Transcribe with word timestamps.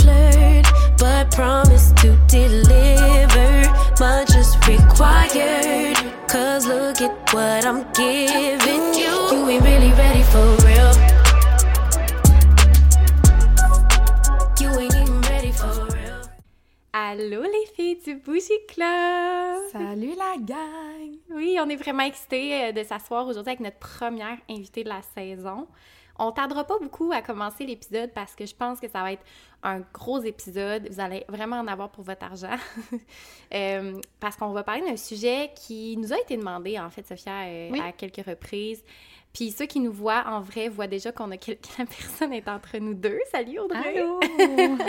flirt, 0.00 0.66
but 0.98 1.30
promise 1.30 1.92
to 2.02 2.16
deliver. 2.28 3.70
Much 4.00 4.34
is 4.36 4.56
required. 4.66 5.96
Cause 6.28 6.66
look 6.66 7.00
at 7.00 7.32
what 7.32 7.64
I'm 7.64 7.84
giving 7.92 8.94
you. 8.94 9.14
You 9.32 9.48
ain't 9.48 9.64
really 9.64 9.92
ready 9.92 10.22
for 10.32 10.46
real. 10.66 10.92
You 14.60 14.70
ain't 14.80 14.94
even 14.94 15.20
ready 15.22 15.52
for 15.52 15.86
real. 15.86 16.04
Allô 16.92 17.42
les 17.42 17.66
filles 17.74 17.98
du 18.04 18.16
Bougie 18.16 18.52
Club! 18.68 19.62
Salut 19.72 20.14
la 20.16 20.36
gang! 20.38 21.18
Oui, 21.30 21.58
on 21.60 21.68
est 21.68 21.76
vraiment 21.76 22.04
excités 22.04 22.66
euh, 22.66 22.72
de 22.72 22.84
s'asseoir 22.84 23.26
aujourd'hui 23.26 23.50
avec 23.50 23.60
notre 23.60 23.78
première 23.78 24.38
invitée 24.48 24.84
de 24.84 24.88
la 24.88 25.02
saison. 25.14 25.66
On 26.18 26.30
tardera 26.32 26.64
pas 26.64 26.78
beaucoup 26.80 27.10
à 27.12 27.22
commencer 27.22 27.66
l'épisode 27.66 28.10
parce 28.14 28.34
que 28.34 28.46
je 28.46 28.54
pense 28.54 28.78
que 28.80 28.88
ça 28.88 29.02
va 29.02 29.12
être 29.12 29.24
un 29.62 29.80
gros 29.92 30.20
épisode. 30.22 30.88
Vous 30.90 31.00
allez 31.00 31.24
vraiment 31.28 31.56
en 31.58 31.66
avoir 31.66 31.90
pour 31.90 32.04
votre 32.04 32.24
argent. 32.24 32.56
Euh, 33.54 34.00
parce 34.18 34.34
qu'on 34.34 34.50
va 34.50 34.64
parler 34.64 34.80
d'un 34.82 34.96
sujet 34.96 35.52
qui 35.54 35.96
nous 35.96 36.12
a 36.12 36.18
été 36.18 36.36
demandé, 36.36 36.76
en 36.76 36.90
fait, 36.90 37.06
Sophia, 37.06 37.42
euh, 37.44 37.68
Oui. 37.70 37.80
à 37.80 37.92
quelques 37.92 38.26
reprises. 38.26 38.82
Puis 39.32 39.52
ceux 39.52 39.66
qui 39.66 39.78
nous 39.78 39.92
voient 39.92 40.24
en 40.26 40.40
vrai 40.40 40.68
voient 40.68 40.88
déjà 40.88 41.12
qu'on 41.12 41.30
a 41.30 41.36
quel- 41.36 41.58
que 41.58 41.68
la 41.78 41.86
personne 41.86 42.32
est 42.32 42.48
entre 42.48 42.78
nous 42.78 42.94
deux. 42.94 43.20
Salut 43.30 43.60
Audrey! 43.60 43.96
Allô! 43.98 44.18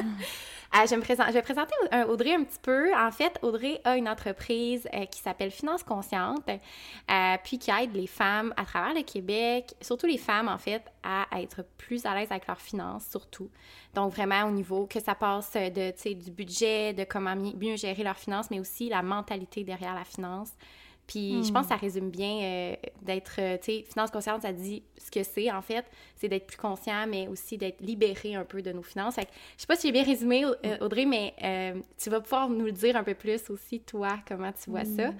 Ah, 0.77 0.83
je, 0.85 0.93
vais 0.93 1.41
présenter 1.41 1.73
euh, 1.93 2.03
Audrey 2.07 2.33
un 2.33 2.43
petit 2.43 2.59
peu. 2.61 2.93
En 2.93 3.09
fait, 3.09 3.39
Audrey 3.41 3.79
a 3.85 3.95
une 3.95 4.09
entreprise 4.09 4.89
euh, 4.93 5.05
qui 5.05 5.21
s'appelle 5.21 5.49
Finance 5.49 5.83
Consciente, 5.83 6.49
euh, 6.49 7.37
puis 7.45 7.57
qui 7.59 7.71
aide 7.71 7.95
les 7.95 8.07
femmes 8.07 8.53
à 8.57 8.65
travers 8.65 8.93
le 8.93 9.03
Québec, 9.03 9.73
surtout 9.79 10.05
les 10.05 10.17
femmes, 10.17 10.49
en 10.49 10.57
fait, 10.57 10.83
à 11.01 11.27
être 11.39 11.63
plus 11.77 12.05
à 12.05 12.13
l'aise 12.13 12.27
avec 12.29 12.45
leurs 12.45 12.59
finances, 12.59 13.07
surtout. 13.09 13.49
Donc, 13.93 14.11
vraiment, 14.11 14.43
au 14.49 14.51
niveau 14.51 14.85
que 14.85 14.99
ça 14.99 15.15
passe 15.15 15.53
de, 15.53 16.13
du 16.13 16.31
budget, 16.31 16.91
de 16.91 17.05
comment 17.05 17.37
mi- 17.37 17.55
mieux 17.55 17.77
gérer 17.77 18.03
leurs 18.03 18.17
finances, 18.17 18.51
mais 18.51 18.59
aussi 18.59 18.89
la 18.89 19.01
mentalité 19.01 19.63
derrière 19.63 19.95
la 19.95 20.03
finance. 20.03 20.51
Puis 21.07 21.43
je 21.43 21.51
pense 21.51 21.63
que 21.63 21.69
ça 21.69 21.75
résume 21.75 22.09
bien 22.09 22.39
euh, 22.41 22.75
d'être, 23.03 23.35
euh, 23.39 23.57
tu 23.57 23.71
sais, 23.71 23.85
finance 23.87 24.09
consciente, 24.09 24.41
ça 24.41 24.51
dit 24.51 24.81
ce 24.97 25.11
que 25.11 25.21
c'est 25.23 25.51
en 25.51 25.61
fait, 25.61 25.85
c'est 26.15 26.27
d'être 26.27 26.47
plus 26.47 26.57
conscient, 26.57 27.05
mais 27.07 27.27
aussi 27.27 27.57
d'être 27.57 27.79
libéré 27.81 28.33
un 28.35 28.43
peu 28.43 28.61
de 28.63 28.71
nos 28.71 28.81
finances. 28.81 29.15
Fait 29.15 29.25
que, 29.25 29.31
je 29.55 29.61
sais 29.61 29.67
pas 29.67 29.75
si 29.75 29.87
j'ai 29.87 29.91
bien 29.93 30.03
résumé, 30.03 30.43
euh, 30.45 30.77
Audrey, 30.81 31.05
mais 31.05 31.33
euh, 31.43 31.79
tu 31.97 32.09
vas 32.09 32.21
pouvoir 32.21 32.49
nous 32.49 32.65
le 32.65 32.71
dire 32.71 32.95
un 32.97 33.03
peu 33.03 33.13
plus 33.13 33.49
aussi, 33.51 33.81
toi, 33.81 34.17
comment 34.27 34.51
tu 34.51 34.69
vois 34.71 34.85
ça. 34.85 35.11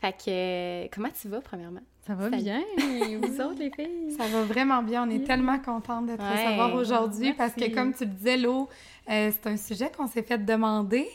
Fait 0.00 0.12
que, 0.12 0.94
comment 0.94 1.10
tu 1.10 1.28
vas, 1.28 1.40
premièrement? 1.40 1.80
Ça 2.06 2.14
va 2.14 2.30
bien. 2.30 2.62
Vous 3.20 3.40
autres, 3.40 3.58
les 3.58 3.70
filles? 3.70 4.12
Ça 4.16 4.26
va 4.28 4.42
vraiment 4.44 4.82
bien. 4.82 5.06
On 5.06 5.10
est 5.10 5.24
tellement 5.24 5.58
contente 5.58 6.06
de 6.06 6.16
te 6.16 6.22
Ouais. 6.22 6.44
recevoir 6.46 6.74
aujourd'hui 6.74 7.32
parce 7.34 7.52
que, 7.52 7.72
comme 7.74 7.92
tu 7.94 8.04
le 8.04 8.10
disais, 8.10 8.38
euh, 8.46 8.66
c'est 9.06 9.46
un 9.46 9.56
sujet 9.56 9.90
qu'on 9.94 10.06
s'est 10.06 10.22
fait 10.22 10.38
demander, 10.38 11.06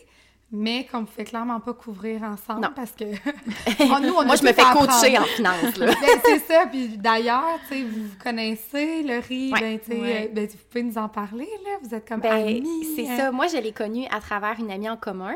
mais 0.55 0.85
qu'on 0.89 1.01
ne 1.01 1.05
pouvait 1.05 1.23
clairement 1.23 1.59
pas 1.59 1.73
couvrir 1.73 2.21
ensemble 2.23 2.61
Non. 2.61 2.69
parce 2.75 2.91
que. 2.91 3.05
Oh, 3.05 3.99
nous, 4.01 4.13
on 4.13 4.19
a 4.19 4.25
Moi, 4.25 4.35
je 4.35 4.43
me 4.43 4.53
fais 4.53 4.61
coacher 4.61 5.17
en 5.17 5.23
finance, 5.23 5.75
là. 5.77 5.87
Ben, 6.01 6.19
c'est 6.23 6.39
ça. 6.39 6.67
Puis 6.67 6.97
d'ailleurs, 6.97 7.59
tu 7.67 7.75
sais, 7.75 7.81
vous 7.83 8.09
connaissez, 8.23 9.01
le 9.03 9.19
riz, 9.19 9.51
Ouais. 9.51 9.59
ben, 9.59 9.79
tu 9.79 9.91
sais, 9.91 9.99
Ouais. 9.99 10.29
euh, 10.29 10.33
ben, 10.33 10.47
vous 10.47 10.57
pouvez 10.69 10.83
nous 10.83 10.97
en 10.97 11.09
parler, 11.09 11.49
là. 11.65 11.71
Vous 11.81 11.93
êtes 11.95 12.07
comme 12.07 12.19
Ben, 12.21 12.31
amis. 12.47 12.87
c'est 12.95 13.07
hein. 13.09 13.17
ça. 13.17 13.31
Moi, 13.31 13.47
je 13.47 13.57
l'ai 13.57 13.71
connu 13.71 14.05
à 14.11 14.19
travers 14.19 14.55
une 14.59 14.69
amie 14.71 14.89
en 14.89 14.95
commun. 14.97 15.33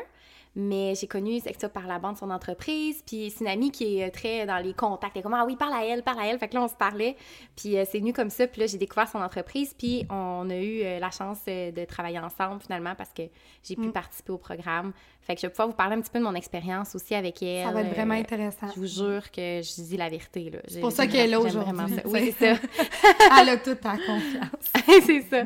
Mais 0.59 0.95
j'ai 0.95 1.05
connu 1.05 1.39
c'est 1.39 1.55
ça 1.61 1.69
par 1.69 1.85
la 1.85 1.99
bande 1.99 2.15
de 2.15 2.17
son 2.17 2.31
entreprise. 2.31 3.03
Puis 3.05 3.29
c'est 3.29 3.43
une 3.43 3.49
amie 3.51 3.69
qui 3.69 3.99
est 3.99 4.07
euh, 4.07 4.09
très 4.11 4.45
dans 4.47 4.57
les 4.57 4.73
contacts. 4.73 5.11
Elle 5.15 5.19
est 5.19 5.23
comme 5.23 5.35
Ah 5.35 5.45
oui, 5.45 5.55
parle 5.55 5.73
à 5.73 5.85
elle, 5.85 6.01
parle 6.01 6.19
à 6.19 6.25
elle. 6.25 6.39
Fait 6.39 6.47
que 6.47 6.55
là, 6.55 6.63
on 6.63 6.67
se 6.67 6.73
parlait. 6.73 7.15
Puis 7.55 7.77
euh, 7.77 7.85
c'est 7.87 7.99
venu 7.99 8.11
comme 8.11 8.31
ça. 8.31 8.47
Puis 8.47 8.61
là, 8.61 8.65
j'ai 8.67 8.79
découvert 8.79 9.07
son 9.07 9.19
entreprise. 9.21 9.75
Puis 9.77 10.05
on 10.09 10.49
a 10.49 10.55
eu 10.55 10.81
euh, 10.83 10.97
la 10.99 11.11
chance 11.11 11.37
euh, 11.47 11.71
de 11.71 11.85
travailler 11.85 12.17
ensemble 12.19 12.59
finalement 12.59 12.95
parce 12.95 13.11
que 13.13 13.21
j'ai 13.63 13.75
pu 13.75 13.81
Mm. 13.87 13.91
participer 13.91 14.31
au 14.31 14.39
programme. 14.39 14.93
Fait 15.21 15.35
que 15.35 15.41
je 15.41 15.45
vais 15.45 15.51
pouvoir 15.51 15.67
vous 15.67 15.75
parler 15.75 15.95
un 15.95 16.01
petit 16.01 16.09
peu 16.09 16.17
de 16.17 16.23
mon 16.23 16.33
expérience 16.33 16.95
aussi 16.95 17.13
avec 17.13 17.43
elle. 17.43 17.65
Ça 17.65 17.71
va 17.71 17.81
être 17.81 17.93
vraiment 17.93 18.15
intéressant. 18.15 18.67
Je 18.73 18.79
vous 18.79 18.87
jure 18.87 19.29
que 19.29 19.61
je 19.61 19.81
dis 19.83 19.97
la 19.97 20.09
vérité. 20.09 20.49
là. 20.49 20.59
C'est 20.67 20.79
pour 20.79 20.91
ça 20.91 21.05
qu'elle 21.05 21.27
est 21.27 21.31
là 21.31 21.39
aujourd'hui, 21.39 21.73
Oui, 22.05 22.33
c'est 22.39 22.55
ça. 22.55 22.61
Elle 23.41 23.49
a 23.49 23.57
toute 23.57 23.81
ta 23.81 23.91
confiance. 23.97 24.71
c'est 25.05 25.21
ça. 25.29 25.43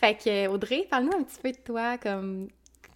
Fait 0.00 0.14
que, 0.14 0.46
Audrey, 0.48 0.86
parle-nous 0.90 1.18
un 1.18 1.22
petit 1.22 1.38
peu 1.42 1.50
de 1.52 1.56
toi, 1.58 1.98
comme 1.98 2.48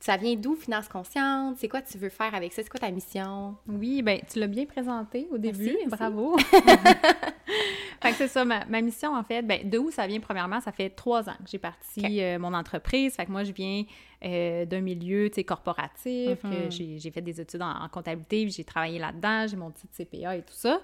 ça 0.09 0.17
vient 0.17 0.35
d'où, 0.37 0.57
Finance 0.57 0.89
Consciente? 0.89 1.59
C'est 1.59 1.69
quoi 1.69 1.83
tu 1.83 1.99
veux 1.99 2.09
faire 2.09 2.35
avec 2.35 2.55
ça? 2.55 2.63
C'est 2.63 2.71
quoi 2.71 2.81
ta 2.81 2.91
mission? 2.91 3.57
Oui, 3.69 4.01
ben 4.01 4.19
tu 4.27 4.39
l'as 4.41 4.47
bien 4.47 4.65
présenté 4.65 5.29
au 5.31 5.37
début. 5.37 5.67
merci. 5.67 5.87
Bravo. 5.87 6.39
fait 8.03 8.11
que 8.11 8.15
c'est 8.17 8.29
ça, 8.29 8.43
ma, 8.47 8.65
ma 8.65 8.81
mission, 8.81 9.15
en 9.15 9.23
fait, 9.23 9.43
ben, 9.43 9.69
de 9.69 9.77
où 9.77 9.91
ça 9.91 10.07
vient, 10.07 10.19
premièrement, 10.19 10.63
ça 10.63 10.73
fait 10.73 10.89
trois 10.89 11.29
ans 11.29 11.37
que 11.45 11.51
j'ai 11.51 11.59
parti 11.59 12.23
euh, 12.23 12.39
mon 12.39 12.55
entreprise. 12.55 13.17
Fait 13.17 13.27
que 13.27 13.31
moi, 13.31 13.45
je 13.45 13.53
viens 13.53 13.85
euh, 14.25 14.65
d'un 14.65 14.81
milieu, 14.81 15.29
tu 15.29 15.35
sais, 15.35 15.45
corporatif. 15.45 16.43
Mhm. 16.43 16.51
que 16.51 16.71
j'ai 16.71 16.99
j'ai 16.99 17.11
fait 17.11 17.21
des 17.21 17.39
études 17.39 17.61
en, 17.61 17.85
en 17.85 17.89
comptabilité, 17.91 18.49
j'ai 18.49 18.65
travaillé 18.65 18.99
là-dedans, 18.99 19.47
j'ai 19.47 19.57
mon 19.57 19.71
titre 19.71 19.93
CPA 19.95 20.37
et 20.37 20.43
tout 20.43 20.55
ça. 20.55 20.81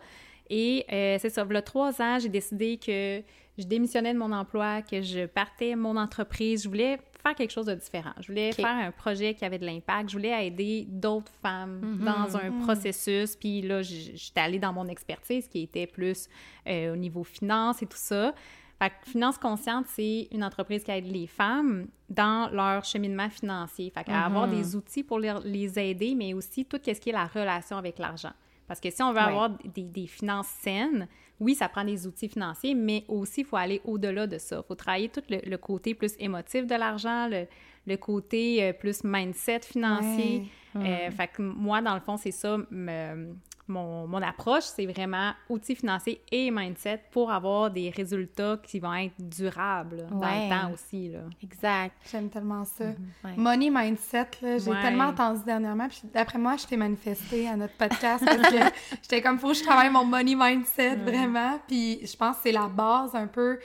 Et 0.50 0.84
euh, 0.92 1.16
c'est 1.18 1.30
ça, 1.30 1.46
a 1.48 1.62
trois 1.62 2.02
ans, 2.02 2.18
j'ai 2.18 2.28
décidé 2.28 2.76
que 2.76 3.22
je 3.56 3.64
démissionnais 3.64 4.12
de 4.12 4.18
mon 4.18 4.32
emploi, 4.32 4.82
que 4.82 5.00
je 5.00 5.24
partais 5.24 5.76
mon 5.76 5.96
entreprise. 5.96 6.64
Je 6.64 6.68
voulais 6.68 6.98
faire 7.24 7.34
quelque 7.34 7.50
chose 7.50 7.66
de 7.66 7.74
différent. 7.74 8.12
Je 8.20 8.26
voulais 8.28 8.52
faire 8.52 8.66
un 8.66 8.90
projet 8.90 9.34
qui 9.34 9.44
avait 9.44 9.58
de 9.58 9.64
l'impact. 9.66 10.10
Je 10.10 10.16
voulais 10.16 10.46
aider 10.46 10.86
d'autres 10.88 11.32
femmes 11.42 11.98
dans 12.04 12.36
un 12.36 12.50
processus. 12.62 13.34
Puis 13.36 13.62
là, 13.62 13.82
j'étais 13.82 14.40
allée 14.40 14.58
dans 14.58 14.72
mon 14.72 14.86
expertise 14.86 15.48
qui 15.48 15.62
était 15.62 15.86
plus 15.86 16.28
euh, 16.66 16.92
au 16.92 16.96
niveau 16.96 17.24
finance 17.24 17.82
et 17.82 17.86
tout 17.86 17.96
ça. 17.98 18.34
Fait 18.82 18.90
que 18.90 19.10
Finance 19.10 19.38
Consciente, 19.38 19.86
c'est 19.88 20.28
une 20.32 20.42
entreprise 20.44 20.82
qui 20.82 20.90
aide 20.90 21.06
les 21.06 21.26
femmes 21.28 21.86
dans 22.10 22.50
leur 22.52 22.84
cheminement 22.84 23.30
financier. 23.30 23.90
Fait 23.90 24.04
qu'à 24.04 24.24
avoir 24.24 24.48
des 24.48 24.74
outils 24.76 25.04
pour 25.04 25.18
les, 25.18 25.32
les 25.44 25.78
aider, 25.78 26.14
mais 26.16 26.34
aussi 26.34 26.64
tout 26.64 26.78
ce 26.84 26.90
qui 26.92 27.08
est 27.10 27.12
la 27.12 27.26
relation 27.26 27.76
avec 27.76 27.98
l'argent. 27.98 28.32
Parce 28.66 28.80
que 28.80 28.90
si 28.90 29.02
on 29.02 29.10
veut 29.12 29.18
Ouais. 29.18 29.22
avoir 29.24 29.50
des, 29.50 29.82
des 29.82 30.06
finances 30.06 30.48
saines, 30.62 31.06
oui, 31.40 31.54
ça 31.54 31.68
prend 31.68 31.84
des 31.84 32.06
outils 32.06 32.28
financiers, 32.28 32.74
mais 32.74 33.04
aussi, 33.08 33.40
il 33.40 33.46
faut 33.46 33.56
aller 33.56 33.80
au-delà 33.84 34.26
de 34.26 34.38
ça. 34.38 34.56
Il 34.62 34.66
faut 34.66 34.74
travailler 34.74 35.08
tout 35.08 35.22
le, 35.28 35.38
le 35.44 35.56
côté 35.58 35.94
plus 35.94 36.14
émotif 36.18 36.66
de 36.66 36.74
l'argent, 36.74 37.28
le, 37.28 37.46
le 37.86 37.96
côté 37.96 38.62
euh, 38.64 38.72
plus 38.72 39.02
mindset 39.04 39.60
financier. 39.60 40.42
Euh, 40.76 41.10
fait 41.10 41.28
que 41.28 41.42
moi, 41.42 41.80
dans 41.82 41.94
le 41.94 42.00
fond, 42.00 42.16
c'est 42.16 42.30
ça, 42.32 42.56
me- 42.70 43.34
mon, 43.66 44.06
mon 44.06 44.20
approche, 44.20 44.64
c'est 44.64 44.84
vraiment 44.86 45.32
outils 45.48 45.74
financiers 45.74 46.20
et 46.30 46.50
mindset 46.50 47.00
pour 47.10 47.30
avoir 47.32 47.70
des 47.70 47.88
résultats 47.90 48.58
qui 48.62 48.78
vont 48.78 48.92
être 48.94 49.14
durables 49.18 49.96
là, 49.96 50.02
dans 50.10 50.18
Ouais. 50.20 50.44
le 50.44 50.50
temps 50.50 50.70
aussi. 50.72 51.08
Là. 51.10 51.20
Exact. 51.42 51.94
J'aime 52.10 52.28
tellement 52.28 52.64
ça. 52.64 52.84
Ouais. 53.24 53.32
Money 53.36 53.70
mindset, 53.70 54.28
là, 54.42 54.58
j'ai 54.58 54.70
Ouais. 54.70 54.82
tellement 54.82 55.04
entendu 55.06 55.40
dernièrement. 55.44 55.88
Puis 55.88 56.02
d'après 56.12 56.38
moi, 56.38 56.56
je 56.56 56.66
t'ai 56.66 56.76
manifesté 56.76 57.48
à 57.48 57.56
notre 57.56 57.74
podcast 57.74 58.24
parce 58.24 58.36
que 58.50 58.56
j'étais 59.02 59.22
comme, 59.22 59.38
faut 59.38 59.48
que 59.48 59.54
je 59.54 59.62
travaille 59.64 59.90
mon 59.90 60.04
money 60.04 60.34
mindset, 60.34 60.96
vraiment. 60.96 61.58
Puis 61.66 62.06
je 62.06 62.16
pense 62.16 62.36
que 62.36 62.42
c'est 62.44 62.52
la 62.52 62.68
base 62.68 63.14
un 63.14 63.26
peu. 63.26 63.58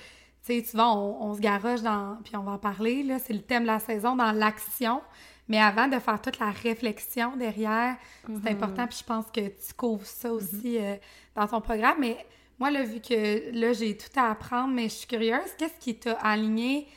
Tu 0.46 0.62
sais, 0.62 0.64
souvent, 0.64 0.96
on, 0.98 1.30
on 1.32 1.34
se 1.36 1.42
garoche 1.42 1.82
dans. 1.82 2.18
Puis 2.24 2.36
on 2.38 2.44
va 2.44 2.54
en 2.54 2.58
parler, 2.58 3.04
là. 3.04 3.20
C'est 3.20 3.34
le 3.34 3.42
thème 3.42 3.64
de 3.64 3.68
la 3.68 3.80
saison, 3.80 4.16
dans 4.16 4.32
l'action. 4.32 5.02
Mais 5.50 5.60
avant 5.60 5.88
de 5.88 5.98
faire 6.00 6.22
toute 6.22 6.40
la 6.40 6.52
réflexion 6.52 7.36
derrière, 7.36 7.98
c'est 8.44 8.52
important. 8.52 8.88
Puis 8.88 9.00
je 9.00 9.04
pense 9.04 9.26
que 9.32 9.42
tu 9.42 9.74
couvres 9.76 10.06
ça 10.06 10.32
aussi 10.32 10.78
euh, 10.78 10.96
dans 11.36 11.48
ton 11.48 11.60
programme. 11.60 11.98
Mais 12.00 12.18
moi, 12.60 12.70
là, 12.70 12.84
vu 12.84 13.02
que 13.02 13.52
là, 13.60 13.74
j'ai 13.74 13.98
tout 13.98 14.18
à 14.18 14.30
apprendre, 14.30 14.74
mais 14.74 14.84
je 14.84 14.94
suis 14.94 15.08
curieuse, 15.08 15.50
qu'est-ce 15.58 15.80
qui 15.80 15.96
t'a 15.96 16.14
aligné 16.14 16.88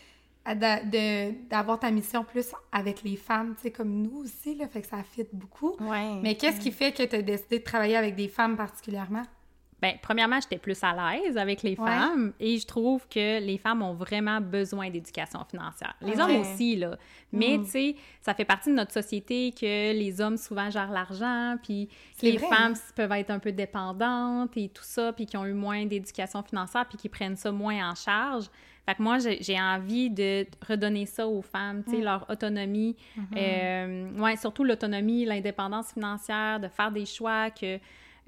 d'avoir 1.48 1.78
ta 1.78 1.90
mission 1.90 2.24
plus 2.24 2.52
avec 2.72 3.02
les 3.04 3.16
femmes, 3.16 3.54
tu 3.54 3.62
sais, 3.62 3.70
comme 3.70 4.02
nous 4.02 4.24
aussi, 4.24 4.56
là, 4.56 4.66
fait 4.66 4.82
que 4.82 4.88
ça 4.88 5.02
fit 5.04 5.26
beaucoup. 5.32 5.76
Ouais. 5.80 6.16
Mais 6.20 6.34
qu'est-ce 6.34 6.60
qui 6.60 6.72
fait 6.72 6.92
que 6.92 7.04
tu 7.04 7.16
as 7.16 7.22
décidé 7.22 7.60
de 7.60 7.64
travailler 7.64 7.96
avec 7.96 8.16
des 8.16 8.28
femmes 8.28 8.56
particulièrement? 8.56 9.22
Ben, 9.82 9.96
premièrement, 10.00 10.38
j'étais 10.40 10.58
plus 10.58 10.78
à 10.84 10.92
l'aise 10.94 11.36
avec 11.36 11.62
les 11.64 11.70
Ouais. 11.70 11.76
femmes 11.90 12.32
et 12.38 12.56
je 12.56 12.66
trouve 12.66 13.06
que 13.08 13.40
les 13.44 13.58
femmes 13.58 13.82
ont 13.82 13.94
vraiment 13.94 14.40
besoin 14.40 14.88
d'éducation 14.90 15.40
financière. 15.50 15.94
Les 16.00 16.20
hommes 16.20 16.36
aussi, 16.36 16.76
là. 16.76 16.96
Mais, 17.32 17.58
Mhm. 17.58 17.64
tu 17.64 17.70
sais, 17.70 17.96
ça 18.20 18.32
fait 18.32 18.44
partie 18.44 18.70
de 18.70 18.76
notre 18.76 18.92
société 18.92 19.50
que 19.50 19.92
les 19.92 20.20
hommes 20.20 20.36
souvent 20.36 20.70
gèrent 20.70 20.92
l'argent, 20.92 21.56
puis 21.62 21.88
les 22.22 22.36
vrai, 22.36 22.46
femmes 22.48 22.74
hein? 22.76 22.92
peuvent 22.94 23.10
être 23.12 23.30
un 23.30 23.40
peu 23.40 23.50
dépendantes 23.50 24.56
et 24.56 24.68
tout 24.68 24.84
ça, 24.84 25.12
puis 25.12 25.26
qui 25.26 25.36
ont 25.36 25.44
eu 25.46 25.52
moins 25.52 25.84
d'éducation 25.84 26.42
financière, 26.44 26.86
puis 26.88 26.96
qui 26.96 27.08
prennent 27.08 27.36
ça 27.36 27.50
moins 27.50 27.90
en 27.90 27.94
charge. 27.96 28.44
Fait 28.86 28.94
que 28.96 29.02
moi, 29.02 29.18
j'ai 29.18 29.60
envie 29.60 30.10
de 30.10 30.44
redonner 30.68 31.06
ça 31.06 31.26
aux 31.26 31.42
femmes, 31.42 31.82
tu 31.84 31.92
sais, 31.96 32.00
leur 32.02 32.28
autonomie. 32.30 32.96
Euh, 33.36 34.10
ouais, 34.18 34.36
surtout 34.36 34.64
l'autonomie, 34.64 35.24
l'indépendance 35.24 35.92
financière, 35.92 36.60
de 36.60 36.68
faire 36.68 36.90
des 36.92 37.06
choix 37.06 37.50
que... 37.50 37.78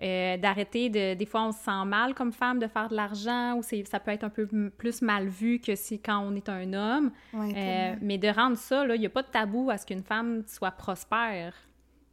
euh, 0.03 0.37
d'arrêter 0.37 0.91
de 0.91 1.15
des 1.15 1.27
fois 1.27 1.43
on 1.45 1.53
se 1.53 1.59
sent 1.61 1.85
mal 1.87 2.15
comme 2.15 2.33
femme 2.33 2.59
de 2.59 2.67
faire 2.67 2.89
de 2.89 2.97
l'argent 2.97 3.55
ou 3.57 3.63
c'est 3.63 3.85
ça 3.87 4.01
peut 4.01 4.11
être 4.11 4.25
un 4.25 4.29
peu 4.29 4.47
plus 4.77 5.03
mal 5.03 5.29
vu 5.29 5.61
que 5.61 5.77
si 5.77 6.01
quand 6.01 6.19
on 6.19 6.35
est 6.35 6.49
un 6.49 6.73
homme 6.73 7.13
Ouais, 7.33 7.53
Euh, 7.57 7.95
mais 8.03 8.19
de 8.19 8.29
rendre 8.29 8.57
ça 8.57 8.85
là 8.85 8.97
il 8.97 9.01
n'y 9.01 9.07
a 9.07 9.11
pas 9.11 9.23
de 9.23 9.29
tabou 9.29 9.71
à 9.71 9.79
ce 9.79 9.87
qu'une 9.87 10.03
femme 10.03 10.43
soit 10.49 10.73
prospère 10.73 11.55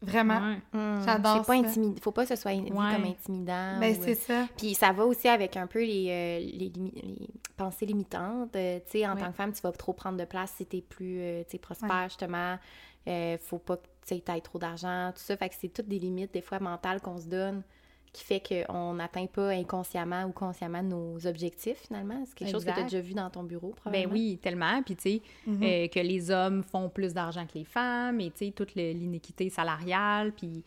Vraiment. 0.03 0.39
Ouais. 0.39 0.57
Hum, 0.73 0.99
J'adore 1.05 1.37
c'est 1.37 1.45
pas 1.45 1.53
intimid- 1.69 1.99
Faut 2.01 2.11
pas 2.11 2.23
que 2.23 2.29
ce 2.29 2.35
soit 2.35 2.53
Ouais. 2.53 2.63
comme 2.71 3.05
intimidant. 3.05 3.79
Ben, 3.79 3.95
ou, 3.95 4.01
c'est 4.03 4.13
euh, 4.31 4.45
ça. 4.45 4.47
Puis 4.57 4.73
ça 4.73 4.91
va 4.93 5.05
aussi 5.05 5.27
avec 5.27 5.55
un 5.57 5.67
peu 5.67 5.77
les, 5.83 6.07
euh, 6.09 6.39
les, 6.57 6.69
limi- 6.71 6.95
les 7.03 7.27
pensées 7.55 7.85
limitantes. 7.85 8.55
Euh, 8.55 8.79
tu 8.79 8.97
sais, 8.97 9.07
en 9.07 9.15
tant 9.15 9.27
que 9.27 9.35
femme, 9.35 9.53
tu 9.53 9.61
vas 9.61 9.71
trop 9.71 9.93
prendre 9.93 10.17
de 10.17 10.25
place 10.25 10.53
si 10.57 10.65
t'es 10.65 10.81
plus, 10.81 11.19
euh, 11.19 11.43
tu 11.47 11.59
prospère, 11.59 12.05
justement. 12.05 12.57
Euh, 13.07 13.37
faut 13.41 13.59
pas 13.59 13.77
que 13.77 13.85
tu 14.05 14.13
aies 14.13 14.41
trop 14.41 14.59
d'argent, 14.59 15.11
tout 15.15 15.21
ça. 15.21 15.35
Fait 15.37 15.49
que 15.49 15.55
c'est 15.59 15.69
toutes 15.69 15.87
des 15.87 15.99
limites, 15.99 16.33
des 16.33 16.41
fois, 16.41 16.59
mentales 16.59 17.01
qu'on 17.01 17.19
se 17.19 17.27
donne 17.27 17.61
qui 18.13 18.25
fait 18.25 18.41
qu'on 18.67 18.95
n'atteint 18.95 19.25
pas 19.27 19.51
inconsciemment 19.51 20.25
ou 20.25 20.33
consciemment 20.33 20.83
nos 20.83 21.25
objectifs, 21.25 21.77
finalement. 21.87 22.21
C'est 22.25 22.35
quelque 22.35 22.51
chose 22.51 22.65
que 22.65 22.71
tu 22.71 22.79
as 22.79 22.83
déjà 22.83 22.99
vu 22.99 23.13
dans 23.13 23.29
ton 23.29 23.41
bureau, 23.43 23.69
Ben 23.69 23.75
probablement. 23.75 24.13
oui, 24.13 24.37
tellement. 24.41 24.83
Puis, 24.83 24.97
tu 24.97 25.01
sais, 25.03 25.21
Mhm. 25.47 25.63
euh, 25.63 25.87
que 25.87 25.99
les 26.01 26.29
hommes 26.29 26.61
font 26.61 26.89
plus 26.89 27.13
d'argent 27.13 27.45
que 27.45 27.57
les 27.57 27.63
femmes, 27.63 28.19
et, 28.19 28.29
tu 28.31 28.47
sais, 28.47 28.51
toute 28.51 28.75
le- 28.75 28.91
l'inéquité 28.91 29.49
salariale, 29.49 30.33
puis... 30.33 30.61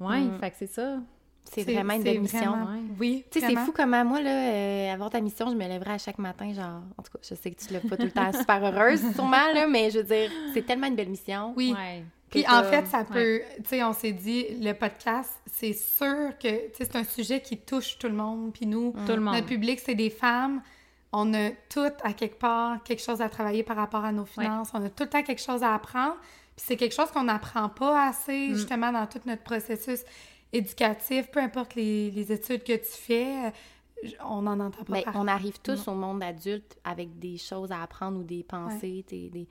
Ouais, 0.00 0.20
Mhm. 0.20 0.38
fait 0.38 0.50
que 0.50 0.56
c'est 0.58 0.66
ça. 0.66 0.98
C'est 1.44 1.62
vraiment 1.64 1.94
une 1.94 2.02
belle 2.02 2.20
mission. 2.20 2.38
vraiment- 2.40 2.72
ouais. 2.72 2.80
Oui, 3.00 3.24
Tu 3.30 3.40
sais, 3.40 3.46
c'est 3.46 3.56
fou 3.56 3.72
comment 3.74 4.04
moi, 4.04 4.20
là, 4.20 4.30
euh, 4.52 4.92
avoir 4.92 5.08
ta 5.08 5.20
mission, 5.22 5.48
je 5.50 5.54
me 5.56 5.66
lèverais 5.66 5.92
à 5.94 5.98
chaque 5.98 6.18
matin, 6.18 6.52
genre, 6.52 6.82
en 6.98 7.02
tout 7.02 7.10
cas, 7.12 7.18
je 7.22 7.34
sais 7.34 7.50
que 7.52 7.58
tu 7.58 7.72
l'as 7.72 7.80
pas 7.80 7.96
tout 7.96 8.04
le 8.04 8.10
temps 8.10 8.30
super 8.46 8.62
heureuse, 8.64 9.00
sûrement, 9.14 9.50
là, 9.54 9.66
mais 9.66 9.90
je 9.90 9.98
veux 10.00 10.04
dire, 10.04 10.30
c'est 10.52 10.66
tellement 10.66 10.88
une 10.88 10.96
belle 10.96 11.08
mission. 11.08 11.54
Oui. 11.56 11.74
Ouais. 11.74 12.04
Puis 12.32 12.44
en 12.48 12.64
fait, 12.64 12.86
ça 12.86 13.04
peut, 13.04 13.40
tu 13.58 13.62
sais, 13.68 13.84
on 13.84 13.92
s'est 13.92 14.12
dit, 14.12 14.46
le 14.60 14.72
podcast, 14.72 15.30
c'est 15.52 15.72
sûr 15.72 16.36
que, 16.38 16.48
tu 16.70 16.76
sais, 16.76 16.84
c'est 16.84 16.96
un 16.96 17.04
sujet 17.04 17.40
qui 17.40 17.58
touche 17.58 17.98
tout 17.98 18.08
le 18.08 18.14
monde. 18.14 18.52
Puis 18.52 18.66
nous, 18.66 18.92
Tout 19.06 19.12
le 19.12 19.20
monde. 19.20 19.34
notre 19.34 19.46
public, 19.46 19.78
c'est 19.78 19.94
des 19.94 20.10
femmes. 20.10 20.62
On 21.12 21.34
a 21.34 21.50
toutes, 21.68 21.94
à 22.02 22.12
quelque 22.14 22.38
part, 22.38 22.82
quelque 22.84 23.02
chose 23.02 23.20
à 23.20 23.28
travailler 23.28 23.62
par 23.62 23.76
rapport 23.76 24.04
à 24.04 24.12
nos 24.12 24.24
finances. 24.24 24.70
On 24.74 24.82
a 24.84 24.88
tout 24.88 25.04
le 25.04 25.10
temps 25.10 25.22
quelque 25.22 25.42
chose 25.42 25.62
à 25.62 25.74
apprendre. 25.74 26.16
Puis 26.56 26.64
c'est 26.66 26.76
quelque 26.76 26.94
chose 26.94 27.10
qu'on 27.10 27.24
n'apprend 27.24 27.68
pas 27.68 28.08
assez, 28.08 28.48
Mm. 28.48 28.54
justement, 28.54 28.92
dans 28.92 29.06
tout 29.06 29.20
notre 29.26 29.42
processus 29.42 30.00
éducatif. 30.52 31.30
Peu 31.30 31.40
importe 31.40 31.74
les, 31.74 32.10
les 32.10 32.32
études 32.32 32.62
que 32.64 32.72
tu 32.76 32.90
fais, 32.92 33.46
euh, 33.46 34.08
on 34.24 34.42
n'en 34.42 34.58
entend 34.60 34.84
pas 34.84 34.92
Ben, 34.94 35.02
parler. 35.02 35.18
on 35.20 35.28
arrive 35.28 35.58
tous 35.62 35.86
au 35.88 35.94
monde 35.94 36.22
adulte 36.22 36.76
avec 36.84 37.18
des 37.18 37.36
choses 37.38 37.70
à 37.72 37.82
apprendre 37.82 38.18
ou 38.18 38.22
des 38.24 38.42
pensées. 38.42 39.04
des- 39.08 39.30
des- 39.30 39.48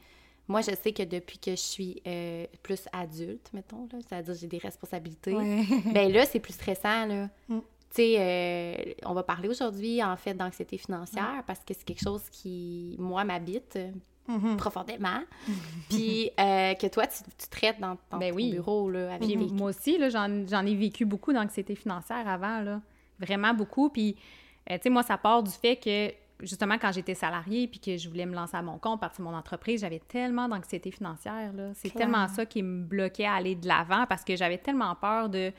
Moi, 0.52 0.62
je 0.62 0.72
sais 0.84 0.92
que 0.92 1.04
depuis 1.04 1.38
que 1.40 1.52
je 1.52 1.56
suis 1.56 2.02
euh, 2.06 2.46
plus 2.62 2.82
adulte, 2.92 3.50
mettons, 3.54 3.88
c'est-à-dire 4.08 4.34
j'ai 4.34 4.48
des 4.48 4.58
responsabilités, 4.58 5.34
Ouais. 5.34 5.64
ben 5.94 6.12
là, 6.12 6.26
c'est 6.26 6.40
plus 6.40 6.54
stressant, 6.54 7.06
là. 7.06 7.30
Mm. 7.48 7.60
Tu 7.60 7.96
sais, 7.96 8.16
euh, 8.20 8.94
on 9.06 9.14
va 9.14 9.24
parler 9.24 9.50
aujourd'hui, 9.50 10.04
en 10.04 10.16
fait, 10.18 10.34
d'anxiété 10.34 10.78
financière 10.78 11.44
parce 11.48 11.60
que 11.60 11.74
c'est 11.74 11.84
quelque 11.84 12.04
chose 12.04 12.24
qui, 12.32 12.96
moi, 13.00 13.24
m'habite 13.24 13.78
Mhm. 14.28 14.56
profondément. 14.56 15.20
Puis 15.90 16.30
euh, 16.40 16.74
que 16.76 16.88
toi, 16.88 17.08
tu, 17.08 17.24
tu 17.38 17.48
traites 17.50 17.80
dans, 17.80 17.98
dans 18.12 18.18
Ben 18.20 18.30
ton 18.30 18.36
oui. 18.36 18.52
bureau, 18.52 18.90
là, 18.90 19.16
avec 19.16 19.28
des... 19.28 19.36
moi 19.36 19.72
aussi, 19.72 19.98
là, 19.98 20.10
j'en, 20.10 20.46
j'en 20.48 20.66
ai 20.66 20.76
vécu 20.76 21.06
beaucoup 21.06 21.34
d'anxiété 21.34 21.76
financière 21.76 22.28
avant, 22.28 22.62
là. 22.62 22.82
Vraiment 23.20 23.54
beaucoup. 23.54 23.90
Puis, 23.90 24.16
tu 24.70 24.78
sais, 24.84 24.90
moi, 24.90 25.04
ça 25.04 25.18
part 25.18 25.44
du 25.44 25.52
fait 25.52 25.76
que, 25.76 26.14
justement, 26.42 26.78
quand 26.80 26.92
j'étais 26.92 27.14
salariée 27.14 27.68
puis 27.68 27.80
que 27.80 27.98
je 27.98 28.10
voulais 28.10 28.26
me 28.26 28.36
lancer 28.36 28.58
à 28.58 28.62
mon 28.62 28.78
compte, 28.78 29.00
partir 29.00 29.24
de 29.26 29.30
mon 29.30 29.36
entreprise, 29.36 29.82
j'avais 29.82 30.00
tellement 30.00 30.48
d'anxiété 30.48 30.92
financière, 30.92 31.54
là. 31.54 31.72
C'est 31.74 31.94
tellement 31.94 32.28
ça 32.28 32.46
qui 32.46 32.64
me 32.64 32.84
bloquait 32.84 33.26
à 33.26 33.34
aller 33.36 33.56
de 33.56 33.68
l'avant 33.68 34.06
parce 34.08 34.24
que 34.24 34.36
j'avais 34.36 34.58
tellement 34.58 34.96
peur 34.96 35.30
de 35.30 35.52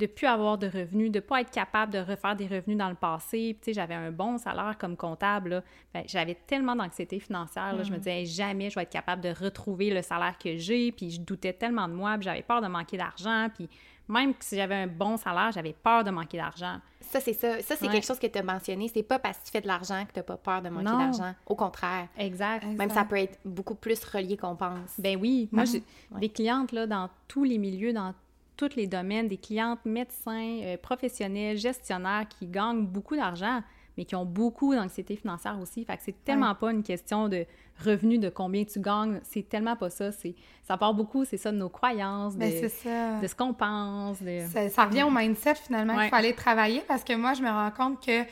de 0.00 0.06
plus 0.06 0.26
avoir 0.26 0.56
de 0.58 0.66
revenus, 0.66 1.12
de 1.12 1.20
pas 1.20 1.42
être 1.42 1.50
capable 1.50 1.92
de 1.92 1.98
refaire 1.98 2.34
des 2.34 2.46
revenus 2.46 2.78
dans 2.78 2.88
le 2.88 2.94
passé. 2.94 3.54
Puis, 3.54 3.60
tu 3.60 3.64
sais, 3.66 3.72
j'avais 3.74 3.94
un 3.94 4.10
bon 4.10 4.38
salaire 4.38 4.76
comme 4.78 4.96
comptable. 4.96 5.62
Ben, 5.92 6.02
j'avais 6.06 6.34
tellement 6.34 6.74
d'anxiété 6.74 7.20
financière. 7.20 7.74
là. 7.74 7.82
Je 7.82 7.92
me 7.92 7.98
disais, 7.98 8.20
Hey, 8.20 8.26
jamais 8.26 8.70
je 8.70 8.76
vais 8.76 8.82
être 8.82 8.90
capable 8.90 9.22
de 9.22 9.28
retrouver 9.28 9.90
le 9.90 10.00
salaire 10.00 10.36
que 10.38 10.56
j'ai. 10.56 10.90
Puis, 10.90 11.10
je 11.10 11.20
doutais 11.20 11.52
tellement 11.52 11.86
de 11.86 11.92
moi. 11.92 12.14
Puis, 12.14 12.24
j'avais 12.24 12.42
peur 12.42 12.62
de 12.62 12.66
manquer 12.66 12.96
d'argent. 12.96 13.48
Puis, 13.54 13.68
même 14.10 14.34
si 14.40 14.56
j'avais 14.56 14.74
un 14.74 14.86
bon 14.86 15.16
salaire, 15.16 15.50
j'avais 15.52 15.72
peur 15.72 16.04
de 16.04 16.10
manquer 16.10 16.36
d'argent. 16.38 16.78
Ça, 17.00 17.20
c'est 17.20 17.32
ça. 17.32 17.60
Ça, 17.62 17.74
c'est 17.76 17.86
Ouais. 17.86 17.92
quelque 17.92 18.06
chose 18.06 18.18
que 18.18 18.26
tu 18.26 18.38
as 18.38 18.42
mentionné. 18.42 18.88
C'est 18.92 19.02
pas 19.02 19.18
parce 19.18 19.38
que 19.38 19.44
tu 19.46 19.50
fais 19.50 19.60
de 19.60 19.66
l'argent 19.66 20.04
que 20.06 20.12
tu 20.20 20.22
pas 20.24 20.36
peur 20.36 20.62
de 20.62 20.68
manquer 20.68 20.84
d'argent. 20.84 21.34
Au 21.46 21.54
contraire. 21.56 22.08
Exact. 22.18 22.64
Même 22.66 22.90
ça 22.90 23.04
peut 23.04 23.16
être 23.16 23.38
beaucoup 23.44 23.74
plus 23.74 24.02
relié 24.04 24.36
qu'on 24.36 24.54
pense. 24.56 24.90
Ben 24.98 25.18
oui, 25.20 25.48
moi, 25.50 25.64
Mhm. 25.64 25.70
j'ai 25.72 25.82
Ouais. 26.12 26.20
des 26.20 26.28
clientes 26.28 26.72
là, 26.72 26.86
dans 26.86 27.08
tous 27.26 27.44
les 27.44 27.58
milieux, 27.58 27.92
dans 27.92 28.14
tous 28.56 28.76
les 28.76 28.86
domaines, 28.86 29.26
des 29.26 29.38
clientes 29.38 29.80
médecins, 29.84 30.60
euh, 30.62 30.76
professionnels, 30.76 31.56
gestionnaires 31.56 32.26
qui 32.28 32.46
gagnent 32.46 32.84
beaucoup 32.84 33.16
d'argent, 33.16 33.62
mais 34.00 34.06
qui 34.06 34.16
ont 34.16 34.24
beaucoup 34.24 34.74
d'anxiété 34.74 35.14
financière 35.14 35.58
aussi. 35.60 35.84
Fait 35.84 35.94
que 35.98 36.02
c'est 36.02 36.24
tellement 36.24 36.54
pas 36.54 36.70
une 36.72 36.82
question 36.82 37.28
de 37.28 37.44
revenus, 37.84 38.18
de 38.18 38.30
combien 38.30 38.64
tu 38.64 38.80
gagnes. 38.80 39.20
C'est 39.24 39.46
tellement 39.46 39.76
pas 39.76 39.90
ça. 39.90 40.10
C'est, 40.10 40.34
ça 40.62 40.78
part 40.78 40.94
beaucoup, 40.94 41.26
c'est 41.26 41.36
ça, 41.36 41.52
de 41.52 41.58
nos 41.58 41.68
croyances, 41.68 42.32
de, 42.34 42.40
Ben, 42.40 43.20
de 43.20 43.26
ce 43.26 43.34
qu'on 43.34 43.52
pense. 43.52 44.22
De... 44.22 44.40
Ça, 44.50 44.70
ça 44.70 44.86
revient 44.86 45.02
au 45.02 45.10
mindset 45.10 45.56
finalement 45.56 45.94
Ouais. 45.94 46.04
qu'il 46.04 46.08
faut 46.08 46.16
aller 46.16 46.34
travailler 46.34 46.82
parce 46.88 47.04
que 47.04 47.14
moi, 47.14 47.34
je 47.34 47.42
me 47.42 47.48
rends 47.50 47.70
compte 47.72 48.02
que 48.02 48.22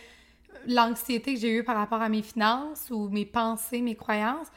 l'anxiété 0.67 1.35
que 1.35 1.41
j'ai 1.41 1.59
eue 1.59 1.65
par 1.65 1.76
rapport 1.76 2.00
à 2.00 2.09
mes 2.09 2.23
finances 2.23 2.88
ou 2.91 3.11
mes 3.11 3.26
pensées, 3.26 3.82
mes 3.82 3.94
croyances, 3.94 4.49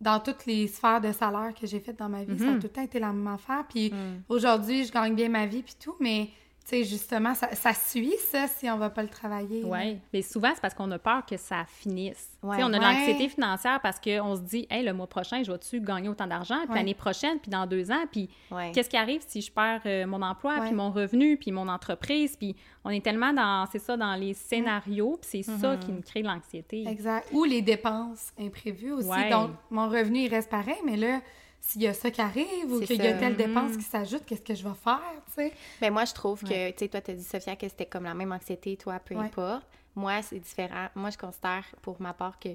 dans 0.00 0.20
toutes 0.20 0.46
les 0.46 0.68
sphères 0.68 1.00
de 1.02 1.12
salaire 1.12 1.52
que 1.58 1.66
j'ai 1.66 1.80
faites 1.80 1.98
dans 1.98 2.08
ma 2.08 2.24
vie, 2.24 2.38
ça 2.38 2.44
a 2.46 2.50
Mhm. 2.52 2.58
tout 2.60 2.64
le 2.66 2.72
temps 2.72 2.82
été 2.82 2.98
la 2.98 3.12
même 3.12 3.26
affaire. 3.28 3.64
Puis 3.68 3.90
Mm. 3.90 4.22
aujourd'hui, 4.30 4.84
je 4.84 4.92
gagne 4.92 5.14
bien 5.14 5.28
ma 5.28 5.44
vie 5.46 5.62
puis 5.62 5.74
tout, 5.78 5.94
mais 6.00 6.28
sais, 6.70 6.84
justement, 6.84 7.34
ça, 7.34 7.54
ça 7.54 7.72
suit 7.74 8.14
ça 8.30 8.46
si 8.48 8.68
on 8.70 8.76
va 8.76 8.90
pas 8.90 9.02
le 9.02 9.08
travailler. 9.08 9.62
Oui, 9.64 9.98
mais 10.12 10.22
souvent, 10.22 10.50
c'est 10.54 10.60
parce 10.60 10.74
qu'on 10.74 10.90
a 10.90 10.98
peur 10.98 11.24
que 11.24 11.36
ça 11.36 11.64
finisse. 11.66 12.30
Ouais. 12.42 12.56
on 12.62 12.66
a 12.66 12.70
de 12.70 12.78
Ouais. 12.78 12.92
l'anxiété 12.94 13.28
financière 13.28 13.80
parce 13.80 13.98
qu'on 14.00 14.36
se 14.36 14.40
dit, 14.42 14.66
hey, 14.70 14.84
le 14.84 14.92
mois 14.92 15.06
prochain, 15.06 15.42
je 15.42 15.50
vais-tu 15.50 15.80
gagner 15.80 16.08
autant 16.08 16.26
d'argent? 16.26 16.58
Puis 16.62 16.70
Ouais. 16.70 16.76
l'année 16.76 16.94
prochaine, 16.94 17.38
puis 17.40 17.50
dans 17.50 17.66
deux 17.66 17.90
ans, 17.90 18.04
puis 18.10 18.28
qu'est-ce 18.72 18.88
qui 18.90 18.96
arrive 18.96 19.22
si 19.26 19.40
je 19.40 19.50
perds 19.50 19.82
euh, 19.86 20.06
mon 20.06 20.22
emploi, 20.22 20.58
puis 20.60 20.72
mon 20.72 20.90
revenu, 20.90 21.36
puis 21.36 21.50
mon 21.52 21.68
entreprise? 21.68 22.36
Puis 22.36 22.54
on 22.84 22.90
est 22.90 23.04
tellement 23.04 23.32
dans, 23.32 23.66
c'est 23.70 23.78
ça, 23.80 23.96
dans 23.96 24.14
les 24.14 24.34
scénarios, 24.34 25.18
puis 25.20 25.28
c'est 25.30 25.42
ça 25.42 25.74
Mm-hmm. 25.74 25.78
qui 25.80 25.92
me 25.92 26.00
crée 26.02 26.22
l'anxiété. 26.22 26.84
Exact. 26.88 27.28
Ou 27.32 27.44
les 27.44 27.62
dépenses 27.62 28.32
imprévues 28.38 28.92
aussi. 28.92 29.30
Donc, 29.30 29.50
mon 29.70 29.88
revenu, 29.88 30.20
il 30.20 30.28
reste 30.28 30.50
pareil, 30.50 30.76
mais 30.84 30.96
là, 30.96 31.20
s'il 31.68 31.82
y 31.82 31.86
a 31.86 31.94
ça 31.94 32.10
qui 32.10 32.20
arrive 32.20 32.72
ou 32.72 32.80
qu'il 32.80 33.02
y 33.02 33.06
a 33.06 33.14
telle 33.14 33.36
dépense 33.36 33.76
qui 33.76 33.82
s'ajoute, 33.82 34.24
qu'est-ce 34.26 34.42
que 34.42 34.54
je 34.54 34.62
vais 34.66 34.74
faire, 34.74 35.00
tu 35.26 35.32
sais? 35.34 35.52
Ben 35.80 35.92
moi, 35.92 36.04
je 36.04 36.12
trouve 36.14 36.42
que, 36.42 36.70
tu 36.70 36.78
sais, 36.78 36.88
toi, 36.88 37.00
tu 37.00 37.10
as 37.10 37.14
dit, 37.14 37.24
Sophia, 37.24 37.56
que 37.56 37.68
c'était 37.68 37.86
comme 37.86 38.04
la 38.04 38.14
même 38.14 38.32
anxiété, 38.32 38.76
toi, 38.76 38.98
peu 38.98 39.14
Ouais. 39.14 39.26
importe. 39.26 39.66
Moi, 39.94 40.20
c'est 40.22 40.38
différent. 40.38 40.88
Moi, 40.94 41.10
je 41.10 41.18
considère, 41.18 41.64
pour 41.82 42.00
ma 42.00 42.12
part, 42.12 42.38
que 42.38 42.50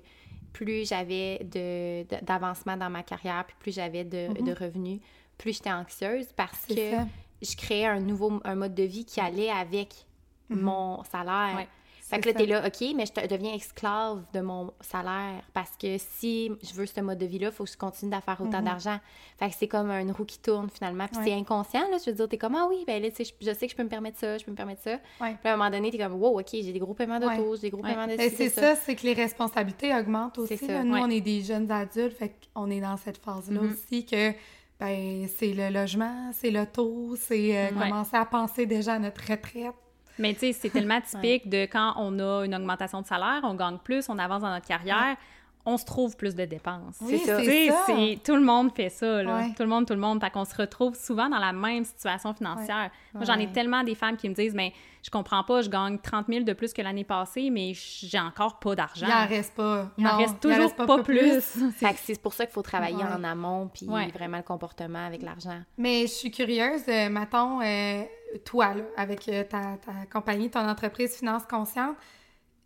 plus 0.54 0.88
j'avais 0.88 1.40
de, 1.44 2.04
de- 2.04 2.26
d'avancement 2.26 2.78
dans 2.78 2.90
ma 2.90 3.04
carrière, 3.04 3.44
puis 3.46 3.56
plus 3.60 3.74
j'avais 3.76 4.04
de, 4.04 4.28
Mhm. 4.30 4.46
de 4.46 4.52
revenus, 4.54 5.00
plus 5.38 5.54
j'étais 5.54 5.72
anxieuse 5.72 6.28
parce 6.36 6.66
que 6.68 6.92
ça. 6.92 7.08
je 7.42 7.56
créais 7.56 7.86
un 7.88 8.00
nouveau 8.00 8.40
un 8.44 8.56
mode 8.56 8.76
de 8.76 8.84
vie 8.84 9.06
qui 9.06 9.20
allait 9.20 9.50
avec 9.50 10.06
mon 10.50 11.04
salaire. 11.06 11.56
Ouais. 11.56 11.68
Fait 12.12 12.20
que 12.22 12.28
là, 12.28 12.34
t'es 12.34 12.46
là, 12.46 12.66
OK, 12.68 12.94
mais 12.96 13.06
je 13.06 13.12
te- 13.14 13.26
deviens 13.28 13.54
esclave 13.54 14.24
de 14.34 14.42
mon 14.42 14.72
salaire 14.82 15.42
parce 15.54 15.72
que 15.82 15.98
si 15.98 16.52
je 16.62 16.74
veux 16.74 16.86
ce 16.86 17.02
mode 17.02 17.18
de 17.18 17.26
vie-là, 17.26 17.48
il 17.48 17.52
faut 17.54 17.64
que 17.64 17.72
je 17.72 17.78
continue 17.78 18.14
à 18.14 18.22
faire 18.22 18.40
autant 18.42 18.60
Mhm. 18.60 18.66
d'argent. 18.66 19.00
Fait 19.40 19.50
que 19.50 19.56
c'est 19.58 19.68
comme 19.68 19.90
une 19.90 20.12
roue 20.12 20.26
qui 20.26 20.38
tourne 20.40 20.70
finalement. 20.70 21.08
Puis 21.08 21.18
Ouais. 21.18 21.24
c'est 21.26 21.34
inconscient, 21.34 21.90
là. 21.90 21.98
Je 22.04 22.10
veux 22.12 22.16
dire, 22.16 22.30
t'es 22.30 22.38
comme, 22.38 22.56
ah 22.56 22.68
oui, 22.70 22.84
ben 22.86 23.02
là, 23.02 23.10
je, 23.18 23.24
je 23.24 23.54
sais 23.54 23.66
que 23.66 23.72
je 23.72 23.76
peux 23.76 23.84
me 23.84 23.90
permettre 23.90 24.20
ça, 24.20 24.38
je 24.38 24.44
peux 24.46 24.52
me 24.52 24.56
permettre 24.58 24.82
ça. 24.82 25.00
Ouais. 25.22 25.36
Puis 25.40 25.50
à 25.50 25.54
un 25.54 25.58
moment 25.58 25.70
donné, 25.72 25.90
t'es 25.90 25.98
comme, 25.98 26.14
wow, 26.22 26.40
OK, 26.40 26.50
j'ai 26.52 26.72
des 26.74 26.80
gros 26.80 26.94
paiements 26.94 27.20
d'auto, 27.20 27.32
Ouais. 27.52 27.56
j'ai 27.56 27.62
des 27.62 27.70
gros 27.72 27.82
paiements 27.82 28.08
de 28.08 28.16
Ben, 28.18 28.30
c'est 28.36 28.50
ça, 28.50 28.76
c'est 28.76 28.96
que 28.96 29.04
les 29.04 29.14
responsabilités 29.14 29.96
augmentent 29.96 30.38
aussi. 30.38 30.58
Ça. 30.58 30.84
Nous, 30.84 30.96
on 30.98 31.10
est 31.10 31.22
des 31.22 31.42
jeunes 31.42 31.72
adultes, 31.72 32.18
fait 32.18 32.36
qu'on 32.54 32.70
est 32.70 32.82
dans 32.82 32.98
cette 32.98 33.18
phase-là 33.18 33.62
Mhm. 33.62 33.72
aussi 33.72 34.06
que 34.06 34.34
ben 34.80 35.28
c'est 35.38 35.54
le 35.54 35.70
logement, 35.70 36.32
c'est 36.34 36.50
l'auto, 36.50 37.16
c'est 37.16 37.56
euh, 37.56 37.70
Ouais. 37.70 37.88
commencer 37.90 38.16
à 38.18 38.26
penser 38.26 38.66
déjà 38.66 38.94
à 38.94 39.00
notre 39.00 39.22
retraite. 39.22 39.76
Mais 40.20 40.34
tu 40.34 40.40
sais, 40.42 40.54
c'est 40.54 40.70
tellement 40.70 41.02
typique 41.10 41.50
de 41.50 41.64
quand 41.64 41.94
on 41.98 42.20
a 42.20 42.46
une 42.46 42.56
augmentation 42.56 43.02
de 43.02 43.08
salaire, 43.08 43.42
on 43.44 43.56
gagne 43.56 43.78
plus, 43.78 44.08
on 44.10 44.18
avance 44.20 44.42
dans 44.42 44.50
notre 44.52 44.68
carrière, 44.68 45.16
on 45.64 45.78
se 45.78 45.86
trouve 45.86 46.18
plus 46.18 46.34
de 46.34 46.44
dépenses. 46.46 46.98
Oui, 47.02 47.20
ça. 47.20 47.38
Tu 47.38 47.46
c'est 47.46 47.68
sais, 47.68 47.70
ça. 47.70 47.84
c'est- 47.86 48.24
tout 48.24 48.36
le 48.36 48.42
monde 48.42 48.72
fait 48.76 48.90
ça, 48.90 49.22
là. 49.22 49.36
Ouais. 49.38 49.54
Tout 49.56 49.62
le 49.62 49.70
monde, 49.70 49.86
tout 49.86 49.94
le 49.94 50.00
monde. 50.00 50.20
Fait 50.20 50.32
qu'on 50.32 50.44
se 50.44 50.56
retrouve 50.56 50.96
souvent 50.96 51.30
dans 51.30 51.38
la 51.38 51.54
même 51.54 51.84
situation 51.84 52.34
financière. 52.34 52.90
Moi, 53.14 53.26
j'en 53.26 53.36
ai 53.38 53.52
tellement 53.52 53.84
des 53.84 53.94
femmes 53.94 54.18
qui 54.18 54.28
me 54.28 54.34
disent, 54.34 54.56
mais 54.56 54.74
je 55.04 55.12
comprends 55.12 55.44
pas, 55.44 55.62
je 55.62 55.70
gagne 55.70 56.00
30 56.00 56.26
000 56.30 56.44
de 56.46 56.54
plus 56.54 56.74
que 56.74 56.82
l'année 56.82 57.04
passée, 57.04 57.52
mais 57.52 57.74
j'ai 57.76 58.20
encore 58.20 58.58
pas 58.58 58.74
d'argent. 58.74 59.06
Il 59.08 59.14
en 59.14 59.28
reste 59.28 59.54
pas. 59.56 59.92
Il 60.00 60.08
en 60.08 60.18
reste 60.18 60.34
en 60.44 60.50
toujours 60.50 60.76
pas, 60.76 61.04
plus. 61.04 61.40
Fait 61.78 61.94
que 61.94 62.00
c'est 62.00 62.20
pour 62.20 62.34
ça 62.34 62.46
qu'il 62.48 62.54
faut 62.54 62.62
travailler 62.64 62.96
Ouais. 62.96 63.14
en 63.16 63.24
amont, 63.24 63.70
puis 63.72 63.88
Ouais. 63.88 64.08
vraiment 64.08 64.38
le 64.38 64.44
comportement 64.44 65.06
avec 65.06 65.22
l'argent. 65.22 65.60
Mais 65.78 66.02
je 66.02 66.12
suis 66.12 66.32
curieuse, 66.32 66.82
euh, 66.88 67.08
mettons, 67.10 67.62
euh, 67.62 68.02
toi, 68.40 68.74
là, 68.74 68.84
avec 68.98 69.28
euh, 69.30 69.44
ta, 69.44 69.78
ta 69.78 70.06
compagnie, 70.12 70.50
ton 70.50 70.68
entreprise 70.68 71.16
Finance 71.16 71.44
Consciente, 71.46 71.96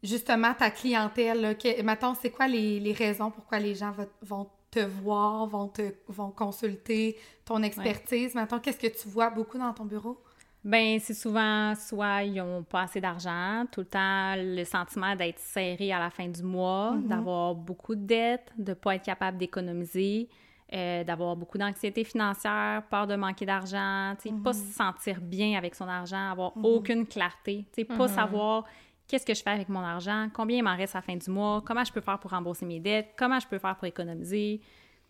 justement, 0.03 0.53
ta 0.53 0.69
clientèle, 0.71 1.41
là, 1.41 1.55
que- 1.55 1.81
mettons, 1.81 2.13
c'est 2.15 2.29
quoi 2.29 2.47
les, 2.47 2.79
les 2.79 2.93
raisons 2.93 3.31
pourquoi 3.31 3.59
les 3.59 3.75
gens 3.75 3.93
vont 4.21 4.49
te 4.71 4.79
voir, 4.79 5.47
vont 5.47 5.67
te 5.69 5.93
vont 6.07 6.31
consulter 6.31 7.17
ton 7.45 7.63
expertise? 7.63 8.35
Mettons, 8.35 8.59
qu'est-ce 8.59 8.79
que 8.79 8.87
tu 8.87 9.07
vois 9.07 9.29
beaucoup 9.29 9.57
dans 9.57 9.73
ton 9.73 9.85
bureau? 9.85 10.21
Ben, 10.63 10.99
c'est 10.99 11.13
souvent 11.13 11.75
soit 11.75 12.23
ils 12.23 12.41
ont 12.41 12.63
pas 12.63 12.81
assez 12.81 12.99
d'argent, 12.99 13.65
tout 13.71 13.81
le 13.81 13.85
temps 13.85 14.33
le 14.35 14.63
sentiment 14.63 15.15
d'être 15.15 15.37
serré 15.39 15.91
à 15.93 15.99
la 15.99 16.09
fin 16.09 16.27
du 16.27 16.41
mois, 16.41 16.93
Mhm. 16.93 17.07
d'avoir 17.07 17.53
beaucoup 17.53 17.93
de 17.95 18.01
dettes, 18.05 18.51
de 18.57 18.73
pas 18.73 18.95
être 18.95 19.03
capable 19.05 19.37
d'économiser, 19.37 20.27
euh, 20.73 21.03
d'avoir 21.03 21.35
beaucoup 21.35 21.57
d'anxiété 21.57 22.03
financière, 22.03 22.83
peur 22.89 23.05
de 23.07 23.15
manquer 23.15 23.45
d'argent, 23.45 24.15
tu 24.21 24.29
sais, 24.29 24.35
pas 24.43 24.53
se 24.53 24.65
sentir 24.73 25.21
bien 25.21 25.57
avec 25.57 25.75
son 25.75 25.87
argent, 25.87 26.31
avoir 26.31 26.53
aucune 26.63 27.05
clarté, 27.05 27.65
tu 27.73 27.81
sais, 27.81 27.85
pas 27.85 28.07
savoir 28.07 28.65
qu'est-ce 29.07 29.25
que 29.25 29.35
je 29.35 29.43
fais 29.43 29.51
avec 29.51 29.69
mon 29.69 29.81
argent, 29.81 30.27
combien 30.33 30.57
il 30.57 30.63
m'en 30.63 30.75
reste 30.75 30.95
à 30.95 30.99
la 30.99 31.01
fin 31.03 31.15
du 31.15 31.29
mois, 31.29 31.61
comment 31.63 31.83
je 31.83 31.91
peux 31.93 32.01
faire 32.01 32.17
pour 32.19 32.31
rembourser 32.31 32.65
mes 32.65 32.79
dettes, 32.79 33.09
comment 33.15 33.39
je 33.39 33.47
peux 33.47 33.59
faire 33.59 33.75
pour 33.75 33.85
économiser. 33.85 34.59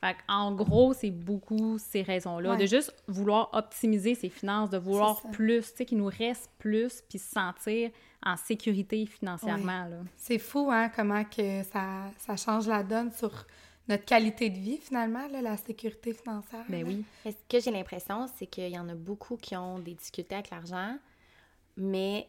Fait 0.04 0.18
en 0.28 0.52
gros, 0.54 0.92
c'est 0.94 1.10
beaucoup 1.10 1.78
ces 1.78 2.02
raisons-là, 2.02 2.52
Ouais. 2.52 2.58
de 2.58 2.66
juste 2.66 2.94
vouloir 3.08 3.50
optimiser 3.54 4.14
ses 4.14 4.28
finances, 4.28 4.70
de 4.70 4.78
vouloir 4.78 5.22
plus, 5.32 5.62
tu 5.72 5.78
sais, 5.78 5.86
qu'il 5.86 5.98
nous 6.00 6.12
reste 6.12 6.52
plus, 6.60 7.02
puis 7.10 7.18
se 7.18 7.32
sentir 7.32 7.92
en 8.24 8.36
sécurité 8.36 9.06
financièrement. 9.06 9.88
C'est 10.18 10.38
fou, 10.40 10.70
hein, 10.70 10.90
comment 10.94 11.24
que 11.24 11.64
ça, 11.64 12.12
ça 12.18 12.36
change 12.36 12.68
la 12.68 12.84
donne 12.84 13.10
sur 13.12 13.32
notre 13.88 14.06
qualité 14.06 14.50
de 14.50 14.58
vie, 14.58 14.78
finalement, 14.78 15.28
là, 15.28 15.42
la 15.42 15.58
sécurité 15.58 16.14
financière. 16.14 16.64
Ben 16.70 16.82
là. 16.84 16.88
oui. 16.88 17.04
Ce 17.26 17.32
que 17.50 17.64
j'ai 17.64 17.72
l'impression, 17.72 18.26
c'est 18.36 18.48
qu'il 18.48 18.70
y 18.70 18.80
en 18.80 18.90
a 18.90 18.96
beaucoup 18.96 19.38
qui 19.38 19.56
ont 19.56 19.80
des 19.80 19.94
difficultés 19.94 20.36
avec 20.36 20.50
l'argent, 20.50 20.98
mais 21.78 22.28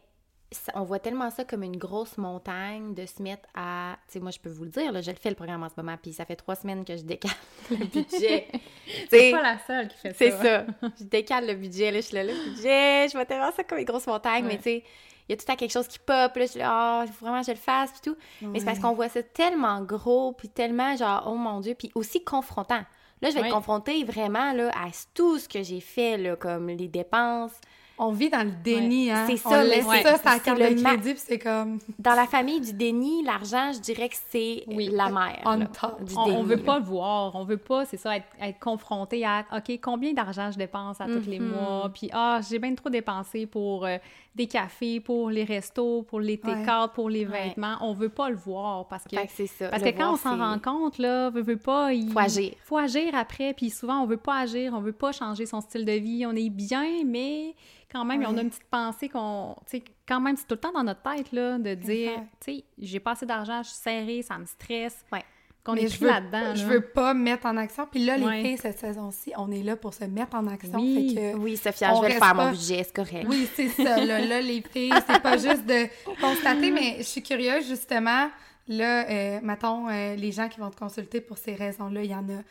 ça- 0.51 0.71
on 0.75 0.83
voit 0.83 0.99
tellement 0.99 1.29
ça 1.29 1.43
comme 1.43 1.63
une 1.63 1.77
grosse 1.77 2.17
montagne 2.17 2.93
de 2.93 3.05
se 3.05 3.21
mettre 3.21 3.47
à. 3.53 3.97
Tu 4.07 4.13
sais, 4.13 4.19
moi, 4.19 4.31
je 4.31 4.39
peux 4.39 4.49
vous 4.49 4.63
le 4.63 4.69
dire, 4.69 4.91
là, 4.91 5.01
je 5.01 5.11
le 5.11 5.17
fais 5.17 5.29
le 5.29 5.35
programme 5.35 5.63
en 5.63 5.69
ce 5.69 5.73
moment, 5.77 5.97
puis 6.01 6.13
ça 6.13 6.25
fait 6.25 6.35
trois 6.35 6.55
semaines 6.55 6.85
que 6.85 6.95
je 6.95 7.03
décale 7.03 7.31
le 7.71 7.85
budget. 7.85 8.47
C'est 9.09 9.31
pas 9.31 9.41
la 9.41 9.57
seule 9.65 9.87
qui 9.89 9.97
fait 9.97 10.13
ça. 10.13 10.15
C'est 10.15 10.31
ça. 10.31 10.65
Je 10.99 11.03
décale 11.05 11.47
le 11.47 11.55
budget, 11.55 11.91
là, 11.91 11.97
je 12.01 12.05
suis 12.05 12.15
là, 12.15 12.23
le 12.23 12.33
budget, 12.33 13.07
je 13.09 13.13
vois 13.13 13.25
tellement 13.25 13.51
ça 13.51 13.63
comme 13.63 13.79
une 13.79 13.85
grosse 13.85 14.07
montagne, 14.07 14.43
Ouais. 14.45 14.51
mais 14.53 14.57
tu 14.57 14.63
sais, 14.63 14.83
il 15.27 15.31
y 15.31 15.33
a 15.33 15.37
tout 15.37 15.45
temps 15.45 15.55
quelque 15.55 15.71
chose 15.71 15.87
qui 15.87 15.99
pop, 15.99 16.35
là, 16.35 16.41
je 16.41 16.45
suis 16.45 16.59
là, 16.59 16.69
ah, 16.69 17.03
il 17.05 17.11
faut 17.11 17.25
vraiment 17.25 17.41
que 17.41 17.47
je 17.47 17.51
le 17.51 17.57
fasse, 17.57 17.91
puis 17.91 18.01
tout. 18.11 18.17
Mais 18.41 18.59
c'est 18.59 18.65
parce 18.65 18.79
qu'on 18.79 18.93
voit 18.93 19.09
ça 19.09 19.21
tellement 19.23 19.81
gros, 19.81 20.31
puis 20.31 20.49
tellement 20.49 20.95
genre, 20.95 21.23
oh 21.27 21.35
mon 21.35 21.59
Dieu, 21.59 21.75
puis 21.77 21.91
aussi 21.95 22.23
confrontant. 22.23 22.83
Là, 23.21 23.29
je 23.29 23.35
vais 23.35 23.47
être 23.47 23.53
confrontée 23.53 24.03
vraiment 24.03 24.53
là, 24.53 24.69
à 24.69 24.89
tout 25.13 25.39
ce 25.39 25.49
que 25.49 25.63
j'ai 25.63 25.81
fait, 25.81 26.17
là, 26.17 26.35
comme 26.35 26.67
les 26.67 26.87
dépenses. 26.87 27.59
On 27.99 28.11
vit 28.11 28.29
dans 28.29 28.43
le 28.45 28.51
déni, 28.63 29.09
hein. 29.11 29.25
C'est 29.27 29.43
On 29.45 29.49
ça, 29.49 29.63
laisse 29.63 29.85
mais 29.89 30.03
ça, 30.03 30.17
carte 30.39 30.47
le 30.59 30.75
de 30.75 30.81
ma- 30.81 30.89
crédit, 30.91 31.13
puis 31.13 31.23
c'est 31.25 31.39
comme... 31.39 31.79
Dans 31.97 32.13
la 32.13 32.25
famille 32.27 32.61
du 32.61 32.73
déni, 32.73 33.23
l'argent, 33.23 33.71
je 33.73 33.79
dirais 33.79 34.07
que 34.09 34.15
c'est 34.29 34.63
Oui. 34.67 34.89
la 34.91 35.09
mère. 35.09 35.41
On 35.45 35.57
là, 35.57 35.65
top. 35.65 36.03
du 36.03 36.13
On, 36.15 36.19
on 36.21 36.25
déni, 36.27 36.43
veut 36.43 36.55
là. 36.57 36.63
pas 36.63 36.79
le 36.79 36.85
voir, 36.85 37.35
on 37.35 37.43
veut 37.43 37.57
pas, 37.57 37.85
c'est 37.85 37.97
ça, 37.97 38.15
être, 38.15 38.27
être 38.39 38.59
confronté 38.59 39.25
à 39.25 39.45
OK, 39.55 39.79
combien 39.81 40.13
d'argent 40.13 40.51
je 40.51 40.57
dépense 40.59 41.01
à 41.01 41.05
tous 41.05 41.27
les 41.27 41.39
Mhm. 41.39 41.47
mois, 41.49 41.89
puis 41.93 42.09
ah, 42.13 42.39
j'ai 42.47 42.59
bien 42.59 42.75
trop 42.75 42.89
dépensé 42.89 43.45
pour 43.47 43.85
euh, 43.85 43.97
des 44.35 44.45
cafés, 44.45 44.99
pour 44.99 45.31
les 45.31 45.43
restos, 45.43 46.03
pour 46.03 46.19
les 46.19 46.39
Ouais. 46.43 46.53
take 46.63 46.89
pour 46.93 47.09
les 47.09 47.25
Ouais. 47.25 47.47
vêtements. 47.49 47.77
On 47.81 47.93
veut 47.93 48.09
pas 48.09 48.29
le 48.29 48.35
voir 48.35 48.87
parce 48.87 49.05
que 49.05 49.15
Fait 49.17 49.25
que 49.25 49.31
c'est 49.33 49.47
ça. 49.47 49.69
parce 49.69 49.81
que 49.81 49.89
quand 49.89 49.97
voir, 49.97 50.13
on 50.13 50.17
s'en 50.17 50.37
rend 50.37 50.59
compte 50.59 50.99
là, 50.99 51.31
veut, 51.31 51.41
veut 51.41 51.57
pas, 51.57 51.93
il 51.93 52.11
Faut 52.11 52.19
agir. 52.19 52.51
Faut 52.63 52.77
agir 52.77 53.15
après, 53.15 53.55
puis 53.55 53.71
souvent 53.71 54.01
on 54.01 54.05
veut 54.05 54.17
pas 54.17 54.37
agir, 54.41 54.73
on 54.75 54.81
veut 54.81 54.91
pas 54.91 55.11
changer 55.11 55.47
son 55.47 55.61
style 55.61 55.83
de 55.85 55.93
vie, 55.93 56.25
on 56.27 56.35
est 56.35 56.51
bien, 56.51 57.03
mais 57.03 57.55
quand 57.91 58.05
même 58.05 58.23
on 58.27 58.37
a 58.37 58.41
une 58.41 58.49
petite 58.49 58.69
pensée 58.69 59.09
qu'on, 59.09 59.55
tu 59.69 59.77
sais, 59.77 59.83
quand 60.07 60.19
même 60.19 60.35
c'est 60.35 60.45
tout 60.47 60.55
le 60.55 60.59
temps 60.59 60.73
dans 60.73 60.83
notre 60.83 61.01
tête 61.01 61.31
là 61.31 61.57
de 61.57 61.73
dire, 61.73 62.11
tu 62.43 62.55
sais, 62.57 62.63
j'ai 62.79 62.99
pas 62.99 63.11
assez 63.11 63.25
d'argent, 63.25 63.61
je 63.63 63.69
suis 63.69 63.77
serrée, 63.77 64.21
ça 64.21 64.37
me 64.37 64.45
stresse. 64.45 65.05
Ouais. 65.11 65.23
Qu'on 65.63 65.75
est 65.75 65.87
je 65.89 65.99
veux, 65.99 66.07
là-dedans. 66.07 66.55
je 66.55 66.61
là. 66.63 66.69
veux 66.69 66.81
pas 66.81 67.13
me 67.13 67.23
mettre 67.23 67.45
en 67.45 67.57
action. 67.57 67.85
Puis 67.91 68.05
là, 68.05 68.15
les 68.15 68.23
Ouais. 68.25 68.41
filles, 68.41 68.57
cette 68.57 68.79
saison-ci, 68.79 69.33
on 69.35 69.51
est 69.51 69.63
là 69.63 69.75
pour 69.75 69.93
se 69.93 70.05
mettre 70.05 70.35
en 70.37 70.47
action. 70.47 70.79
Oui. 70.79 71.13
Fait 71.13 71.33
que- 71.33 71.37
Oui, 71.37 71.57
Sophia, 71.57 71.93
je 71.93 72.01
vais 72.03 72.11
faire, 72.11 72.19
pas- 72.19 72.33
mon 72.33 72.51
budget, 72.51 72.83
c'est 72.85 72.95
correct. 72.95 73.27
Oui, 73.29 73.49
c'est 73.53 73.67
ça. 73.67 73.97
Là, 74.05 74.19
là, 74.21 74.39
les 74.39 74.61
filles, 74.61 74.93
c'est 75.05 75.21
pas 75.21 75.35
juste 75.37 75.65
de 75.65 75.87
constater, 76.21 76.71
mais 76.71 76.95
je 76.99 77.03
suis 77.03 77.21
curieuse, 77.21 77.67
justement. 77.67 78.29
Là, 78.69 79.09
euh, 79.09 79.39
mettons, 79.43 79.89
euh, 79.89 80.15
les 80.15 80.31
gens 80.31 80.47
qui 80.47 80.61
vont 80.61 80.69
te 80.69 80.77
consulter 80.77 81.19
pour 81.19 81.37
ces 81.37 81.55
raisons-là, 81.55 82.01
il 82.03 82.11
y 82.11 82.15
en 82.15 82.29
a 82.29 82.41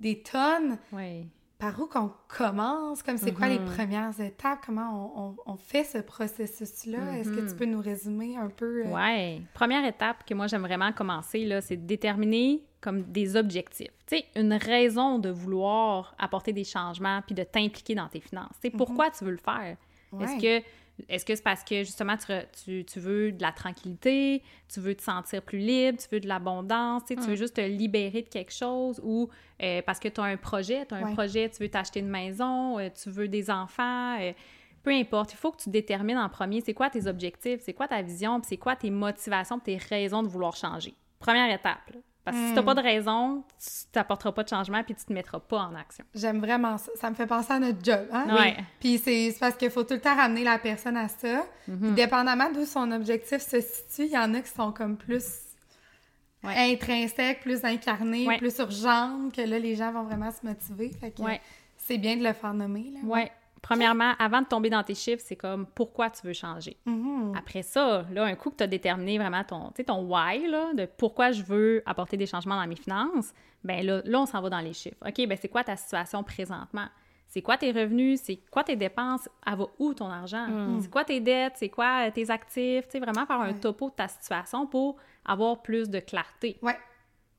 des 0.00 0.20
tonnes. 0.22 0.76
Oui. 0.92 1.26
Par 1.58 1.78
où 1.80 1.86
qu'on 1.86 2.12
commence? 2.28 3.02
Comme 3.02 3.16
c'est 3.16 3.32
quoi 3.32 3.48
les 3.48 3.58
Mhm. 3.60 3.64
premières 3.66 4.20
étapes? 4.20 4.58
Comment 4.66 5.14
on, 5.16 5.22
on- 5.46 5.52
on 5.52 5.56
fait 5.56 5.84
ce 5.84 5.98
processus-là? 5.98 7.18
Est-ce 7.18 7.30
que 7.30 7.48
tu 7.48 7.54
peux 7.56 7.64
nous 7.64 7.80
résumer 7.80 8.36
un 8.36 8.48
peu? 8.48 8.84
euh, 8.84 8.90
Ouais. 8.92 9.40
Première 9.54 9.84
étape 9.86 10.24
que 10.26 10.34
moi 10.34 10.46
j'aime 10.46 10.62
vraiment 10.62 10.92
commencer, 10.92 11.44
là, 11.44 11.60
c'est 11.60 11.76
de 11.76 11.86
déterminer 11.86 12.64
comme 12.80 13.02
des 13.04 13.36
objectifs. 13.36 13.92
Tu 14.06 14.18
sais, 14.18 14.24
une 14.36 14.52
raison 14.52 15.18
de 15.18 15.30
vouloir 15.30 16.14
apporter 16.18 16.52
des 16.52 16.64
changements 16.64 17.22
puis 17.24 17.34
de 17.34 17.44
t'impliquer 17.44 17.94
dans 17.94 18.08
tes 18.08 18.20
finances. 18.20 18.52
Tu 18.62 18.68
sais, 18.68 18.76
pourquoi 18.76 19.10
tu 19.10 19.24
veux 19.24 19.30
le 19.30 19.36
faire? 19.38 19.76
Ouais. 20.12 20.24
Est-ce 20.24 20.42
que 20.60 20.66
est-ce 21.08 21.24
que 21.24 21.34
c'est 21.34 21.42
parce 21.42 21.64
que 21.64 21.78
justement 21.78 22.16
tu, 22.16 22.32
tu, 22.64 22.84
tu 22.84 23.00
veux 23.00 23.32
de 23.32 23.42
la 23.42 23.52
tranquillité, 23.52 24.42
tu 24.72 24.80
veux 24.80 24.94
te 24.94 25.02
sentir 25.02 25.42
plus 25.42 25.58
libre, 25.58 25.98
tu 25.98 26.06
veux 26.12 26.20
de 26.20 26.28
l'abondance, 26.28 27.02
tu 27.04 27.14
sais, 27.14 27.20
tu 27.20 27.28
veux 27.30 27.36
juste 27.36 27.56
te 27.56 27.60
libérer 27.60 28.22
de 28.22 28.28
quelque 28.28 28.52
chose 28.52 29.00
ou 29.02 29.28
euh, 29.62 29.82
parce 29.82 29.98
que 29.98 30.08
tu 30.08 30.20
as 30.20 30.24
un 30.24 30.36
projet, 30.36 30.86
tu 30.86 30.94
as 30.94 30.98
un 30.98 31.12
projet, 31.12 31.50
tu 31.50 31.62
veux 31.62 31.68
t'acheter 31.68 32.00
une 32.00 32.08
maison, 32.08 32.78
euh, 32.78 32.88
tu 32.90 33.10
veux 33.10 33.28
des 33.28 33.50
enfants, 33.50 34.18
euh, 34.20 34.32
peu 34.82 34.92
importe, 34.92 35.32
il 35.32 35.36
faut 35.36 35.50
que 35.50 35.62
tu 35.62 35.70
détermines 35.70 36.18
en 36.18 36.28
premier 36.28 36.60
c'est 36.60 36.74
quoi 36.74 36.90
tes 36.90 37.06
objectifs, 37.06 37.60
c'est 37.62 37.72
quoi 37.74 37.88
ta 37.88 38.00
vision, 38.02 38.40
c'est 38.44 38.56
quoi 38.58 38.76
tes 38.76 38.90
motivations, 38.90 39.58
tes 39.58 39.76
raisons 39.76 40.22
de 40.22 40.28
vouloir 40.28 40.54
changer. 40.56 40.94
Première 41.18 41.52
étape. 41.52 41.90
là. 41.92 42.00
Parce 42.24 42.36
que 42.36 42.42
si 42.42 42.48
tu 42.48 42.52
Hmm. 42.52 42.56
n'as 42.56 42.62
pas 42.62 42.74
de 42.74 42.80
raison, 42.80 43.44
tu 43.58 43.70
n'apporteras 43.98 44.32
pas 44.32 44.42
de 44.44 44.48
changement 44.48 44.82
puis 44.82 44.94
tu 44.94 45.04
te 45.04 45.12
mettras 45.12 45.40
pas 45.40 45.58
en 45.58 45.74
action. 45.74 46.04
J'aime 46.14 46.40
vraiment 46.40 46.78
ça. 46.78 46.90
Ça 46.98 47.10
me 47.10 47.14
fait 47.14 47.26
penser 47.26 47.52
à 47.52 47.58
notre 47.58 47.84
job. 47.84 48.06
Hein? 48.12 48.34
Ouais. 48.34 48.56
Puis 48.80 48.96
c'est 48.98 49.34
parce 49.38 49.56
qu'il 49.56 49.70
faut 49.70 49.84
tout 49.84 49.94
le 49.94 50.00
temps 50.00 50.14
ramener 50.14 50.42
la 50.42 50.58
personne 50.58 50.96
à 50.96 51.08
ça. 51.08 51.44
Mhm. 51.68 51.78
Puis 51.80 51.90
dépendamment 51.92 52.50
d'où 52.50 52.64
son 52.64 52.90
objectif 52.92 53.42
se 53.42 53.60
situe, 53.60 54.06
il 54.06 54.12
y 54.12 54.18
en 54.18 54.32
a 54.34 54.40
qui 54.40 54.50
sont 54.50 54.72
comme 54.72 54.96
plus 54.96 55.26
Ouais. 56.42 56.72
intrinsèques, 56.72 57.40
plus 57.40 57.64
incarnées, 57.64 58.26
Ouais. 58.26 58.36
plus 58.38 58.58
urgentes, 58.58 59.34
que 59.34 59.40
là, 59.40 59.58
les 59.58 59.76
gens 59.76 59.92
vont 59.92 60.02
vraiment 60.02 60.30
se 60.30 60.44
motiver. 60.46 60.90
Fait 61.00 61.10
que 61.10 61.22
Ouais. 61.22 61.40
c'est 61.78 61.96
bien 61.98 62.16
de 62.16 62.22
le 62.24 62.32
faire 62.34 62.52
nommer. 62.54 62.90
Là. 62.92 63.00
Premièrement, 63.64 64.12
avant 64.18 64.42
de 64.42 64.46
tomber 64.46 64.68
dans 64.68 64.82
tes 64.82 64.94
chiffres, 64.94 65.22
c'est 65.24 65.36
comme 65.36 65.64
pourquoi 65.66 66.10
tu 66.10 66.26
veux 66.26 66.34
changer? 66.34 66.76
Mhm. 66.84 67.32
Après 67.34 67.62
ça, 67.62 68.04
là, 68.12 68.24
un 68.24 68.34
coup 68.34 68.50
que 68.50 68.56
tu 68.56 68.64
as 68.64 68.66
déterminé 68.66 69.16
vraiment 69.16 69.42
ton, 69.42 69.68
tu 69.68 69.76
sais, 69.78 69.84
ton 69.84 70.02
why, 70.02 70.46
là, 70.48 70.74
de 70.74 70.84
pourquoi 70.84 71.32
je 71.32 71.42
veux 71.42 71.82
apporter 71.86 72.18
des 72.18 72.26
changements 72.26 72.60
dans 72.60 72.66
mes 72.66 72.76
finances, 72.76 73.32
ben 73.64 73.84
là, 73.84 74.02
là 74.04 74.20
on 74.20 74.26
s'en 74.26 74.42
va 74.42 74.50
dans 74.50 74.58
les 74.60 74.74
chiffres. 74.74 74.98
OK, 75.06 75.26
ben 75.26 75.38
c'est 75.40 75.48
quoi 75.48 75.64
ta 75.64 75.76
situation 75.76 76.22
présentement? 76.22 76.86
C'est 77.26 77.40
quoi 77.40 77.56
tes 77.56 77.72
revenus? 77.72 78.20
C'est 78.22 78.36
quoi 78.50 78.62
tes 78.64 78.76
dépenses? 78.76 79.28
Elle 79.46 79.56
va 79.56 79.66
où 79.78 79.94
ton 79.94 80.06
argent? 80.10 80.46
C'est 80.80 80.90
quoi 80.90 81.04
tes 81.04 81.20
dettes? 81.20 81.54
C'est 81.56 81.70
quoi 81.70 82.06
euh, 82.06 82.10
tes 82.10 82.30
actifs? 82.30 82.84
Tu 82.84 82.90
sais, 82.92 83.00
vraiment 83.00 83.24
faire 83.26 83.40
un 83.40 83.48
Ouais. 83.52 83.58
topo 83.60 83.88
de 83.88 83.94
ta 83.94 84.08
situation 84.08 84.66
pour 84.66 84.96
avoir 85.24 85.62
plus 85.62 85.88
de 85.88 86.00
clarté. 86.00 86.58
Ouais. 86.62 86.76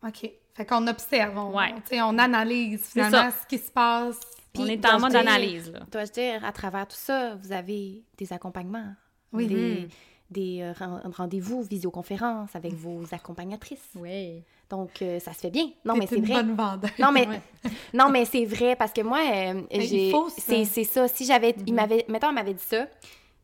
OK. 0.05 0.29
Fait 0.55 0.65
qu'on 0.65 0.87
observe, 0.87 1.37
on, 1.37 1.55
Ouais. 1.55 1.73
tu 1.75 1.95
sais, 1.95 2.01
on 2.01 2.17
analyse 2.17 2.85
finalement 2.87 3.29
ce 3.31 3.45
qui 3.47 3.61
se 3.61 3.69
passe. 3.71 4.19
on 4.57 4.63
Puis, 4.63 4.71
est 4.73 4.77
dois-je 4.77 4.95
en 4.95 4.99
mode 5.01 5.15
analyse. 5.15 5.73
Dois-je 5.91 6.11
dire, 6.13 6.45
à 6.45 6.51
travers 6.53 6.87
tout 6.87 6.95
ça, 6.97 7.35
vous 7.35 7.51
avez 7.51 8.03
des 8.17 8.31
accompagnements, 8.33 8.93
Oui. 9.33 9.47
des, 9.47 9.89
des 10.31 10.61
euh, 10.61 10.71
ren- 10.79 11.01
rendez-vous, 11.17 11.61
visioconférences 11.63 12.55
avec 12.55 12.73
vos 12.73 13.03
accompagnatrices. 13.11 13.89
Oui. 13.95 14.43
Donc, 14.69 15.01
euh, 15.01 15.19
ça 15.19 15.33
se 15.33 15.39
fait 15.39 15.51
bien. 15.51 15.67
Non, 15.83 15.95
mais 15.95 16.07
c'est 16.07 16.15
une 16.15 16.25
vrai. 16.25 16.41
bonne. 16.41 16.79
Non, 16.99 17.11
mais, 17.11 17.27
Ouais. 17.27 17.41
non, 17.93 18.09
mais 18.09 18.23
c'est 18.25 18.45
vrai 18.45 18.75
parce 18.77 18.93
que 18.93 19.01
moi, 19.01 19.19
euh, 19.19 19.61
il 19.71 19.81
j'ai. 19.81 20.11
faut 20.11 20.29
ça. 20.29 20.35
C'est 20.39 20.63
c'est 20.65 20.83
ça. 20.85 21.07
Si 21.09 21.25
j'avais. 21.25 21.53
Il 21.67 21.73
Mhm. 21.73 21.75
m'avait. 21.75 22.05
Mettons, 22.07 22.29
elle 22.29 22.35
m'avait 22.35 22.53
dit 22.53 22.63
ça. 22.63 22.87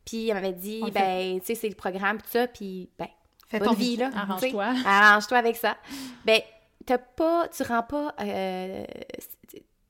Puis 0.04 0.28
elle 0.30 0.34
m'avait 0.34 0.52
dit, 0.52 0.80
On 0.82 0.88
ben, 0.88 1.38
tu 1.40 1.46
sais, 1.46 1.54
c'est 1.54 1.68
le 1.68 1.74
programme, 1.76 2.18
tout 2.18 2.28
ça. 2.30 2.46
Puis, 2.48 2.88
ben, 2.98 3.06
Fais 3.48 3.58
bonne 3.58 3.68
ton 3.68 3.74
vie, 3.74 3.96
là. 3.98 4.10
Arrange-toi. 4.16 4.72
Arrange-toi 4.86 5.36
avec 5.38 5.56
ça. 5.56 5.76
Ben, 6.24 6.40
t'as 6.84 6.98
pas. 6.98 7.48
Tu 7.48 7.62
rends 7.62 7.82
pas. 7.82 8.14
euh, 8.20 8.84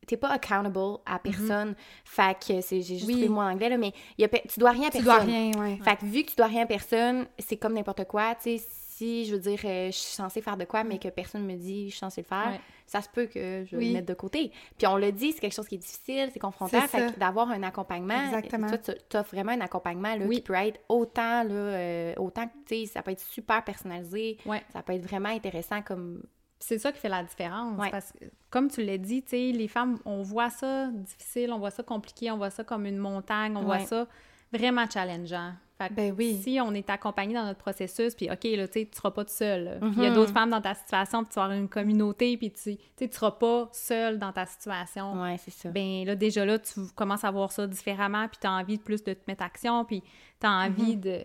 T'es 0.04 0.16
pas 0.16 0.30
accountable 0.30 0.98
à 1.06 1.20
personne. 1.20 1.76
Fait 2.04 2.36
que 2.36 2.60
c'est- 2.60 2.82
j'ai 2.82 2.96
juste 2.96 3.06
Oui. 3.06 3.12
trouvé 3.12 3.28
le 3.28 3.32
mot 3.32 3.40
en 3.40 3.50
anglais, 3.52 3.68
là, 3.68 3.78
mais 3.78 3.92
y 4.18 4.24
a 4.24 4.28
tu 4.28 4.58
dois 4.58 4.70
rien 4.72 4.88
à 4.88 4.90
Tu 4.90 4.98
personne. 5.02 5.04
dois 5.04 5.18
rien, 5.24 5.52
ouais. 5.52 5.78
Fait 5.82 5.96
que 5.96 6.04
vu 6.04 6.24
que 6.24 6.30
tu 6.30 6.36
dois 6.36 6.46
rien 6.48 6.64
à 6.64 6.66
personne, 6.66 7.26
c'est 7.38 7.56
comme 7.56 7.74
n'importe 7.74 8.04
quoi, 8.06 8.34
tu 8.34 8.58
sais, 8.58 8.64
si 8.90 9.24
je 9.26 9.34
veux 9.36 9.40
dire, 9.40 9.60
euh, 9.64 9.86
je 9.86 9.96
suis 9.96 10.12
censée 10.14 10.42
faire 10.42 10.56
de 10.56 10.64
quoi, 10.64 10.82
mais 10.82 10.98
que 10.98 11.08
personne 11.08 11.46
me 11.46 11.54
dit 11.54 11.84
je 11.86 11.90
suis 11.92 11.98
censée 12.00 12.20
le 12.22 12.26
faire, 12.26 12.48
Ouais. 12.50 12.60
ça 12.84 13.00
se 13.00 13.08
peut 13.08 13.26
que 13.26 13.64
je 13.64 13.76
Oui. 13.76 13.86
le 13.88 13.92
mette 13.94 14.04
de 14.08 14.14
côté. 14.14 14.50
Puis 14.76 14.88
on 14.88 14.96
le 14.96 15.12
dit, 15.12 15.32
c'est 15.32 15.38
quelque 15.40 15.54
chose 15.54 15.68
qui 15.68 15.76
est 15.76 15.78
difficile, 15.78 16.30
c'est 16.32 16.40
confrontant, 16.40 16.80
fait 16.88 17.16
d'avoir 17.16 17.48
un 17.50 17.62
accompagnement, 17.62 18.24
Exactement. 18.26 18.68
toi, 18.68 18.78
tu 18.78 19.16
offres 19.16 19.34
vraiment 19.34 19.52
un 19.52 19.60
accompagnement 19.60 20.16
là, 20.16 20.24
Oui. 20.26 20.36
qui 20.36 20.42
peut 20.42 20.54
être 20.54 20.80
autant, 20.88 21.44
là, 21.44 21.50
euh, 21.54 22.14
autant 22.18 22.48
que, 22.48 22.52
tu 22.66 22.74
sais, 22.80 22.86
ça 22.86 23.02
peut 23.02 23.12
être 23.12 23.20
super 23.20 23.62
personnalisé, 23.64 24.36
Ouais. 24.46 24.62
ça 24.72 24.82
peut 24.82 24.94
être 24.94 25.06
vraiment 25.06 25.28
intéressant 25.30 25.80
comme... 25.80 26.24
C'est 26.64 26.78
ça 26.78 26.92
qui 26.92 27.00
fait 27.00 27.08
la 27.08 27.24
différence. 27.24 27.78
Ouais. 27.78 27.90
Parce 27.90 28.12
que, 28.12 28.24
comme 28.50 28.70
tu 28.70 28.84
l'as 28.84 28.98
dit, 28.98 29.24
les 29.32 29.68
femmes, 29.68 29.98
on 30.04 30.22
voit 30.22 30.48
ça 30.50 30.86
difficile, 30.92 31.52
on 31.52 31.58
voit 31.58 31.70
ça 31.72 31.82
compliqué, 31.82 32.30
on 32.30 32.36
voit 32.36 32.50
ça 32.50 32.62
comme 32.62 32.86
une 32.86 32.98
montagne, 32.98 33.56
on 33.56 33.62
voit 33.62 33.80
ça 33.80 34.06
vraiment 34.52 34.84
challengeant. 34.88 35.52
Fait 35.78 35.88
que 35.88 35.94
Ben 35.94 36.14
oui. 36.16 36.38
si 36.40 36.60
on 36.60 36.72
est 36.74 36.88
accompagné 36.90 37.34
dans 37.34 37.44
notre 37.44 37.58
processus, 37.58 38.14
puis 38.14 38.30
OK, 38.30 38.44
là, 38.44 38.68
tu 38.68 38.86
tu 38.86 38.96
seras 38.96 39.10
pas 39.10 39.24
tout 39.24 39.32
seul. 39.32 39.78
Il 39.96 40.02
y 40.02 40.06
a 40.06 40.10
Mhm. 40.10 40.14
d'autres 40.14 40.32
femmes 40.32 40.50
dans 40.50 40.60
ta 40.60 40.74
situation, 40.74 41.24
puis 41.24 41.32
tu 41.32 41.36
vas 41.40 41.44
avoir 41.46 41.58
une 41.58 41.68
communauté, 41.68 42.36
puis 42.36 42.52
tu 42.52 42.76
tu 42.96 43.08
seras 43.10 43.32
pas 43.32 43.68
seul 43.72 44.18
dans 44.20 44.30
ta 44.30 44.46
situation. 44.46 45.20
Ouais, 45.20 45.36
c'est 45.38 45.50
ça. 45.50 45.70
Ben 45.70 46.04
là, 46.04 46.14
déjà 46.14 46.44
là, 46.44 46.58
tu 46.60 46.80
commences 46.94 47.24
à 47.24 47.30
voir 47.32 47.50
ça 47.50 47.66
différemment, 47.66 48.28
puis 48.28 48.38
tu 48.40 48.46
as 48.46 48.52
envie 48.52 48.76
de 48.78 48.82
plus 48.82 49.02
de 49.02 49.14
te 49.14 49.22
mettre 49.26 49.42
action, 49.42 49.84
puis 49.84 50.02
tu 50.40 50.46
as 50.46 50.50
envie 50.52 50.96
de, 50.96 51.24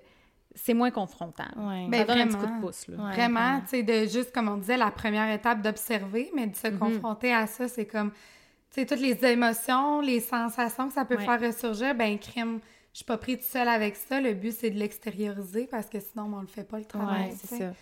c'est 0.56 0.74
moins 0.74 0.92
confrontant. 0.92 1.46
Ouais. 1.56 1.88
Ben, 1.89 2.00
ça 2.00 2.06
donne 2.06 2.18
un 2.20 2.27
petit 2.27 2.36
vraiment. 2.38 2.48
coup 2.54 2.56
de 2.62 2.66
pouce, 2.68 2.88
là. 2.88 2.98
Ouais, 2.98 3.12
Vraiment, 3.13 3.60
tu 3.62 3.68
sais, 3.68 3.84
de 3.84 4.08
juste, 4.08 4.32
comme 4.34 4.50
on 4.50 4.58
disait, 4.58 4.77
la 4.77 4.92
première 4.92 5.32
étape 5.34 5.62
d'observer, 5.62 6.32
mais 6.36 6.48
de 6.48 6.56
se 6.56 6.68
Mhm. 6.68 6.80
confronter 6.80 7.34
à 7.34 7.46
ça, 7.48 7.68
c'est 7.68 7.86
comme, 7.86 8.12
tu 8.12 8.82
sais, 8.82 8.86
toutes 8.86 9.00
les 9.00 9.24
émotions, 9.25 10.01
les 10.01 10.20
sensations 10.20 10.88
que 10.88 10.94
ça 10.94 11.06
peut 11.06 11.16
Ouais. 11.18 11.25
faire 11.25 11.39
ressurgir, 11.39 11.94
ben, 11.96 12.18
crime, 12.18 12.60
je 12.94 12.98
suis 12.98 13.06
pas 13.06 13.18
pris 13.18 13.38
tout 13.38 13.46
seul 13.46 13.68
avec 13.68 13.96
ça. 13.96 14.20
Le 14.20 14.34
but, 14.34 14.51
c'est 14.54 14.72
de 14.72 14.80
l'extérioriser 14.80 15.68
parce 15.70 15.88
que 15.88 16.00
sinon, 16.00 16.32
on 16.36 16.42
le 16.42 16.48
fait 16.48 16.63
pas 16.68 16.80
le 16.80 16.86
travail. 16.86 17.34
C'est 17.39 17.56
ça. 17.58 17.74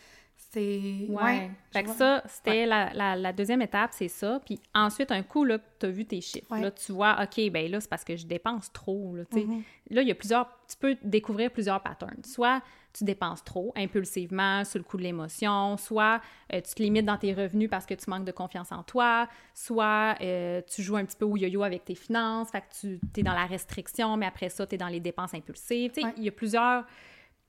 C'est. 0.55 1.07
Ouais. 1.09 1.23
Ouais. 1.23 1.51
Fait 1.73 1.83
que 1.83 1.87
vois. 1.87 1.95
ça, 1.95 2.23
c'était 2.27 2.65
la, 2.65 2.93
la, 2.93 3.17
la 3.17 3.33
deuxième 3.33 3.61
étape, 3.61 3.91
c'est 3.91 4.07
ça. 4.07 4.39
Puis 4.45 4.57
ensuite, 4.73 5.11
un 5.11 5.21
coup, 5.21 5.43
là, 5.43 5.59
tu 5.79 5.85
as 5.85 5.89
vu 5.89 6.05
tes 6.05 6.21
chiffres. 6.21 6.49
Ouais. 6.49 6.61
Là, 6.61 6.71
tu 6.71 6.93
vois, 6.93 7.17
OK, 7.21 7.51
ben 7.51 7.69
là, 7.69 7.81
c'est 7.81 7.89
parce 7.89 8.05
que 8.05 8.15
je 8.15 8.25
dépense 8.25 8.71
trop. 8.71 9.17
Là, 9.17 9.23
tu. 9.25 9.39
Mhm. 9.39 9.63
là, 9.89 10.01
il 10.01 10.07
y 10.07 10.11
a 10.11 10.15
plusieurs... 10.15 10.47
Tu 10.69 10.77
peux 10.77 10.95
découvrir 11.03 11.51
plusieurs 11.51 11.81
patterns. 11.81 12.23
Soit 12.23 12.61
tu 12.93 13.03
dépenses 13.03 13.43
trop, 13.43 13.73
impulsivement, 13.75 14.63
sur 14.63 14.79
le 14.79 14.85
coup 14.85 14.95
de 14.95 15.03
l'émotion. 15.03 15.75
Soit 15.75 16.21
euh, 16.53 16.61
tu 16.61 16.73
te 16.73 16.81
limites 16.81 17.05
dans 17.05 17.17
tes 17.17 17.33
revenus 17.33 17.69
parce 17.69 17.85
que 17.85 17.93
tu 17.93 18.09
manques 18.09 18.23
de 18.23 18.31
confiance 18.31 18.71
en 18.71 18.83
toi. 18.83 19.27
Soit 19.53 20.15
euh, 20.21 20.61
tu 20.73 20.81
joues 20.81 20.95
un 20.95 21.03
petit 21.03 21.17
peu 21.17 21.25
au 21.25 21.35
yo-yo 21.35 21.63
avec 21.63 21.83
tes 21.83 21.95
finances. 21.95 22.49
Fait 22.51 22.61
que 22.61 22.87
tu 22.87 22.99
es 23.17 23.23
dans 23.23 23.33
la 23.33 23.45
restriction, 23.45 24.15
mais 24.15 24.25
après 24.25 24.47
ça, 24.47 24.65
tu 24.65 24.75
es 24.75 24.77
dans 24.77 24.87
les 24.87 25.01
dépenses 25.01 25.33
impulsives. 25.33 25.91
Tu 25.91 26.01
sais, 26.01 26.13
il 26.15 26.23
y 26.23 26.29
a 26.29 26.31
plusieurs 26.31 26.85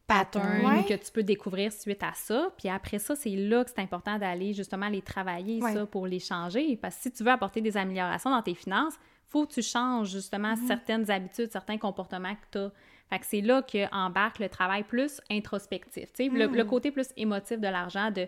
patterns 0.07 0.65
Ouais. 0.65 0.85
que 0.85 0.95
tu 0.95 1.11
peux 1.13 1.23
découvrir 1.23 1.73
suite 1.73 2.03
à 2.03 2.13
ça. 2.15 2.51
Puis 2.57 2.69
après 2.69 2.99
ça, 2.99 3.17
c'est 3.17 3.35
là 3.37 3.65
que 3.65 3.71
c'est 3.75 3.81
important 3.83 4.19
d'aller 4.19 4.53
justement 4.53 4.89
les 4.89 5.03
travailler, 5.03 5.61
Ouais. 5.63 5.73
ça, 5.73 5.87
pour 5.87 6.07
les 6.07 6.21
changer. 6.21 6.77
Parce 6.77 6.97
que 6.97 7.03
si 7.03 7.11
tu 7.13 7.25
veux 7.25 7.31
apporter 7.31 7.61
des 7.61 7.77
améliorations 7.77 8.31
dans 8.31 8.43
tes 8.43 8.55
finances, 8.55 8.95
faut 9.29 9.45
que 9.47 9.53
tu 9.55 9.63
changes 9.63 10.11
justement 10.11 10.55
Mm-hmm. 10.55 10.67
certaines 10.69 11.11
habitudes, 11.11 11.51
certains 11.51 11.79
comportements 11.79 12.35
que 12.35 12.47
tu 12.53 12.59
as. 12.59 12.71
Fait 13.11 13.19
que 13.19 13.27
c'est 13.27 13.41
là 13.41 13.63
qu'embarque 13.63 14.39
le 14.39 14.49
travail 14.49 14.83
plus 14.85 15.21
introspectif. 15.31 16.13
Tu 16.13 16.25
sais, 16.25 16.29
le, 16.29 16.49
Mm. 16.49 16.55
le 16.57 16.65
côté 16.65 16.91
plus 16.91 17.09
émotif 17.17 17.59
de 17.61 17.69
l'argent, 17.69 18.11
de, 18.11 18.25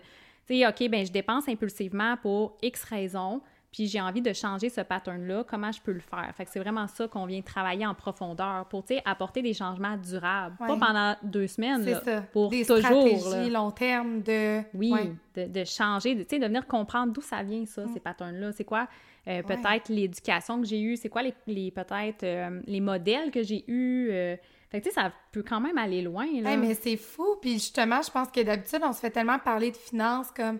tu 0.47 0.59
sais, 0.59 0.67
OK, 0.67 0.89
ben 0.89 1.05
je 1.05 1.11
dépense 1.11 1.47
impulsivement 1.47 2.17
pour 2.17 2.57
X 2.61 2.83
raisons, 2.83 3.41
puis 3.71 3.87
j'ai 3.87 4.01
envie 4.01 4.21
de 4.21 4.33
changer 4.33 4.69
ce 4.69 4.81
pattern-là, 4.81 5.43
comment 5.47 5.71
je 5.71 5.79
peux 5.79 5.91
le 5.91 5.99
faire? 5.99 6.29
Fait 6.35 6.43
que 6.45 6.51
c'est 6.51 6.59
vraiment 6.59 6.87
ça 6.87 7.07
qu'on 7.07 7.25
vient 7.25 7.41
travailler 7.41 7.85
en 7.85 7.93
profondeur 7.93 8.65
pour, 8.69 8.83
apporter 9.05 9.41
des 9.43 9.53
changements 9.53 9.95
durables. 9.95 10.55
Pas 10.57 10.75
pendant 10.77 11.15
deux 11.21 11.45
semaines, 11.47 11.85
là, 11.85 12.01
ça. 12.01 12.21
pour 12.33 12.49
Des 12.49 12.61
toujours. 12.65 12.79
stratégies 12.79 13.49
là. 13.51 13.59
long 13.59 13.71
terme 13.71 14.21
de. 14.23 14.61
Oui, 14.73 14.91
Ouais. 14.91 15.11
de, 15.35 15.45
de 15.51 15.63
changer, 15.65 16.15
de, 16.15 16.23
de 16.23 16.45
venir 16.45 16.65
comprendre 16.65 17.13
d'où 17.13 17.21
ça 17.21 17.43
vient, 17.43 17.65
ça, 17.65 17.83
ces 17.93 17.99
patterns-là. 17.99 18.51
C'est 18.53 18.63
quoi, 18.63 18.87
euh, 19.27 19.43
peut-être, 19.43 19.89
l'éducation 19.89 20.59
que 20.61 20.65
j'ai 20.67 20.81
eue, 20.81 20.95
c'est 20.97 21.09
quoi, 21.09 21.21
les, 21.21 21.33
les- 21.45 21.69
peut-être, 21.71 22.23
euh, 22.23 22.61
les 22.65 22.79
modèles 22.81 23.29
que 23.29 23.43
j'ai 23.43 23.63
eus. 23.67 24.09
euh, 24.11 24.35
fait 24.71 24.81
que, 24.81 24.87
tu 24.87 24.93
sais, 24.93 25.01
ça 25.01 25.11
peut 25.31 25.43
quand 25.47 25.59
même 25.59 25.77
aller 25.77 26.01
loin, 26.01 26.25
là. 26.41 26.51
Hey, 26.51 26.57
mais 26.57 26.73
c'est 26.75 26.97
fou. 26.97 27.37
Puis 27.41 27.53
justement, 27.53 28.01
je 28.01 28.09
pense 28.11 28.29
que 28.29 28.41
d'habitude, 28.41 28.81
on 28.83 28.93
se 28.93 28.99
fait 28.99 29.09
tellement 29.11 29.39
parler 29.39 29.71
de 29.71 29.77
finances 29.77 30.29
comme, 30.31 30.59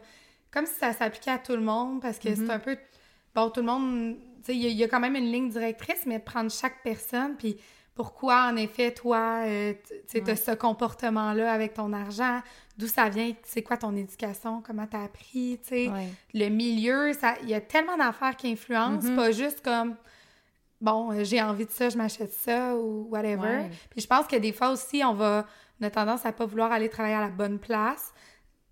comme 0.52 0.66
si 0.66 0.74
ça 0.76 0.94
s'appliquait 0.94 1.32
à 1.32 1.38
tout 1.40 1.52
le 1.54 1.62
monde 1.62 2.02
parce 2.02 2.18
que 2.20 2.30
Mm-hmm. 2.30 2.46
c'est 2.48 2.52
un 2.52 2.60
peu. 2.60 2.78
Bon, 3.36 3.50
tout 3.50 3.60
le 3.62 3.66
monde. 3.68 4.16
Tu 4.40 4.46
sais, 4.46 4.56
il 4.56 4.62
y, 4.62 4.66
a- 4.66 4.70
il 4.70 4.78
y 4.78 4.84
a 4.84 4.88
quand 4.88 5.00
même 5.00 5.16
une 5.16 5.32
ligne 5.32 5.50
directrice, 5.50 6.06
mais 6.06 6.20
de 6.20 6.24
prendre 6.24 6.50
chaque 6.50 6.82
personne. 6.84 7.36
Puis 7.38 7.58
pourquoi, 7.96 8.46
en 8.46 8.56
effet, 8.56 8.94
toi, 8.94 9.42
euh, 9.46 9.74
tu 9.88 9.96
sais, 10.24 10.30
as 10.30 10.36
ce 10.38 10.52
comportement-là 10.52 11.52
avec 11.52 11.74
ton 11.74 11.92
argent, 11.92 12.42
d'où 12.78 12.88
ça 12.88 13.10
vient, 13.10 13.34
c'est 13.44 13.62
quoi 13.62 13.76
ton 13.76 13.94
éducation, 13.96 14.62
comment 14.66 14.88
t'as 14.88 15.04
appris, 15.04 15.60
tu 15.62 15.68
sais. 15.70 15.88
Ouais. 15.90 16.08
Le 16.34 16.48
milieu, 16.50 17.12
ça, 17.14 17.36
il 17.44 17.50
y 17.50 17.54
a 17.54 17.60
tellement 17.62 17.98
d'affaires 17.98 18.36
qui 18.38 18.50
influencent, 18.52 19.08
Mm-hmm. 19.10 19.16
pas 19.16 19.32
juste 19.32 19.62
comme. 19.64 19.96
Bon, 20.82 21.12
euh, 21.12 21.26
j'ai 21.26 21.42
envie 21.42 21.66
de 21.66 21.72
ça, 21.72 21.90
je 21.90 21.98
m'achète 21.98 22.32
ça 22.32 22.74
ou 22.78 23.08
whatever. 23.12 23.42
Ouais. 23.42 23.70
Puis 23.90 24.00
je 24.02 24.08
pense 24.08 24.26
que 24.28 24.38
des 24.38 24.54
fois 24.54 24.70
aussi, 24.70 25.04
on 25.04 25.14
va, 25.14 25.46
on 25.82 25.86
a 25.86 25.90
tendance 25.90 26.26
à 26.26 26.32
pas 26.32 26.46
vouloir 26.46 26.72
aller 26.72 26.88
travailler 26.88 27.16
à 27.16 27.22
la 27.22 27.28
bonne 27.28 27.60
place. 27.60 28.14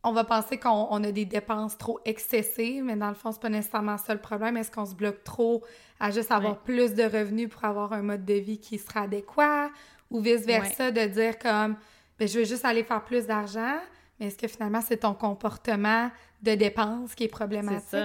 On 0.04 0.12
va 0.14 0.24
penser 0.24 0.58
qu'on 0.58 0.88
on 0.90 1.04
a 1.04 1.12
des 1.12 1.26
dépenses 1.26 1.78
trop 1.78 2.00
excessives, 2.06 2.84
mais 2.84 2.96
dans 2.96 3.10
le 3.10 3.16
fond, 3.16 3.32
c'est 3.32 3.42
pas 3.42 3.50
nécessairement 3.50 3.98
ça 3.98 4.14
le 4.14 4.22
problème. 4.22 4.56
Est-ce 4.58 4.72
qu'on 4.72 4.86
se 4.86 4.96
bloque 4.96 5.24
trop 5.24 5.64
à 6.00 6.12
juste 6.12 6.32
avoir 6.32 6.54
Ouais. 6.54 6.60
plus 6.64 6.94
de 6.94 7.04
revenus 7.04 7.50
pour 7.50 7.66
avoir 7.66 7.92
un 7.94 8.02
mode 8.04 8.24
de 8.24 8.36
vie 8.36 8.60
qui 8.60 8.78
sera 8.78 9.02
adéquat? 9.02 9.70
Ou 10.10 10.22
vice-versa, 10.22 10.92
de 10.92 11.06
dire 11.08 11.38
comme, 11.38 11.76
ben, 12.18 12.28
je 12.28 12.40
veux 12.40 12.46
juste 12.46 12.64
aller 12.64 12.84
faire 12.84 13.04
plus 13.04 13.26
d'argent, 13.28 13.76
mais 14.20 14.28
est-ce 14.28 14.38
que 14.38 14.48
finalement, 14.48 14.80
c'est 14.80 14.98
ton 14.98 15.14
comportement 15.14 16.10
de 16.42 16.56
dépense 16.56 17.14
qui 17.14 17.26
est 17.26 17.28
problématique? 17.28 18.00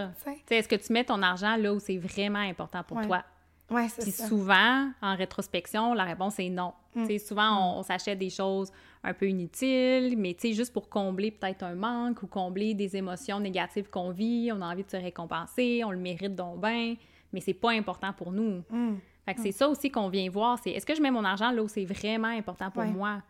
C'est 0.49 0.57
Est-ce 0.57 0.69
que 0.69 0.75
tu 0.75 0.93
mets 0.93 1.05
ton 1.05 1.23
argent 1.23 1.55
là 1.57 1.73
où 1.73 1.79
c'est 1.79 1.99
vraiment 1.99 2.41
important 2.41 2.83
pour 2.83 2.97
Ouais. 2.97 3.07
toi? 3.07 3.23
Ouais, 3.71 3.87
c'est 3.89 4.03
Puis 4.03 4.11
ça. 4.11 4.27
souvent, 4.27 4.91
en 5.01 5.15
rétrospection, 5.15 5.95
la 5.95 6.05
réponse 6.05 6.39
est 6.41 6.51
non. 6.51 6.73
Mm. 6.97 7.07
Souvent, 7.19 7.77
on, 7.77 7.79
on 7.79 7.83
s'achète 7.85 8.19
des 8.19 8.29
choses 8.31 8.73
un 9.05 9.15
peu 9.15 9.29
inutiles, 9.29 10.15
mais 10.17 10.35
tu 10.35 10.49
sais, 10.49 10.53
juste 10.55 10.73
pour 10.73 10.89
combler 10.89 11.31
peut-être 11.33 11.63
un 11.65 11.75
manque 11.75 12.23
ou 12.23 12.27
combler 12.27 12.75
des 12.75 12.97
émotions 12.97 13.41
négatives 13.41 13.91
qu'on 13.91 14.11
vit, 14.11 14.51
on 14.53 14.61
a 14.63 14.67
envie 14.73 14.85
de 14.85 14.91
se 14.91 14.97
récompenser, 14.97 15.83
on 15.85 15.91
le 15.91 15.99
mérite 15.99 16.35
donc 16.37 16.61
bien, 16.61 16.95
mais 17.33 17.41
c'est 17.41 17.55
pas 17.55 17.71
important 17.73 18.13
pour 18.13 18.31
nous. 18.33 18.63
Mm. 18.71 18.95
Fait 19.25 19.35
que 19.35 19.41
c'est 19.41 19.53
ça 19.53 19.69
aussi 19.69 19.91
qu'on 19.91 20.09
vient 20.09 20.29
voir, 20.31 20.59
c'est 20.63 20.71
est-ce 20.71 20.87
que 20.87 20.95
je 20.95 21.03
mets 21.03 21.11
mon 21.11 21.25
argent 21.25 21.51
là 21.53 21.63
où 21.63 21.69
c'est 21.69 21.85
vraiment 21.85 22.29
important 22.29 22.71
pour 22.71 22.83
Ouais. 22.83 22.91
moi? 22.91 23.23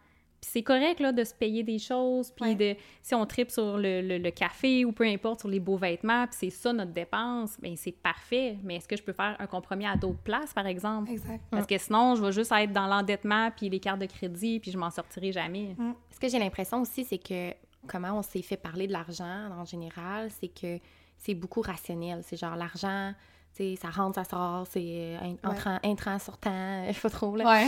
Puis 0.43 0.51
c'est 0.55 0.63
correct 0.65 0.99
là, 0.99 1.13
de 1.13 1.23
se 1.23 1.33
payer 1.33 1.63
des 1.63 1.79
choses, 1.79 2.33
puis 2.33 2.45
Ouais. 2.51 2.55
de 2.57 2.77
si 3.01 3.15
on 3.15 3.25
tripe 3.27 3.49
sur 3.49 3.79
le, 3.79 4.01
le- 4.03 4.19
le 4.19 4.31
café 4.33 4.85
ou 4.85 4.91
peu 4.91 5.05
importe, 5.05 5.39
sur 5.41 5.49
les 5.49 5.61
beaux 5.61 5.77
vêtements, 5.77 6.27
puis 6.27 6.35
c'est 6.37 6.51
ça 6.51 6.73
notre 6.73 6.91
dépense, 6.91 7.59
bien 7.61 7.75
c'est 7.77 7.93
parfait. 7.93 8.57
Mais 8.65 8.75
est-ce 8.77 8.89
que 8.89 8.97
je 8.97 9.05
peux 9.05 9.13
faire 9.13 9.37
un 9.39 9.47
compromis 9.47 9.87
à 9.87 9.97
d'autres 9.97 10.19
places, 10.19 10.53
par 10.53 10.67
exemple? 10.67 11.13
Exact. 11.13 11.41
Parce 11.49 11.65
que 11.67 11.79
sinon, 11.79 12.17
je 12.17 12.25
vais 12.25 12.33
juste 12.33 12.51
être 12.51 12.73
dans 12.73 12.89
l'endettement, 12.89 13.53
puis 13.57 13.69
les 13.69 13.79
cartes 13.79 14.01
de 14.01 14.07
crédit, 14.07 14.59
puis 14.59 14.73
je 14.73 14.79
m'en 14.79 14.91
sortirai 14.91 15.31
jamais. 15.31 15.77
Ce 16.11 16.19
que 16.19 16.29
j'ai 16.29 16.41
l'impression 16.41 16.81
aussi, 16.83 17.05
c'est 17.05 17.19
que 17.19 17.53
comment 17.87 18.19
on 18.19 18.23
s'est 18.23 18.43
fait 18.43 18.57
parler 18.57 18.89
de 18.89 18.93
l'argent 18.93 19.49
en 19.57 19.65
général, 19.65 20.29
c'est 20.41 20.49
que 20.49 20.81
c'est 21.19 21.35
beaucoup 21.35 21.61
rationnel. 21.61 22.23
C'est 22.25 22.37
genre 22.37 22.57
l'argent, 22.57 23.13
tu 23.55 23.75
sais, 23.75 23.77
ça 23.77 23.91
rentre, 23.91 24.15
ça 24.15 24.25
sort, 24.25 24.67
c'est 24.71 24.81
euh, 25.21 25.35
entrant, 25.45 25.79
entrant, 25.85 26.19
sortant, 26.19 26.85
je 26.89 26.93
sais 26.95 27.01
pas 27.01 27.11
trop, 27.11 27.37
là. 27.37 27.45
Ouais. 27.45 27.67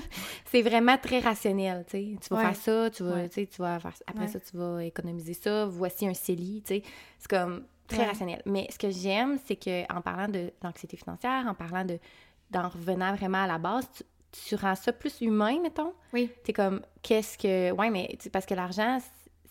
C'est 0.46 0.62
vraiment 0.62 0.96
très 0.98 1.18
rationnel, 1.20 1.84
tu 1.90 2.16
vas 2.30 2.36
Ouais. 2.36 2.42
faire 2.44 2.56
ça, 2.56 2.90
tu 2.90 3.02
vas, 3.02 3.14
Ouais. 3.14 3.28
tu 3.28 3.46
vas 3.58 3.80
faire... 3.80 3.92
Après 4.06 4.24
Ouais. 4.24 4.30
ça, 4.30 4.38
tu 4.40 4.56
vas 4.56 4.84
économiser 4.84 5.34
ça, 5.34 5.66
voici 5.66 6.06
un 6.06 6.14
CELI, 6.14 6.62
tu 6.64 6.74
sais. 6.74 6.82
C'est 7.18 7.28
comme 7.28 7.64
très 7.88 7.98
Ouais. 7.98 8.06
rationnel. 8.06 8.42
Mais 8.46 8.66
ce 8.70 8.78
que 8.78 8.90
j'aime, 8.90 9.38
c'est 9.44 9.56
que 9.56 9.82
en 9.92 10.00
parlant 10.00 10.28
de 10.28 10.52
d'anxiété 10.62 10.96
financière, 10.96 11.44
en 11.48 11.54
parlant 11.54 11.84
de... 11.84 11.98
d'en 12.50 12.68
revenant 12.68 13.14
vraiment 13.14 13.42
à 13.42 13.46
la 13.48 13.58
base, 13.58 13.88
tu, 13.96 14.04
tu 14.46 14.54
rends 14.54 14.74
ça 14.76 14.92
plus 14.92 15.20
humain, 15.20 15.58
mettons. 15.60 15.92
Oui. 16.12 16.30
T'es 16.44 16.52
comme, 16.52 16.80
qu'est-ce 17.02 17.36
que. 17.38 17.72
Ouais, 17.72 17.90
mais 17.90 18.16
parce 18.32 18.46
que 18.46 18.54
l'argent, 18.54 18.98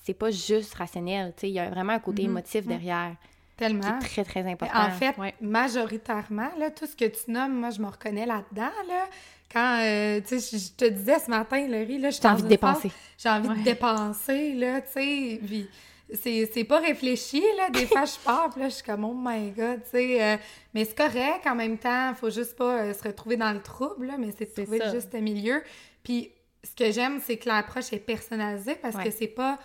c'est 0.03 0.13
pas 0.13 0.31
juste 0.31 0.73
rationnel. 0.75 1.33
Tu 1.35 1.41
sais, 1.41 1.49
il 1.49 1.53
y 1.53 1.59
a 1.59 1.69
vraiment 1.69 1.93
un 1.93 1.99
côté 1.99 2.23
Mhm. 2.23 2.29
émotif 2.31 2.65
derrière 2.67 3.15
qui 3.55 3.57
Tellement. 3.65 3.99
est 3.99 4.01
très, 4.01 4.23
très 4.23 4.49
important. 4.51 4.77
En 4.79 4.89
fait, 4.91 5.17
Ouais. 5.17 5.33
majoritairement, 5.41 6.49
là, 6.57 6.71
tout 6.71 6.85
ce 6.85 6.95
que 6.95 7.05
tu 7.05 7.31
nommes, 7.31 7.53
moi, 7.59 7.69
je 7.69 7.79
me 7.81 7.87
reconnais 7.87 8.25
là-dedans, 8.25 8.71
là. 8.87 9.05
Quand, 9.51 9.77
euh, 9.81 10.19
tu 10.27 10.39
sais, 10.39 10.57
je 10.57 10.71
te 10.73 10.85
disais 10.89 11.19
ce 11.19 11.29
matin, 11.29 11.67
Laurie, 11.67 11.99
là, 11.99 12.09
j'ai 12.09 12.27
envie 12.27 12.43
de 12.43 12.47
dépenser. 12.47 12.91
J'ai 13.17 13.29
envie 13.29 13.49
Ouais. 13.49 13.57
de 13.57 13.63
dépenser, 13.63 14.53
là, 14.53 14.81
tu 14.81 14.91
sais, 14.93 15.39
puis 15.45 15.69
c'est 16.15 16.49
c'est 16.51 16.63
pas 16.63 16.79
réfléchi, 16.79 17.43
là. 17.57 17.69
Des 17.69 17.85
fois, 17.85 18.05
je 18.05 18.17
pars, 18.25 18.49
puis 18.49 18.61
là, 18.61 18.69
je 18.69 18.75
suis 18.75 18.83
comme, 18.83 19.05
oh 19.05 19.13
my 19.15 19.51
God, 19.51 19.81
tu 19.83 19.91
sais. 19.91 20.23
euh, 20.23 20.37
mais 20.73 20.85
c'est 20.85 20.97
correct, 20.97 21.45
en 21.45 21.53
même 21.55 21.77
temps, 21.77 22.13
faut 22.15 22.31
juste 22.31 22.55
pas 22.55 22.79
euh, 22.81 22.93
se 22.93 23.03
retrouver 23.03 23.37
dans 23.37 23.51
le 23.53 23.61
trouble, 23.61 24.07
là, 24.07 24.15
mais 24.17 24.29
c'est 24.35 24.45
de 24.57 24.63
trouver 24.63 24.79
ça. 24.79 24.85
le 24.87 24.91
juste 24.93 25.13
milieu. 25.13 25.61
Puis 26.03 26.31
ce 26.63 26.75
que 26.75 26.91
j'aime, 26.91 27.19
c'est 27.23 27.37
que 27.37 27.47
l'approche 27.47 27.93
est 27.93 27.99
personnalisée 27.99 28.75
parce 28.81 28.95
Ouais. 28.95 29.03
que 29.03 29.11
c'est 29.11 29.27
pas 29.27 29.59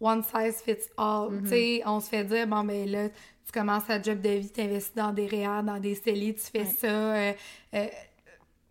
one 0.00 0.22
size 0.22 0.62
fits 0.62 0.88
all. 0.96 1.28
Tu 1.42 1.48
sais, 1.48 1.82
on 1.86 2.00
se 2.00 2.08
fait 2.08 2.24
dire, 2.24 2.46
bon, 2.46 2.64
ben 2.64 2.88
là, 2.90 3.08
tu 3.08 3.52
commences 3.52 3.88
à 3.90 4.00
job 4.00 4.20
de 4.20 4.28
vie, 4.30 4.50
tu 4.50 4.60
investis 4.60 4.94
dans 4.94 5.12
des 5.12 5.26
REER, 5.26 5.62
dans 5.64 5.78
des 5.78 5.94
CELI, 5.94 6.34
tu 6.34 6.40
fais 6.42 6.60
Ouais. 6.60 6.64
ça. 6.66 6.86
euh, 6.86 7.32
euh, 7.74 7.86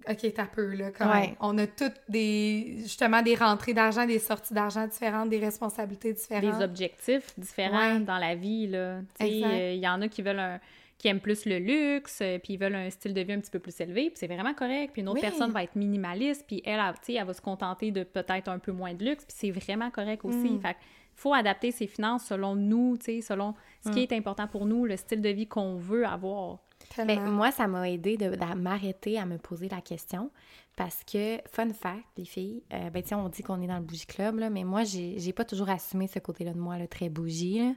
OK, 0.09 0.33
t'as 0.33 0.45
peu, 0.45 0.73
là. 0.75 0.91
Comme 0.91 1.09
Ouais. 1.11 1.35
On 1.41 1.57
a 1.57 1.67
toutes 1.67 1.99
des, 2.07 2.77
justement, 2.79 3.21
des 3.21 3.35
rentrées 3.35 3.73
d'argent, 3.73 4.05
des 4.05 4.17
sorties 4.17 4.53
d'argent 4.53 4.87
différentes, 4.87 5.29
des 5.29 5.39
responsabilités 5.39 6.13
différentes. 6.13 6.57
Des 6.57 6.63
objectifs 6.63 7.37
différents 7.37 7.95
Ouais. 7.95 7.99
dans 7.99 8.17
la 8.17 8.33
vie, 8.35 8.67
là. 8.67 9.01
Tu 9.19 9.25
sais, 9.25 9.31
Exact. 9.37 9.51
euh, 9.51 9.73
il 9.73 9.79
y 9.79 9.87
en 9.87 10.01
a 10.01 10.07
qui 10.07 10.21
veulent 10.21 10.39
un 10.39 10.59
qui 10.97 11.07
aiment 11.07 11.21
plus 11.21 11.45
le 11.45 11.59
luxe, 11.59 12.21
puis 12.43 12.55
ils 12.55 12.59
veulent 12.59 12.75
un 12.75 12.89
style 12.89 13.13
de 13.13 13.21
vie 13.21 13.31
un 13.31 13.39
petit 13.39 13.49
peu 13.51 13.59
plus 13.59 13.79
élevé, 13.79 14.09
puis 14.09 14.17
c'est 14.17 14.27
vraiment 14.27 14.53
correct. 14.53 14.89
Puis 14.91 15.01
une 15.01 15.07
autre 15.07 15.21
Oui. 15.21 15.29
personne 15.29 15.49
va 15.51 15.63
être 15.63 15.75
minimaliste, 15.77 16.43
puis 16.45 16.61
elle, 16.65 16.73
elle, 16.85 16.93
tu 16.95 16.99
sais, 17.03 17.13
elle 17.13 17.25
va 17.25 17.33
se 17.33 17.39
contenter 17.39 17.91
de 17.91 18.03
peut-être 18.03 18.49
un 18.49 18.59
peu 18.59 18.73
moins 18.73 18.93
de 18.93 19.05
luxe, 19.05 19.23
puis 19.23 19.33
c'est 19.37 19.51
vraiment 19.51 19.91
correct 19.91 20.25
aussi. 20.25 20.49
Mm. 20.49 20.59
Fait 20.61 20.75
faut 21.19 21.33
adapter 21.33 21.71
ses 21.71 21.87
finances 21.87 22.25
selon 22.25 22.55
nous, 22.55 22.97
tu 22.97 23.05
sais, 23.05 23.21
selon 23.21 23.53
ce 23.83 23.89
Mm. 23.89 23.93
qui 23.93 23.99
est 24.01 24.13
important 24.13 24.47
pour 24.47 24.65
nous, 24.65 24.85
le 24.85 24.97
style 24.97 25.21
de 25.21 25.29
vie 25.29 25.47
qu'on 25.47 25.75
veut 25.75 26.05
avoir. 26.05 26.59
Ben, 26.97 27.19
moi, 27.29 27.51
ça 27.51 27.67
m'a 27.67 27.89
aidé 27.89 28.17
de, 28.17 28.29
de 28.35 28.55
m'arrêter 28.55 29.19
à 29.19 29.25
me 29.25 29.37
poser 29.37 29.67
la 29.69 29.81
question 29.81 30.31
parce 30.75 31.03
que, 31.03 31.37
fun 31.51 31.69
fact, 31.73 32.05
les 32.17 32.23
filles, 32.25 32.63
euh, 32.73 32.89
ben, 32.89 33.03
on 33.13 33.27
dit 33.27 33.43
qu'on 33.43 33.61
est 33.61 33.67
dans 33.67 33.77
le 33.77 33.83
bougie 33.83 34.05
club, 34.05 34.39
là, 34.39 34.49
mais 34.49 34.63
moi, 34.63 34.83
j'ai 34.85 35.33
pas 35.33 35.43
toujours 35.45 35.69
assumé 35.69 36.07
ce 36.07 36.19
côté-là 36.19 36.53
de 36.53 36.59
moi, 36.59 36.77
le 36.77 36.87
très 36.87 37.09
bougie. 37.09 37.59
là. 37.59 37.73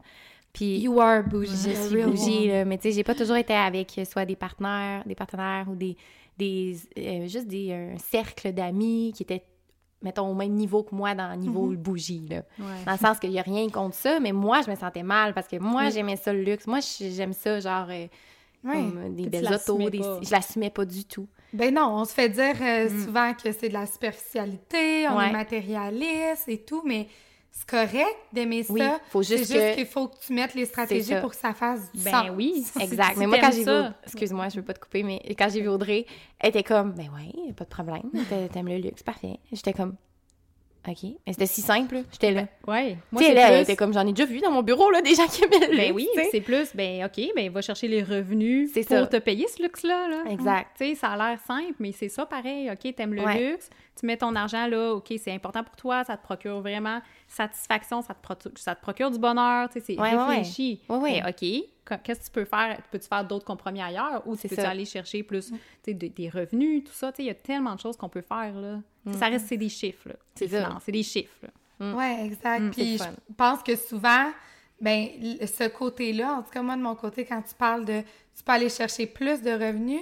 Puis, 0.53 0.79
You 0.81 1.01
are 1.01 1.25
bougie. 1.25 1.51
je 1.51 1.71
a 1.71 1.89
suis 1.89 2.03
bougie, 2.05 2.47
là, 2.49 2.65
mais 2.65 2.77
tu 2.79 2.85
sais, 2.85 2.93
j'ai 2.93 3.05
pas 3.05 3.15
toujours 3.15 3.37
été 3.37 3.55
avec 3.55 3.99
euh, 3.99 4.05
soit 4.05 4.25
des 4.25 4.37
partenaires, 4.37 5.03
des 5.07 5.15
partenaires 5.15 5.67
ou 5.69 5.75
des, 5.75 5.97
des 6.39 6.77
euh, 6.99 7.27
juste 7.27 7.49
des, 7.49 7.73
un 7.73 7.99
cercle 7.99 8.53
d'amis 8.53 9.13
qui 9.17 9.23
étaient 9.25 9.43
mettons, 10.03 10.29
au 10.31 10.35
même 10.35 10.53
niveau 10.53 10.83
que 10.83 10.95
moi 10.95 11.15
dans 11.15 11.31
le 11.31 11.37
niveau 11.37 11.67
Mhm. 11.67 11.77
bougie, 11.77 12.27
là. 12.29 12.43
Ouais. 12.59 12.85
Dans 12.87 12.93
le 12.93 12.99
sens 12.99 13.19
qu'il 13.19 13.31
n'y 13.31 13.39
a 13.39 13.43
rien 13.43 13.69
contre 13.69 13.95
ça, 13.95 14.19
mais 14.21 14.33
moi, 14.33 14.61
je 14.65 14.71
me 14.71 14.77
sentais 14.77 15.03
mal 15.03 15.35
parce 15.35 15.49
que 15.49 15.57
moi, 15.57 15.83
Oui. 15.87 15.91
j'aimais 15.93 16.17
ça, 16.17 16.33
le 16.33 16.43
luxe. 16.43 16.67
Moi, 16.67 16.81
j'aime 16.99 17.33
ça, 17.33 17.61
genre, 17.61 17.87
euh, 17.91 18.07
Oui. 18.65 18.73
comme, 18.73 18.99
euh, 19.05 19.09
des 19.11 19.29
belles 19.29 19.53
autos. 19.53 19.91
Des... 19.91 19.99
Je 20.23 20.31
l'assumais 20.31 20.71
pas 20.71 20.85
du 20.85 21.05
tout. 21.05 21.27
Ben 21.53 21.75
non, 21.75 21.89
on 22.01 22.05
se 22.05 22.15
fait 22.15 22.29
dire 22.29 22.55
euh, 22.61 22.89
Mm. 22.89 23.05
souvent 23.05 23.35
que 23.35 23.53
c'est 23.53 23.69
de 23.69 23.75
la 23.75 23.87
superficialité, 23.87 25.07
on 25.09 25.17
Ouais. 25.19 25.29
est 25.29 25.33
matérialiste 25.33 26.49
et 26.49 26.59
tout, 26.65 26.83
mais 26.85 27.09
c'est 27.55 27.67
correct 27.69 28.17
d'aimer 28.33 28.65
Oui, 28.71 28.81
ça. 28.81 28.99
faut 29.11 29.23
C'est 29.23 29.37
juste 29.37 29.53
juste 29.53 29.65
que- 29.65 29.75
qu'il 29.77 29.87
faut 29.87 30.09
que 30.09 30.17
tu 30.27 30.33
mettes 30.33 30.55
les 30.55 30.65
stratégies 30.65 31.15
pour 31.21 31.31
que 31.31 31.37
ça 31.37 31.53
fasse 31.53 31.93
du 31.93 32.03
Ben 32.03 32.11
sens. 32.11 32.31
oui. 32.35 32.65
Exact. 32.81 33.17
Mais 33.19 33.27
moi, 33.27 33.39
quand 33.39 33.53
j'ai 33.53 33.65
vu... 33.65 33.71
Excuse-moi, 34.05 34.49
je 34.49 34.57
veux 34.57 34.65
pas 34.65 34.73
te 34.75 34.81
couper, 34.81 35.03
mais 35.03 35.21
quand 35.39 35.49
j'ai 35.53 35.61
vu 35.61 35.69
Audrey, 35.69 36.07
elle 36.41 36.49
était 36.49 36.63
comme, 36.63 36.93
ben 36.93 37.11
ouais, 37.15 37.53
pas 37.53 37.65
de 37.65 37.71
problème, 37.71 38.11
t'a- 38.29 38.49
t'aimes 38.49 38.69
le 38.69 38.79
luxe, 38.79 39.03
parfait. 39.03 39.39
J'étais 39.53 39.73
comme, 39.75 39.97
OK. 40.89 40.97
Mais 41.27 41.33
c'était 41.33 41.47
si 41.47 41.61
simple. 41.61 42.03
J'étais 42.11 42.33
là. 42.33 42.47
Ouais. 42.67 42.97
Moi, 43.13 43.23
c'est 43.23 43.35
là, 43.35 43.49
plus- 43.53 43.61
était 43.61 43.77
comme, 43.77 43.93
j'en 43.93 44.05
ai 44.07 44.13
déjà 44.13 44.25
vu 44.25 44.41
dans 44.41 44.51
mon 44.51 44.63
bureau, 44.63 44.91
là, 44.91 45.01
des 45.01 45.15
gens 45.15 45.27
qui 45.29 45.45
aimaient 45.45 45.69
le 45.69 45.77
Ben 45.77 45.95
luxe, 45.97 46.09
oui, 46.17 46.23
c'est 46.33 46.41
plus, 46.41 46.75
ben 46.75 47.05
OK, 47.05 47.25
ben 47.37 47.51
va 47.53 47.63
chercher 47.63 47.87
les 47.87 48.03
revenus 48.03 48.71
C'est 48.75 48.81
pour 48.89 48.97
ça. 48.99 49.07
te 49.07 49.17
payer 49.19 49.47
ce 49.47 49.63
luxe-là. 49.63 50.09
Là. 50.09 50.25
Exact. 50.31 50.71
Tu 50.77 50.85
sais, 50.89 50.95
ça 50.97 51.09
a 51.13 51.17
l'air 51.17 51.39
simple, 51.47 51.75
mais 51.79 51.93
c'est 51.93 52.09
ça 52.09 52.27
pareil. 52.27 52.69
OK, 52.71 52.95
t'aimes 52.97 53.15
le 53.15 53.23
Ouais. 53.23 53.51
luxe, 53.53 53.71
tu 53.99 54.07
mets 54.07 54.17
ton 54.17 54.35
argent 54.35 54.67
là, 54.67 54.95
OK, 54.95 55.13
c'est 55.23 55.33
important 55.33 55.63
pour 55.63 55.77
toi, 55.77 56.03
ça 56.03 56.17
te 56.17 56.23
procure 56.25 56.61
vraiment 56.61 57.01
satisfaction, 57.29 58.03
ça 58.03 58.15
te, 58.15 58.27
protu- 58.27 58.57
ça 58.59 58.75
te 58.75 58.81
procure 58.83 59.11
du 59.11 59.19
bonheur, 59.19 59.69
tu 59.69 59.79
sais, 59.81 59.85
c'est 59.95 60.01
Ouais, 60.01 60.11
réfléchi. 60.17 60.81
Ouais, 60.89 60.97
ouais. 60.97 61.23
Mais 61.23 61.29
OK, 61.31 61.65
qu'est-ce 61.85 62.21
que 62.21 62.25
tu 62.27 62.31
peux 62.31 62.45
faire? 62.45 62.81
Peux-tu 62.91 63.09
faire 63.09 63.25
d'autres 63.25 63.45
compromis 63.45 63.83
ailleurs 63.83 64.23
ou 64.27 64.35
tu 64.37 64.49
C'est 64.49 64.55
peux 64.57 64.63
aller 64.63 64.85
chercher 64.85 65.23
plus 65.23 65.53
de- 65.87 65.93
des 65.93 66.29
revenus, 66.29 66.85
tout 66.85 66.93
ça? 66.93 67.13
Tu 67.13 67.17
sais, 67.19 67.23
il 67.25 67.27
y 67.27 67.31
a 67.31 67.35
tellement 67.35 67.75
de 67.75 67.81
choses 67.81 67.97
qu'on 67.97 68.09
peut 68.09 68.23
faire, 68.23 68.55
là. 68.55 68.81
Ça 69.19 69.27
reste, 69.27 69.47
c'est 69.49 69.57
des 69.57 69.69
chiffres, 69.69 70.09
là. 70.09 70.15
Mm. 70.15 70.19
C'est 70.37 70.49
ça. 70.49 70.79
C'est 70.85 70.93
des 70.93 71.03
chiffres, 71.03 71.39
là. 71.43 71.95
Ouais, 71.97 72.27
exact. 72.27 72.61
Mm, 72.61 72.71
Puis 72.71 72.97
je 72.99 73.05
pense 73.37 73.63
que 73.65 73.75
souvent, 73.75 74.31
ben 74.81 75.09
ce 75.45 75.69
côté-là, 75.69 76.35
en 76.35 76.43
tout 76.43 76.51
cas 76.51 76.63
moi 76.63 76.77
de 76.77 76.83
mon 76.83 76.95
côté, 76.95 77.25
quand 77.25 77.43
tu 77.43 77.55
parles 77.57 77.85
de 77.85 78.01
tu 78.37 78.43
peux 78.45 78.53
aller 78.53 78.69
chercher 78.69 79.07
plus 79.07 79.43
de 79.43 79.51
revenus, 79.51 80.01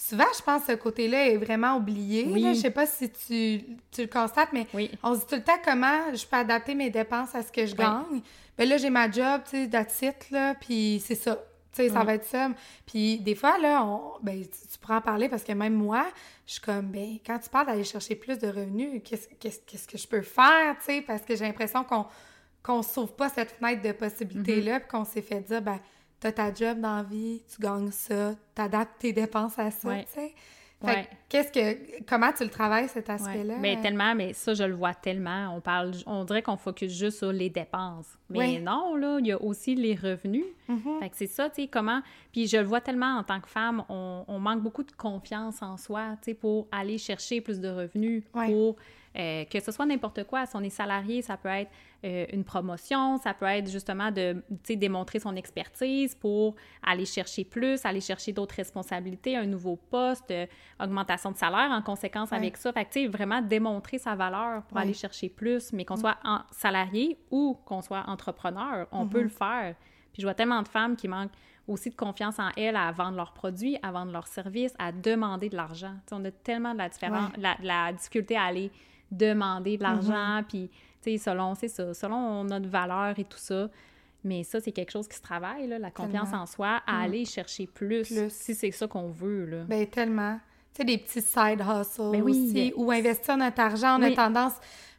souvent 0.00 0.24
je 0.36 0.42
pense 0.42 0.64
que 0.64 0.72
ce 0.72 0.76
côté-là 0.76 1.28
est 1.28 1.36
vraiment 1.36 1.76
oublié. 1.76 2.28
Oui. 2.30 2.40
là. 2.42 2.52
Je 2.52 2.60
sais 2.60 2.70
pas 2.70 2.86
si 2.86 3.10
tu, 3.10 3.64
tu 3.90 4.02
le 4.02 4.06
constates, 4.06 4.52
mais 4.52 4.66
Oui. 4.72 4.90
on 5.02 5.14
se 5.14 5.20
dit 5.20 5.26
tout 5.26 5.34
le 5.34 5.42
temps 5.42 5.58
comment 5.64 6.14
je 6.14 6.24
peux 6.24 6.36
adapter 6.36 6.74
mes 6.74 6.88
dépenses 6.90 7.34
à 7.34 7.42
ce 7.42 7.50
que 7.50 7.66
je 7.66 7.72
Oui. 7.72 7.78
gagne. 7.78 8.20
Ben 8.56 8.68
là, 8.68 8.76
j'ai 8.76 8.90
ma 8.90 9.10
job, 9.10 9.42
tu 9.48 9.68
sais, 9.88 10.14
là, 10.30 10.54
puis 10.54 11.02
c'est 11.04 11.14
ça. 11.16 11.36
Tu 11.74 11.82
sais, 11.84 11.88
ça 11.90 12.02
va 12.02 12.14
être 12.14 12.24
ça. 12.24 12.48
Puis 12.86 13.18
des 13.18 13.34
fois, 13.34 13.58
là, 13.58 13.84
on, 13.84 14.12
ben, 14.22 14.40
tu, 14.40 14.48
tu 14.72 14.78
pourras 14.80 14.98
en 14.98 15.00
parler 15.00 15.28
parce 15.28 15.44
que 15.44 15.52
même 15.52 15.74
moi, 15.74 16.06
je 16.46 16.52
suis 16.52 16.60
comme, 16.60 16.86
ben, 16.86 17.18
quand 17.24 17.38
tu 17.38 17.48
parles 17.50 17.66
d'aller 17.66 17.84
chercher 17.84 18.14
plus 18.14 18.38
de 18.38 18.46
revenus, 18.48 19.02
qu'est-ce 19.04 19.86
que 19.86 19.98
je 19.98 20.06
peux 20.06 20.22
faire, 20.22 20.76
tu 20.78 20.86
sais, 20.86 21.02
parce 21.02 21.22
que 21.22 21.36
j'ai 21.36 21.44
l'impression 21.44 21.84
qu'on 21.84 22.06
qu'on 22.62 22.82
sauve 22.82 23.12
pas 23.14 23.28
cette 23.28 23.52
fenêtre 23.52 23.82
de 23.82 23.92
possibilités-là, 23.92 24.80
puis 24.80 24.88
qu'on 24.88 25.04
s'est 25.04 25.22
fait 25.22 25.40
dire, 25.40 25.62
ben, 25.62 25.78
t'as 26.20 26.32
ta 26.32 26.52
job 26.52 26.80
dans 26.80 26.96
la 26.96 27.02
vie, 27.02 27.42
tu 27.52 27.60
gagnes 27.60 27.90
ça, 27.90 28.34
t'adaptes 28.54 28.98
tes 29.00 29.12
dépenses 29.12 29.58
à 29.58 29.70
ça, 29.70 29.88
Ouais. 29.88 30.04
tu 30.04 30.20
sais. 30.20 30.34
Fait 30.80 30.86
Ouais. 30.86 31.02
que 31.04 31.08
qu'est-ce 31.28 31.50
que, 31.50 32.04
comment 32.04 32.30
tu 32.32 32.44
le 32.44 32.50
travailles, 32.50 32.88
cet 32.88 33.10
aspect-là? 33.10 33.56
Ben, 33.58 33.80
tellement, 33.80 34.14
mais 34.14 34.32
ça, 34.32 34.54
je 34.54 34.62
le 34.62 34.74
vois 34.74 34.94
tellement. 34.94 35.52
On 35.56 35.60
parle, 35.60 35.90
on 36.06 36.22
dirait 36.22 36.40
qu'on 36.40 36.56
focus 36.56 36.92
juste 36.96 37.18
sur 37.18 37.32
les 37.32 37.50
dépenses. 37.50 38.06
Mais 38.30 38.38
Ouais. 38.38 38.58
non, 38.60 38.94
là, 38.94 39.18
il 39.18 39.26
y 39.26 39.32
a 39.32 39.42
aussi 39.42 39.74
les 39.74 39.96
revenus. 39.96 40.44
Mhm. 40.68 41.00
Fait 41.00 41.08
que 41.10 41.16
c'est 41.16 41.26
ça, 41.26 41.50
tu 41.50 41.62
sais, 41.62 41.68
comment... 41.68 42.00
Puis 42.30 42.46
je 42.46 42.58
le 42.58 42.62
vois 42.62 42.80
tellement 42.80 43.16
en 43.18 43.24
tant 43.24 43.40
que 43.40 43.48
femme, 43.48 43.82
on, 43.88 44.24
on 44.28 44.38
manque 44.38 44.62
beaucoup 44.62 44.84
de 44.84 44.92
confiance 44.92 45.62
en 45.62 45.76
soi, 45.78 46.10
tu 46.22 46.26
sais, 46.26 46.34
pour 46.34 46.68
aller 46.70 46.96
chercher 46.96 47.40
plus 47.40 47.58
de 47.58 47.68
revenus, 47.68 48.22
Ouais. 48.32 48.46
pour 48.46 48.76
euh, 49.16 49.44
que 49.44 49.60
ce 49.60 49.72
soit 49.72 49.86
n'importe 49.86 50.24
quoi. 50.24 50.46
Si 50.46 50.54
on 50.56 50.62
est 50.62 50.70
salarié, 50.70 51.22
ça 51.22 51.36
peut 51.36 51.48
être 51.48 51.70
euh, 52.04 52.26
une 52.32 52.44
promotion, 52.44 53.18
ça 53.18 53.34
peut 53.34 53.46
être 53.46 53.68
justement 53.70 54.10
de, 54.10 54.42
démontrer 54.68 55.18
son 55.18 55.34
expertise 55.34 56.14
pour 56.14 56.54
aller 56.82 57.04
chercher 57.06 57.44
plus, 57.44 57.84
aller 57.84 58.00
chercher 58.00 58.32
d'autres 58.32 58.54
responsabilités, 58.54 59.36
un 59.36 59.46
nouveau 59.46 59.76
poste, 59.76 60.30
euh, 60.30 60.46
augmentation 60.80 61.32
de 61.32 61.36
salaire 61.36 61.70
en 61.70 61.82
conséquence 61.82 62.30
Ouais. 62.30 62.36
avec 62.36 62.56
ça. 62.56 62.72
Fait 62.72 62.84
que, 62.84 63.08
vraiment 63.08 63.40
démontrer 63.40 63.98
sa 63.98 64.14
valeur 64.14 64.62
pour 64.64 64.76
Ouais. 64.76 64.82
aller 64.82 64.94
chercher 64.94 65.28
plus, 65.28 65.72
mais 65.72 65.84
qu'on 65.84 65.96
soit 65.96 66.18
en 66.24 66.40
salarié 66.52 67.18
ou 67.30 67.58
qu'on 67.64 67.80
soit 67.82 68.04
entrepreneur, 68.06 68.86
on 68.92 69.06
peut 69.06 69.22
le 69.22 69.28
faire. 69.28 69.74
Puis 70.12 70.22
je 70.22 70.26
vois 70.26 70.34
tellement 70.34 70.62
de 70.62 70.68
femmes 70.68 70.96
qui 70.96 71.08
manquent 71.08 71.32
aussi 71.68 71.90
de 71.90 71.94
confiance 71.94 72.38
en 72.38 72.48
elles 72.56 72.76
à 72.76 72.90
vendre 72.92 73.16
leurs 73.16 73.32
produits, 73.32 73.78
à 73.82 73.92
vendre 73.92 74.10
leurs 74.12 74.26
services, 74.26 74.74
à 74.78 74.90
demander 74.90 75.48
de 75.48 75.56
l'argent. 75.56 75.94
On 76.12 76.24
a 76.24 76.30
tellement 76.30 76.72
de 76.72 76.78
la, 76.78 76.88
différence, 76.88 77.30
la, 77.36 77.56
de 77.56 77.66
la 77.66 77.92
difficulté 77.92 78.36
à 78.36 78.44
aller 78.44 78.70
demander 79.10 79.76
de 79.76 79.82
l'argent, 79.82 80.42
puis, 80.48 80.70
tu 81.02 81.12
sais, 81.12 81.18
selon, 81.18 81.54
c'est 81.54 81.68
ça, 81.68 81.94
selon 81.94 82.44
notre 82.44 82.68
valeur 82.68 83.18
et 83.18 83.24
tout 83.24 83.38
ça. 83.38 83.68
Mais 84.24 84.42
ça, 84.42 84.60
c'est 84.60 84.72
quelque 84.72 84.90
chose 84.90 85.06
qui 85.06 85.16
se 85.16 85.22
travaille, 85.22 85.68
là, 85.68 85.78
la 85.78 85.90
confiance 85.90 86.28
Tellement. 86.30 86.42
en 86.42 86.46
soi, 86.46 86.82
à 86.86 87.02
aller 87.02 87.24
chercher 87.24 87.66
plus, 87.66 88.02
Plus. 88.08 88.30
si 88.30 88.54
c'est 88.54 88.70
ça 88.72 88.86
qu'on 88.88 89.08
veut, 89.10 89.46
là. 89.46 89.64
Ben 89.68 89.86
tellement. 89.86 90.38
Tu 90.74 90.78
sais, 90.78 90.84
des 90.84 90.98
petits 90.98 91.22
side 91.22 91.60
hustles 91.60 92.10
Ben 92.12 92.22
oui. 92.22 92.32
aussi, 92.50 92.72
ou 92.76 92.90
investir 92.90 93.36
notre 93.36 93.60
argent. 93.60 93.98
On 93.98 94.02
Oui. 94.02 94.12
a 94.12 94.16
tendance... 94.16 94.54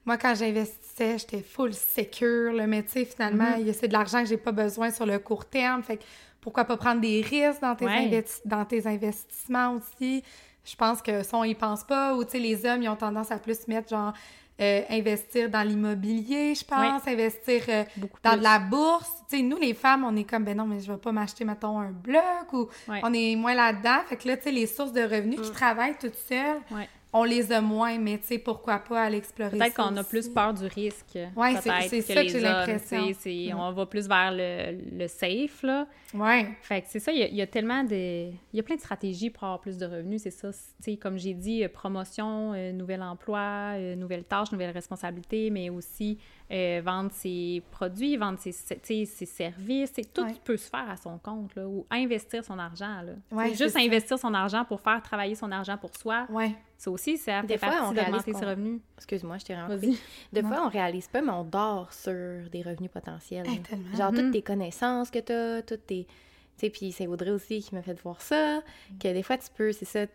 Moi, 0.05 0.17
quand 0.17 0.33
j'investissais, 0.33 1.17
j'étais 1.19 1.41
full 1.41 1.73
secure, 1.73 2.53
tu 2.53 2.83
sais, 2.87 3.05
finalement, 3.05 3.43
Mm-hmm. 3.57 3.73
c'est 3.73 3.87
de 3.89 3.93
l'argent 3.93 4.23
que 4.23 4.29
j'ai 4.29 4.37
pas 4.37 4.53
besoin 4.53 4.89
sur 4.91 5.05
le 5.05 5.19
court 5.19 5.45
terme. 5.45 5.83
Fait 5.83 5.97
que 5.97 6.03
pourquoi 6.41 6.63
pas 6.63 6.77
prendre 6.77 7.01
des 7.01 7.21
risques 7.21 7.61
dans 7.61 7.75
tes, 7.75 7.85
Ouais. 7.85 8.07
investi- 8.09 8.41
dans 8.45 8.63
tes 8.65 8.87
investissements 8.87 9.73
aussi? 9.75 10.23
Je 10.69 10.75
pense 10.75 11.01
que 11.01 11.23
ça, 11.23 11.37
on 11.37 11.43
y 11.43 11.55
pense 11.55 11.83
pas. 11.83 12.15
Ou, 12.15 12.23
tu 12.23 12.31
sais, 12.31 12.39
les 12.39 12.65
hommes, 12.65 12.83
ils 12.83 12.89
ont 12.89 12.95
tendance 12.95 13.31
à 13.31 13.37
plus 13.39 13.67
mettre, 13.67 13.89
genre, 13.89 14.13
euh, 14.61 14.81
investir 14.89 15.49
dans 15.49 15.65
l'immobilier, 15.65 16.53
je 16.53 16.65
pense, 16.65 17.07
investir 17.07 17.63
euh, 17.69 17.83
Beaucoup 17.95 18.19
dans 18.21 18.31
plus. 18.31 18.39
de 18.39 18.43
la 18.43 18.59
bourse. 18.59 19.09
Tu 19.29 19.37
sais, 19.37 19.41
nous, 19.41 19.57
les 19.57 19.73
femmes, 19.73 20.03
on 20.03 20.15
est 20.17 20.25
comme, 20.25 20.43
ben 20.43 20.57
non, 20.57 20.65
mais 20.65 20.81
je 20.81 20.91
vais 20.91 20.97
pas 20.97 21.11
m'acheter, 21.13 21.45
mettons, 21.45 21.79
un 21.79 21.91
bloc 21.91 22.51
ou 22.53 22.67
on 23.03 23.13
est 23.13 23.35
moins 23.37 23.53
là-dedans. 23.55 23.99
Fait 24.07 24.17
que 24.17 24.27
là, 24.27 24.35
tu 24.37 24.43
sais, 24.43 24.51
les 24.51 24.67
sources 24.67 24.91
de 24.91 25.01
revenus 25.01 25.39
qui 25.41 25.51
travaillent 25.51 25.97
toutes 25.99 26.15
seules, 26.15 26.59
Mm. 26.69 26.83
On 27.11 27.23
les 27.23 27.51
a 27.51 27.59
moins, 27.59 27.97
mais 27.97 28.19
tu 28.19 28.27
sais, 28.27 28.37
pourquoi 28.37 28.77
pas 28.79 29.03
aller 29.05 29.17
explorer 29.17 29.57
Peut-être 29.57 29.73
qu'on 29.75 29.97
a 29.97 30.03
plus 30.03 30.29
peur 30.29 30.53
du 30.53 30.65
risque. 30.67 31.17
Ouais, 31.35 31.55
c'est- 31.59 32.01
ça 32.01 32.23
que 32.23 32.29
j'ai 32.29 32.39
l'impression. 32.39 33.07
Mm. 33.09 33.59
On 33.59 33.71
va 33.71 33.85
plus 33.87 34.07
vers 34.07 34.31
le, 34.31 34.77
le 34.95 35.07
safe, 35.07 35.63
là. 35.63 35.87
Ouais. 36.13 36.47
Fait 36.61 36.81
que 36.81 36.87
c'est 36.89 36.99
ça, 36.99 37.11
il 37.11 37.19
y, 37.19 37.23
a, 37.23 37.27
il 37.27 37.35
y 37.35 37.41
a 37.41 37.47
tellement 37.47 37.83
de... 37.83 38.29
Il 38.29 38.57
y 38.57 38.59
a 38.59 38.63
plein 38.63 38.75
de 38.75 38.79
stratégies 38.81 39.31
pour 39.31 39.43
avoir 39.45 39.59
plus 39.59 39.77
de 39.77 39.85
revenus, 39.87 40.21
c'est 40.21 40.29
ça. 40.31 40.51
Tu 40.51 40.57
sais, 40.91 40.97
comme 40.97 41.17
j'ai 41.17 41.33
dit, 41.33 41.63
euh, 41.63 41.67
promotion, 41.69 42.53
euh, 42.53 42.71
nouvel 42.71 43.01
emploi, 43.01 43.73
euh, 43.75 43.95
nouvelles 43.95 44.23
tâches, 44.25 44.51
nouvelles 44.51 44.69
responsabilités, 44.71 45.49
mais 45.49 45.69
aussi 45.71 46.19
euh, 46.51 46.81
vendre 46.83 47.11
ses 47.11 47.61
produits, 47.71 48.17
vendre 48.17 48.39
ses, 48.39 48.51
tu 48.51 48.75
sais, 48.81 49.05
ses 49.05 49.25
services. 49.25 49.91
c'est- 49.93 50.11
Tout 50.13 50.23
Ouais. 50.23 50.33
peut 50.43 50.57
se 50.57 50.67
faire 50.69 50.89
à 50.89 50.97
son 50.97 51.17
compte, 51.19 51.53
là, 51.55 51.67
ou 51.67 51.85
investir 51.91 52.43
son 52.43 52.57
argent, 52.57 53.01
là. 53.01 53.13
Ouais, 53.31 53.49
C'est 53.49 53.55
juste 53.65 53.75
ça. 53.75 53.79
investir 53.81 54.17
son 54.17 54.33
argent 54.33 54.65
pour 54.65 54.81
faire 54.81 55.01
travailler 55.03 55.35
son 55.35 55.51
argent 55.51 55.77
pour 55.77 55.95
soi. 55.95 56.25
Ouais. 56.29 56.55
Ça 56.77 56.89
aussi, 56.89 57.17
ça 57.17 57.41
Des 57.43 57.57
fait 57.57 57.57
fois, 57.59 57.67
on 57.67 57.71
partie 57.93 57.95
réalise 57.99 58.05
d'augmenter 58.25 58.33
ses 58.33 58.45
revenus. 58.45 58.81
Excuse-moi, 58.97 59.37
je 59.37 59.45
t'ai 59.45 59.53
vraiment 59.53 59.67
Vas-y. 59.69 59.91
coupé. 59.91 59.99
De 60.33 60.41
Non. 60.41 60.47
fois, 60.47 60.65
on 60.65 60.69
réalise 60.69 61.07
pas, 61.07 61.21
mais 61.21 61.31
on 61.31 61.43
dort 61.43 61.93
sur 61.93 62.49
des 62.49 62.61
revenus 62.63 62.89
potentiels. 62.91 63.47
Hey, 63.47 63.59
tellement. 63.61 63.95
Genre, 63.95 64.11
toutes 64.13 64.31
tes 64.31 64.41
connaissances 64.41 65.11
que 65.11 65.19
t'as, 65.19 65.61
toutes 65.61 65.85
tes... 65.85 66.05
Tu 66.05 66.65
sais, 66.65 66.69
puis 66.71 66.91
c'est 66.91 67.07
Audrey 67.07 67.29
aussi 67.31 67.61
qui 67.61 67.73
m'a 67.75 67.81
fait 67.81 67.97
voir 68.01 68.21
ça, 68.21 68.61
que 68.99 69.13
des 69.13 69.23
fois, 69.23 69.37
tu 69.37 69.47
peux, 69.55 69.71
c'est 69.71 69.85
ça, 69.85 70.05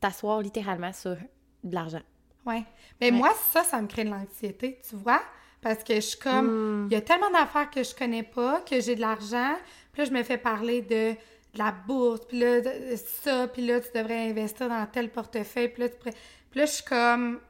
t'asseoir 0.00 0.40
littéralement 0.40 0.92
sur 0.92 1.16
de 1.64 1.74
l'argent. 1.74 2.00
Ouais. 2.46 2.64
Mais 3.00 3.10
Ouais. 3.10 3.16
moi, 3.18 3.30
ça, 3.52 3.62
ça 3.62 3.80
me 3.82 3.86
crée 3.88 4.04
de 4.04 4.10
l'anxiété, 4.10 4.80
tu 4.88 4.96
vois? 4.96 5.20
Parce 5.62 5.82
que 5.84 5.94
je 5.94 6.00
suis 6.00 6.18
comme, 6.18 6.84
Mm. 6.84 6.88
il 6.90 6.92
y 6.92 6.96
a 6.96 7.00
tellement 7.00 7.30
d'affaires 7.30 7.70
que 7.70 7.82
je 7.82 7.94
connais 7.94 8.24
pas, 8.24 8.60
que 8.68 8.80
j'ai 8.80 8.94
de 8.96 9.00
l'argent, 9.00 9.54
puis 9.92 10.02
là, 10.02 10.08
je 10.08 10.12
me 10.12 10.22
fais 10.22 10.36
parler 10.38 10.82
de, 10.82 11.12
de 11.12 11.58
la 11.58 11.70
bourse, 11.70 12.20
puis 12.28 12.38
là, 12.40 12.60
de- 12.60 12.96
ça, 13.22 13.46
puis 13.48 13.64
là, 13.66 13.80
tu 13.80 13.88
devrais 13.96 14.28
investir 14.30 14.68
dans 14.68 14.84
tel 14.86 15.08
portefeuille, 15.10 15.68
puis 15.68 15.82
là, 15.84 15.88
tu 15.88 15.96
pourrais- 15.96 16.14
Puis 16.50 16.60
là, 16.60 16.66
je 16.66 16.72
suis 16.72 16.84
comme, 16.84 17.40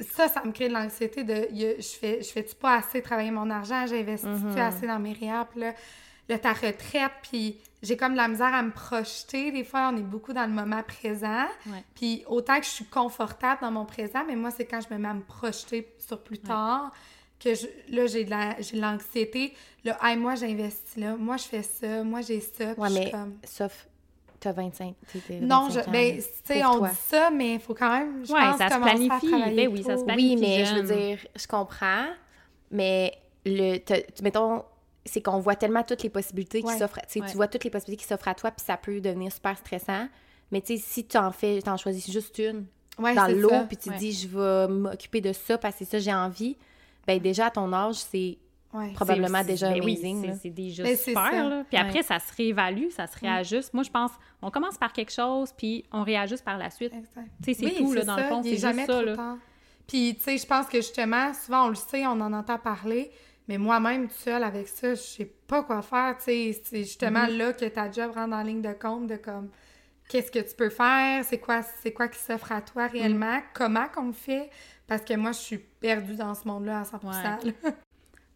ça, 0.00 0.28
ça 0.28 0.42
me 0.44 0.52
crée 0.52 0.68
de 0.68 0.74
l'anxiété 0.74 1.24
de, 1.24 1.48
je 1.52 1.82
fais, 1.98 2.22
je 2.22 2.28
fais-tu 2.30 2.54
pas 2.54 2.76
assez 2.76 3.00
travailler 3.02 3.30
mon 3.30 3.48
argent, 3.50 3.86
j'investis-tu 3.86 4.44
Mhm. 4.46 4.58
assez 4.58 4.86
dans 4.86 4.98
mes 4.98 5.12
REER, 5.12 5.44
puis 5.50 5.60
là, 5.60 5.74
là, 6.28 6.38
ta 6.38 6.52
retraite, 6.52 7.12
puis 7.22 7.58
j'ai 7.82 7.96
comme 7.96 8.12
de 8.12 8.16
la 8.16 8.28
misère 8.28 8.54
à 8.54 8.62
me 8.62 8.70
projeter. 8.70 9.50
Des 9.50 9.64
fois, 9.64 9.90
on 9.92 9.96
est 9.96 10.02
beaucoup 10.02 10.32
dans 10.32 10.44
le 10.46 10.52
moment 10.52 10.82
présent. 10.84 11.46
Ouais. 11.66 11.82
Puis 11.96 12.22
autant 12.28 12.58
que 12.60 12.64
je 12.64 12.70
suis 12.70 12.84
confortable 12.84 13.60
dans 13.60 13.72
mon 13.72 13.84
présent, 13.84 14.22
mais 14.26 14.36
moi, 14.36 14.50
c'est 14.52 14.64
quand 14.66 14.80
je 14.80 14.92
me 14.94 14.98
mets 15.00 15.08
à 15.08 15.14
me 15.14 15.22
projeter 15.22 15.92
sur 15.98 16.22
plus 16.22 16.38
tard 16.38 16.92
que 17.42 17.54
je- 17.54 17.66
là, 17.94 18.06
j'ai 18.06 18.24
de 18.24 18.30
la- 18.30 18.60
j'ai 18.60 18.76
de 18.76 18.82
l'anxiété. 18.82 19.54
Là, 19.84 19.98
hey, 20.02 20.16
moi, 20.16 20.34
j'investis 20.34 20.96
là. 20.96 21.16
Moi, 21.16 21.36
je 21.36 21.44
fais 21.44 21.62
ça. 21.62 22.02
Moi, 22.04 22.20
j'ai 22.22 22.40
ça. 22.40 22.74
Puis 22.74 22.82
Ouais, 22.82 22.90
mais 22.90 23.10
comme... 23.10 23.36
sauf, 23.44 23.88
t'as 24.40 24.52
25, 24.52 24.94
tu 25.10 25.18
sais, 25.18 25.24
t'as 25.28 25.34
Non, 25.46 25.68
25 25.68 25.72
je, 25.84 25.88
ans, 25.88 25.92
ben, 25.92 26.16
tu 26.16 26.22
sais, 26.44 26.64
on 26.64 26.78
toi. 26.78 26.88
dit 26.88 26.96
ça, 27.08 27.30
mais 27.30 27.54
il 27.54 27.60
faut 27.60 27.74
quand 27.74 27.98
même, 27.98 28.24
je 28.26 28.32
Ouais, 28.32 28.40
pense, 28.40 28.58
ça 28.58 28.68
se 28.68 28.74
à 28.74 28.78
planifie. 28.80 29.30
Ben 29.56 29.68
oui, 29.68 29.82
ça 29.82 29.96
se 29.96 30.04
planifie. 30.04 30.34
Oui, 30.34 30.40
mais 30.40 30.64
je 30.64 30.74
veux 30.74 30.82
dire, 30.82 31.18
je 31.36 31.46
comprends, 31.46 32.06
mais 32.70 33.12
le, 33.44 33.78
mettons, 34.22 34.62
c'est 35.04 35.20
qu'on 35.20 35.40
voit 35.40 35.56
tellement 35.56 35.82
toutes 35.82 36.02
les 36.04 36.10
possibilités 36.10 36.62
qui 36.62 36.72
s'offrent, 36.78 37.00
tu 37.02 37.14
sais, 37.14 37.20
Ouais. 37.20 37.28
tu 37.28 37.36
vois 37.36 37.48
toutes 37.48 37.64
les 37.64 37.70
possibilités 37.70 38.02
qui 38.02 38.08
s'offrent 38.08 38.28
à 38.28 38.34
toi, 38.34 38.50
puis 38.52 38.64
ça 38.64 38.76
peut 38.76 39.00
devenir 39.00 39.32
super 39.32 39.56
stressant. 39.58 40.06
Mais 40.52 40.60
tu 40.60 40.76
sais, 40.76 40.82
si 40.84 41.04
tu 41.06 41.16
en 41.16 41.32
fais, 41.32 41.60
t'en 41.62 41.76
choisis 41.76 42.10
juste 42.10 42.38
une, 42.38 42.66
Ouais, 42.98 43.14
dans 43.14 43.26
l'eau, 43.26 43.48
puis 43.68 43.76
tu 43.78 43.84
te 43.88 43.90
Ouais. 43.90 43.96
dis, 43.98 44.12
je 44.12 44.28
vais 44.28 44.68
m'occuper 44.68 45.20
de 45.22 45.32
ça 45.32 45.56
parce 45.56 45.76
que 45.76 45.84
c'est 45.84 45.90
ça, 45.92 45.98
j'ai 45.98 46.12
envie, 46.14 46.56
ben 47.06 47.18
déjà, 47.20 47.46
à 47.46 47.50
ton 47.50 47.72
âge, 47.72 47.96
c'est 47.96 48.38
Ouais. 48.72 48.92
probablement 48.94 49.44
déjà 49.44 49.68
ben 49.68 49.84
oui, 49.84 49.96
amazing. 49.98 50.20
c'est- 50.22 50.26
là. 50.28 50.34
c'est 50.42 50.50
déjà 50.50 50.84
c'est 50.86 50.96
super. 50.96 51.48
là. 51.48 51.64
Puis 51.68 51.78
Ouais. 51.78 51.84
après, 51.86 52.02
ça 52.02 52.18
se 52.18 52.34
réévalue, 52.34 52.88
ça 52.88 53.06
se 53.06 53.18
réajuste. 53.18 53.74
Moi, 53.74 53.82
je 53.82 53.90
pense, 53.90 54.12
on 54.40 54.50
commence 54.50 54.78
par 54.78 54.94
quelque 54.94 55.12
chose, 55.12 55.52
puis 55.54 55.84
on 55.92 56.02
réajuste 56.02 56.42
par 56.42 56.56
la 56.56 56.70
suite. 56.70 56.94
Exact. 56.94 57.28
Tu 57.44 57.52
sais, 57.52 57.60
c'est 57.60 57.66
Oui, 57.66 57.76
tout, 57.76 57.92
là, 57.92 58.04
dans 58.04 58.16
le 58.16 58.22
fond, 58.24 58.42
c'est 58.42 58.52
est 58.52 58.56
jamais 58.56 58.86
ça, 58.86 58.94
trop 58.94 59.02
là. 59.04 59.16
tard. 59.16 59.36
Puis, 59.86 60.14
tu 60.16 60.22
sais, 60.22 60.38
je 60.38 60.46
pense 60.46 60.66
que 60.68 60.78
justement, 60.78 61.34
souvent, 61.34 61.66
on 61.66 61.68
le 61.68 61.74
sait, 61.74 62.06
on 62.06 62.12
en 62.20 62.32
entend 62.32 62.56
parler, 62.58 63.10
mais 63.46 63.58
moi-même, 63.58 64.08
toute 64.08 64.16
seule 64.16 64.42
avec 64.44 64.66
ça, 64.68 64.94
je 64.94 65.00
sais 65.02 65.30
pas 65.46 65.62
quoi 65.64 65.82
faire, 65.82 66.16
tu 66.16 66.24
sais. 66.24 66.62
C'est 66.64 66.78
justement 66.84 67.26
Mm-hmm. 67.26 67.36
là 67.36 67.52
que 67.52 67.64
ta 67.66 67.90
job 67.92 68.12
rentre 68.14 68.34
en 68.34 68.42
ligne 68.42 68.62
de 68.62 68.72
compte 68.72 69.06
de 69.06 69.16
comme, 69.16 69.50
qu'est-ce 70.08 70.30
que 70.30 70.38
tu 70.38 70.54
peux 70.56 70.70
faire, 70.70 71.22
c'est 71.26 71.38
quoi, 71.38 71.60
c'est 71.82 71.92
quoi 71.92 72.08
qui 72.08 72.18
s'offre 72.18 72.52
à 72.52 72.62
toi 72.62 72.86
réellement, 72.86 73.36
Mm. 73.38 73.42
comment 73.52 73.86
qu'on 73.94 74.06
le 74.06 74.12
fait, 74.12 74.48
parce 74.86 75.02
que 75.02 75.14
moi, 75.14 75.32
je 75.32 75.38
suis 75.38 75.58
perdue 75.58 76.14
dans 76.14 76.34
ce 76.34 76.46
monde-là 76.46 76.80
à 76.80 76.84
100 76.84 77.00
là. 77.02 77.38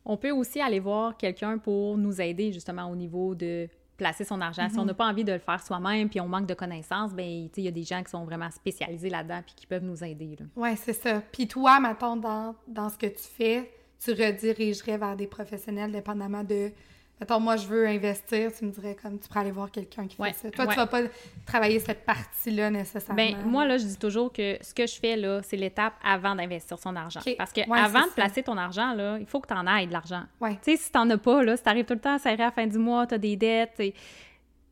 On 0.09 0.17
peut 0.17 0.31
aussi 0.31 0.61
aller 0.61 0.79
voir 0.79 1.17
quelqu'un 1.17 1.59
pour 1.59 1.99
nous 1.99 2.21
aider, 2.21 2.53
justement, 2.53 2.89
au 2.89 2.95
niveau 2.95 3.35
de 3.35 3.69
placer 3.97 4.25
son 4.25 4.41
argent. 4.41 4.69
Si 4.69 4.79
on 4.79 4.85
n'a 4.85 4.95
pas 4.95 5.07
envie 5.07 5.25
de 5.25 5.33
le 5.33 5.39
faire 5.39 5.61
soi-même, 5.61 6.09
puis 6.09 6.21
on 6.21 6.29
manque 6.29 6.47
de 6.47 6.55
connaissances, 6.55 7.13
ben 7.13 7.49
il 7.57 7.65
y 7.65 7.69
a 7.69 7.73
des 7.73 7.83
gens 7.83 8.03
qui 8.03 8.11
sont 8.11 8.25
vraiment 8.25 8.51
spécialisés 8.51 9.11
là-dedans, 9.11 9.41
puis 9.45 9.55
qui 9.57 9.67
peuvent 9.67 9.83
nous 9.83 10.05
aider. 10.05 10.37
Ouais, 10.55 10.77
c'est 10.77 10.93
ça. 10.93 11.23
Puis 11.33 11.49
toi, 11.49 11.81
mettons, 11.81 12.17
dans, 12.17 12.55
dans 12.69 12.89
ce 12.89 12.99
que 12.99 13.07
tu 13.07 13.23
fais, 13.23 13.71
tu 13.99 14.13
redirigerais 14.13 14.99
vers 14.99 15.17
des 15.17 15.27
professionnels, 15.27 15.91
dépendamment 15.91 16.45
de... 16.45 16.71
Mettons, 17.19 17.41
moi, 17.41 17.57
je 17.57 17.67
veux 17.67 17.87
investir, 17.87 18.53
tu 18.53 18.67
me 18.67 18.71
dirais 18.71 18.95
comme, 19.01 19.19
tu 19.19 19.27
pourrais 19.27 19.41
aller 19.41 19.51
voir 19.51 19.71
quelqu'un 19.71 20.07
qui 20.07 20.21
Ouais, 20.21 20.35
fait 20.35 20.49
ça. 20.49 20.51
Toi, 20.51 20.67
ouais. 20.67 20.75
tu 20.75 20.77
vas 20.81 20.87
pas 20.87 21.01
travailler 21.47 21.79
cette 21.81 22.05
partie-là 22.05 22.71
nécessairement. 22.71 23.17
Ben 23.17 23.37
moi 23.45 23.65
là, 23.65 23.79
je 23.79 23.85
dis 23.85 23.97
toujours 23.97 24.31
que 24.33 24.59
ce 24.61 24.75
que 24.75 24.87
je 24.87 24.95
fais 25.01 25.17
là, 25.17 25.41
c'est 25.43 25.57
l'étape 25.57 25.95
avant 26.05 26.35
d'investir 26.35 26.79
son 26.79 26.95
argent. 26.95 27.21
Parce 27.39 27.53
que 27.55 27.67
Ouais, 27.71 27.79
avant 27.81 28.03
de 28.03 28.09
ça. 28.09 28.15
placer 28.17 28.43
ton 28.43 28.59
argent 28.59 28.93
là, 28.93 29.17
il 29.19 29.25
faut 29.27 29.41
que 29.41 29.49
tu 29.49 29.55
en 29.55 29.67
ailles 29.67 29.87
de 29.87 29.93
l'argent. 29.93 30.25
Ouais. 30.43 30.59
Tu 30.63 30.73
sais, 30.73 30.77
si 30.77 30.93
t'en 30.93 31.09
as 31.09 31.17
pas 31.17 31.43
là, 31.43 31.57
si 31.57 31.63
t'arrives 31.63 31.87
tout 31.87 31.95
le 31.95 32.01
temps 32.01 32.17
à 32.17 32.19
serrer 32.19 32.43
à 32.43 32.47
la 32.47 32.53
fin 32.53 32.67
du 32.67 32.77
mois, 32.79 33.07
t'as 33.07 33.17
des 33.19 33.37
dettes, 33.37 33.73
t'es 33.77 33.95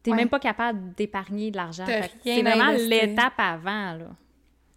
t'es 0.03 0.11
Ouais. 0.11 0.19
même 0.19 0.29
pas 0.29 0.39
capable 0.39 0.93
d'épargner 0.93 1.51
de 1.51 1.57
l'argent. 1.57 1.87
C'est 2.23 2.43
vraiment 2.43 2.73
l'étape 2.73 3.33
avant 3.39 3.95
là. 3.95 4.07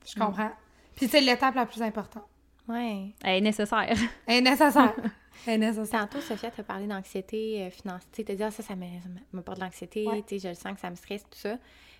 Je 0.06 0.18
comprends. 0.18 0.52
Puis 0.96 1.10
c'est 1.10 1.20
l'étape 1.20 1.54
la 1.56 1.66
plus 1.66 1.82
importante. 1.82 2.24
Ouais. 2.66 3.14
Elle 3.26 3.38
est 3.40 3.42
nécessaire. 3.42 3.94
Elle 4.26 4.36
est 4.38 4.42
nécessaire. 4.42 4.94
Elle 5.45 5.56
est 5.63 5.67
nécessaire. 5.67 6.02
Tantôt, 6.08 6.21
Sophia 6.21 6.50
t'a 6.52 6.63
parlé 6.63 6.88
d'anxiété 6.88 7.63
euh, 7.63 7.69
financière. 7.69 8.10
Tu 8.12 8.23
t'as 8.23 8.36
dit, 8.36 8.43
ah, 8.43 8.52
ça, 8.52 8.63
ça 8.63 8.76
me, 8.76 8.84
ça 8.86 9.10
me- 9.10 9.38
me 9.38 9.41
porte 9.41 9.58
de 9.60 9.63
l'anxiété, 9.63 10.06
Ouais. 10.08 10.23
tu 10.28 10.39
je 10.39 10.47
le 10.50 10.54
sens 10.54 10.73
que 10.73 10.80
ça 10.80 10.89
me 10.89 10.95
stresse, 10.95 11.23
tout 11.23 11.38
ça. 11.38 11.52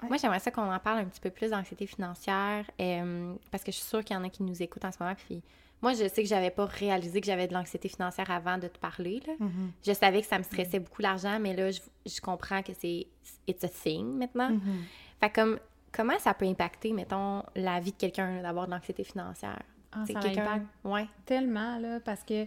Ouais. 0.02 0.08
Moi, 0.10 0.18
j'aimerais 0.18 0.40
ça 0.40 0.52
qu'on 0.52 0.72
en 0.72 0.80
parle 0.80 1.00
un 1.00 1.06
petit 1.06 1.20
peu 1.22 1.30
plus 1.30 1.52
d'anxiété 1.52 1.86
financière, 1.88 2.66
euh, 2.80 3.34
parce 3.52 3.64
que 3.64 3.72
je 3.72 3.78
suis 3.78 3.86
sûre 3.86 4.04
qu'il 4.04 4.16
y 4.16 4.20
en 4.20 4.24
a 4.24 4.30
qui 4.30 4.44
nous 4.44 4.62
écoutent 4.62 4.86
en 4.86 4.92
ce 4.92 4.98
moment. 5.02 5.16
Puis 5.16 5.42
moi, 5.82 5.94
je 5.94 6.08
sais 6.08 6.24
que 6.24 6.30
j'avais 6.30 6.50
pas 6.52 6.66
réalisé 6.66 7.20
que 7.22 7.28
j'avais 7.28 7.48
de 7.48 7.54
l'anxiété 7.54 7.90
financière 7.90 8.30
avant 8.32 8.58
de 8.58 8.68
te 8.68 8.78
parler. 8.80 9.22
Là. 9.28 9.34
Mhm. 9.40 9.72
Je 9.86 9.94
savais 9.94 10.22
que 10.22 10.28
ça 10.28 10.38
me 10.38 10.44
stressait 10.44 10.80
beaucoup 10.80 11.02
l'argent, 11.02 11.40
mais 11.40 11.56
là, 11.56 11.72
je, 11.72 11.80
je 12.06 12.20
comprends 12.22 12.62
que 12.64 12.74
c'est 12.80 13.08
it's 13.48 13.64
a 13.64 13.70
thing 13.70 14.18
maintenant. 14.18 14.50
Mhm. 14.52 14.84
Fait 15.20 15.30
comme, 15.32 15.60
comment 15.92 16.18
ça 16.20 16.34
peut 16.34 16.46
impacter, 16.46 16.94
mettons, 16.94 17.44
la 17.56 17.80
vie 17.80 17.92
de 17.92 17.98
quelqu'un 17.98 18.42
d'avoir 18.42 18.66
de 18.68 18.72
l'anxiété 18.72 19.04
financière? 19.04 19.62
Ah, 19.92 20.04
C'est 20.06 20.14
ça 20.14 20.20
quelqu'un. 20.20 20.66
Ouais. 20.84 21.08
tellement 21.26 21.80
là 21.80 22.00
parce 22.02 22.24
que 22.24 22.46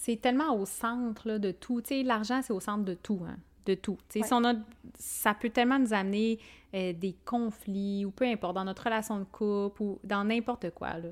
c'est 0.00 0.20
tellement 0.20 0.54
au 0.56 0.64
centre 0.64 1.26
là, 1.26 1.38
de 1.38 1.50
tout. 1.50 1.80
Tu 1.80 1.88
sais, 1.88 2.02
l'argent 2.02 2.40
c'est 2.42 2.52
au 2.52 2.60
centre 2.60 2.84
de 2.84 2.94
tout, 2.94 3.20
hein, 3.28 3.36
de 3.66 3.74
tout. 3.74 3.98
Tu 4.08 4.20
sais, 4.20 4.26
si 4.26 4.32
on 4.32 4.44
a, 4.44 4.54
ça 4.94 5.34
peut 5.34 5.50
tellement 5.50 5.78
nous 5.78 5.92
amener 5.92 6.38
euh, 6.74 6.92
des 6.92 7.16
conflits 7.24 8.04
ou 8.04 8.10
peu 8.10 8.24
importe 8.24 8.54
dans 8.54 8.64
notre 8.64 8.84
relation 8.84 9.18
de 9.18 9.24
couple 9.24 9.82
ou 9.82 9.98
dans 10.04 10.24
n'importe 10.24 10.70
quoi 10.70 10.98
là. 10.98 11.08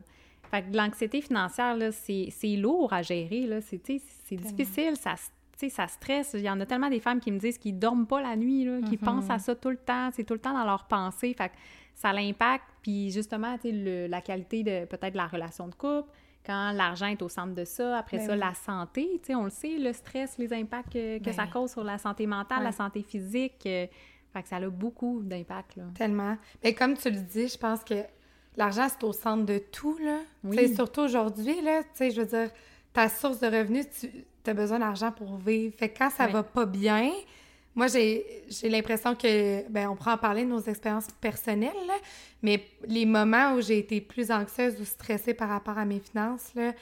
Fait 0.50 0.62
que 0.62 0.70
de 0.70 0.76
l'anxiété 0.76 1.20
financière 1.20 1.76
là, 1.76 1.90
c'est 1.90 2.28
c'est 2.30 2.54
lourd 2.56 2.92
à 2.92 3.02
gérer 3.02 3.46
là. 3.46 3.60
C'est 3.60 3.80
c'est 3.86 4.36
difficile, 4.36 4.96
ça 4.96 5.14
ça 5.68 5.88
stresse. 5.88 6.32
Il 6.34 6.42
y 6.42 6.50
en 6.50 6.60
a 6.60 6.66
tellement 6.66 6.90
des 6.90 7.00
femmes 7.00 7.18
qui 7.18 7.32
me 7.32 7.38
disent 7.38 7.56
qu'ils 7.58 7.78
dorment 7.78 8.06
pas 8.06 8.20
la 8.20 8.36
nuit, 8.36 8.64
là, 8.64 8.80
qui 8.82 8.96
pensent 8.98 9.30
à 9.30 9.38
ça 9.38 9.54
tout 9.56 9.70
le 9.70 9.78
temps. 9.78 10.10
C'est 10.12 10.22
tout 10.24 10.34
le 10.34 10.38
temps 10.40 10.52
dans 10.52 10.64
leurs 10.66 10.84
pensées. 10.84 11.32
Fait 11.32 11.48
que 11.48 11.54
ça 11.94 12.12
l'impacte. 12.12 12.66
Puis 12.82 13.10
justement, 13.10 13.56
tu 13.56 13.62
sais, 13.62 13.72
le- 13.72 14.06
la 14.06 14.20
qualité 14.20 14.62
de 14.62 14.84
peut-être 14.84 15.14
la 15.16 15.26
relation 15.26 15.66
de 15.66 15.74
couple, 15.74 16.10
quand 16.46 16.72
l'argent 16.72 17.06
est 17.06 17.20
au 17.22 17.28
centre 17.28 17.54
de 17.54 17.64
ça. 17.64 17.98
Après 17.98 18.18
Ben 18.18 18.26
ça, 18.26 18.32
oui. 18.34 18.38
la 18.38 18.54
santé, 18.54 19.08
tu 19.20 19.26
sais, 19.26 19.34
on 19.34 19.44
le 19.44 19.50
sait, 19.50 19.76
le 19.78 19.92
stress, 19.92 20.38
les 20.38 20.52
impacts 20.52 20.92
que, 20.92 21.18
que 21.18 21.24
Ben 21.24 21.32
ça 21.34 21.42
oui. 21.44 21.50
cause 21.50 21.72
sur 21.72 21.82
la 21.84 21.98
santé 21.98 22.26
mentale, 22.26 22.58
Ouais. 22.58 22.64
la 22.64 22.72
santé 22.72 23.02
physique. 23.02 23.62
euh, 23.66 23.86
fait 24.32 24.42
que 24.42 24.48
ça 24.48 24.56
a 24.56 24.68
beaucoup 24.68 25.22
d'impact, 25.22 25.76
là. 25.76 25.84
Tellement. 25.94 26.36
Mais 26.62 26.74
comme 26.74 26.94
tu 26.96 27.10
le 27.10 27.20
dis, 27.20 27.48
je 27.48 27.56
pense 27.58 27.82
que 27.82 27.94
l'argent, 28.56 28.86
c'est 28.88 29.02
au 29.04 29.12
centre 29.12 29.44
de 29.46 29.58
tout, 29.58 29.96
là. 29.98 30.18
Oui. 30.44 30.74
Surtout 30.74 31.00
aujourd'hui, 31.00 31.60
là, 31.62 31.82
tu 31.82 31.88
sais, 31.94 32.10
je 32.10 32.20
veux 32.20 32.26
dire, 32.26 32.50
ta 32.92 33.08
source 33.08 33.40
de 33.40 33.46
revenus, 33.46 33.86
tu 33.98 34.10
as 34.50 34.54
besoin 34.54 34.78
d'argent 34.78 35.10
pour 35.10 35.36
vivre. 35.36 35.74
Fait 35.76 35.88
que 35.88 35.98
quand 35.98 36.10
ça 36.10 36.26
Oui. 36.26 36.32
va 36.32 36.42
pas 36.42 36.66
bien, 36.66 37.10
moi, 37.76 37.86
j'ai 37.86 38.24
l'impression 38.64 39.14
que, 39.14 39.68
ben, 39.70 39.88
on 39.90 39.94
pourra 39.96 40.14
en 40.14 40.18
parler 40.18 40.42
de 40.44 40.48
nos 40.50 40.60
expériences 40.62 41.06
personnelles, 41.20 41.70
là, 41.86 41.94
mais 42.42 42.64
les 42.88 43.06
moments 43.06 43.52
où 43.54 43.60
j'ai 43.60 43.78
été 43.78 44.00
plus 44.00 44.30
anxieuse 44.32 44.80
ou 44.80 44.84
stressée 44.84 45.34
par 45.34 45.48
rapport 45.50 45.78
à 45.78 45.84
mes 45.84 46.00
finances, 46.00 46.50
là, 46.56 46.72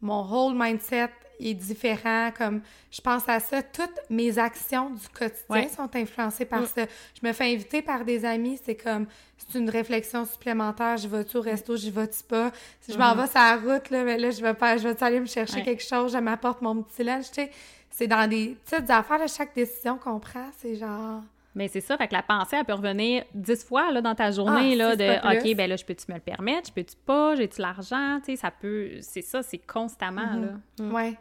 mon 0.00 0.22
whole 0.30 0.54
mindset 0.54 1.08
est 1.40 1.54
différent. 1.54 2.30
Comme, 2.36 2.60
je 2.90 3.00
pense 3.00 3.28
à 3.28 3.40
ça, 3.40 3.62
toutes 3.62 3.98
mes 4.10 4.38
actions 4.38 4.90
du 4.90 5.08
quotidien 5.08 5.44
Ouais. 5.48 5.68
sont 5.74 5.88
influencées 5.96 6.44
par 6.44 6.60
Mm. 6.62 6.66
ça. 6.66 6.82
Je 7.20 7.26
me 7.26 7.32
fais 7.32 7.52
inviter 7.52 7.82
par 7.82 8.04
des 8.04 8.24
amis, 8.24 8.60
c'est 8.64 8.76
comme, 8.76 9.06
c'est 9.38 9.58
une 9.58 9.70
réflexion 9.70 10.24
supplémentaire. 10.24 10.96
Je 10.98 11.08
vais-tu 11.08 11.36
au 11.36 11.40
resto, 11.40 11.76
je 11.76 11.88
vais-tu 11.90 12.22
pas? 12.24 12.52
Si 12.80 12.92
je 12.92 12.98
m'en 12.98 13.14
vais 13.14 13.26
sur 13.26 13.38
la 13.40 13.56
route, 13.56 13.90
là, 13.90 14.04
mais 14.04 14.18
là, 14.18 14.30
je 14.30 14.42
vais 14.42 14.54
pas, 14.54 14.76
je 14.76 14.86
vais 14.88 15.02
aller 15.02 15.20
me 15.20 15.26
chercher 15.26 15.56
Ouais. 15.56 15.62
quelque 15.62 15.82
chose, 15.84 16.12
je 16.12 16.18
m'apporte 16.18 16.60
mon 16.62 16.82
petit 16.82 17.02
lunch, 17.04 17.26
tu 17.30 17.34
sais. 17.42 17.50
C'est 17.92 18.06
dans 18.08 18.28
des 18.28 18.56
petites 18.64 18.90
affaires, 18.90 19.18
là, 19.18 19.26
chaque 19.28 19.54
décision 19.54 19.96
qu'on 19.98 20.18
prend, 20.18 20.48
c'est 20.58 20.74
genre... 20.74 21.22
Mais 21.54 21.68
c'est 21.68 21.82
ça, 21.82 21.98
fait 21.98 22.08
que 22.08 22.14
la 22.14 22.22
pensée, 22.22 22.56
elle 22.56 22.64
peut 22.64 22.72
revenir 22.72 23.24
dix 23.34 23.62
fois 23.62 23.92
là, 23.92 24.00
dans 24.00 24.14
ta 24.14 24.30
journée, 24.30 24.72
Ah, 24.72 24.76
là, 24.76 24.96
de. 24.96 25.38
OK, 25.50 25.54
ben 25.54 25.68
là, 25.68 25.76
je 25.76 25.84
peux-tu 25.84 26.06
me 26.08 26.14
le 26.14 26.22
permettre? 26.22 26.68
Je 26.68 26.72
peux-tu 26.72 26.96
pas? 27.04 27.36
J'ai-tu 27.36 27.60
l'argent? 27.60 28.20
Tu 28.24 28.30
sais, 28.32 28.36
ça 28.36 28.50
peut. 28.50 28.92
C'est 29.02 29.20
ça, 29.20 29.42
c'est 29.42 29.58
constamment, 29.58 30.32
Mhm. 30.32 30.46
là. 30.46 30.84
Mm. 30.86 30.94
Ouais. 30.94 31.14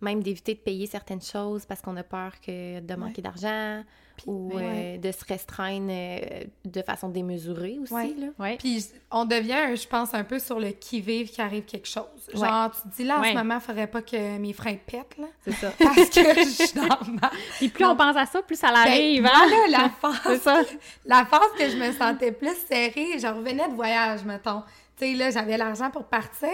Même 0.00 0.24
d'éviter 0.24 0.54
de 0.54 0.58
payer 0.58 0.86
certaines 0.86 1.22
choses 1.22 1.64
parce 1.66 1.80
qu'on 1.82 1.96
a 1.98 2.02
peur 2.02 2.32
que 2.44 2.80
de 2.80 2.94
manquer 2.96 3.22
d'argent 3.22 3.84
ou 4.26 4.52
ouais. 4.54 4.62
euh, 4.64 4.98
de 4.98 5.12
se 5.12 5.24
restreindre 5.24 5.88
euh, 5.90 6.44
de 6.64 6.82
façon 6.82 7.08
démesurée 7.08 7.78
aussi. 7.82 7.92
Ouais. 7.92 8.14
Là. 8.18 8.26
Ouais. 8.38 8.56
Puis 8.58 8.86
on 9.10 9.24
devient, 9.24 9.76
je 9.76 9.86
pense, 9.88 10.14
un 10.14 10.24
peu 10.24 10.38
sur 10.38 10.58
le 10.60 10.70
qui-vive 10.70 11.30
qui 11.30 11.40
arrive 11.40 11.64
quelque 11.64 11.88
chose. 11.88 12.04
Ouais. 12.34 12.40
Genre, 12.40 12.70
tu 12.70 12.82
te 12.90 12.96
dis 12.96 13.04
là, 13.04 13.18
en 13.18 13.22
Ouais. 13.22 13.30
ce 13.30 13.34
moment, 13.34 13.54
il 13.56 13.60
faudrait 13.60 13.86
pas 13.86 14.02
que 14.02 14.38
mes 14.38 14.52
freins 14.52 14.76
pètent, 14.86 15.16
là. 15.18 15.26
C'est 15.44 15.52
ça. 15.52 15.70
Parce 15.78 16.08
que 16.10 16.20
je 16.44 16.48
suis 16.66 16.72
dans 16.74 16.88
ma... 17.20 17.30
Puis 17.58 17.68
plus 17.68 17.84
Non. 17.84 17.90
on 17.92 17.96
pense 17.96 18.16
à 18.16 18.26
ça, 18.26 18.42
plus 18.42 18.56
ça 18.58 18.68
Ben, 18.68 18.74
l'arrive, 18.74 19.22
moi, 19.22 19.30
hein? 19.34 19.48
là, 19.68 19.78
la 19.78 19.88
phase, 20.12 20.40
ça. 20.42 20.62
la 21.04 21.24
phase 21.24 21.50
que 21.58 21.68
je 21.68 21.76
me 21.76 21.92
sentais 21.92 22.32
plus 22.32 22.56
serrée, 22.68 23.18
je 23.18 23.26
revenais 23.26 23.68
de 23.68 23.74
voyage, 23.74 24.24
mettons. 24.24 24.62
Tu 24.98 25.06
sais, 25.06 25.14
là, 25.14 25.30
j'avais 25.30 25.56
l'argent 25.56 25.90
pour 25.90 26.04
partir, 26.04 26.48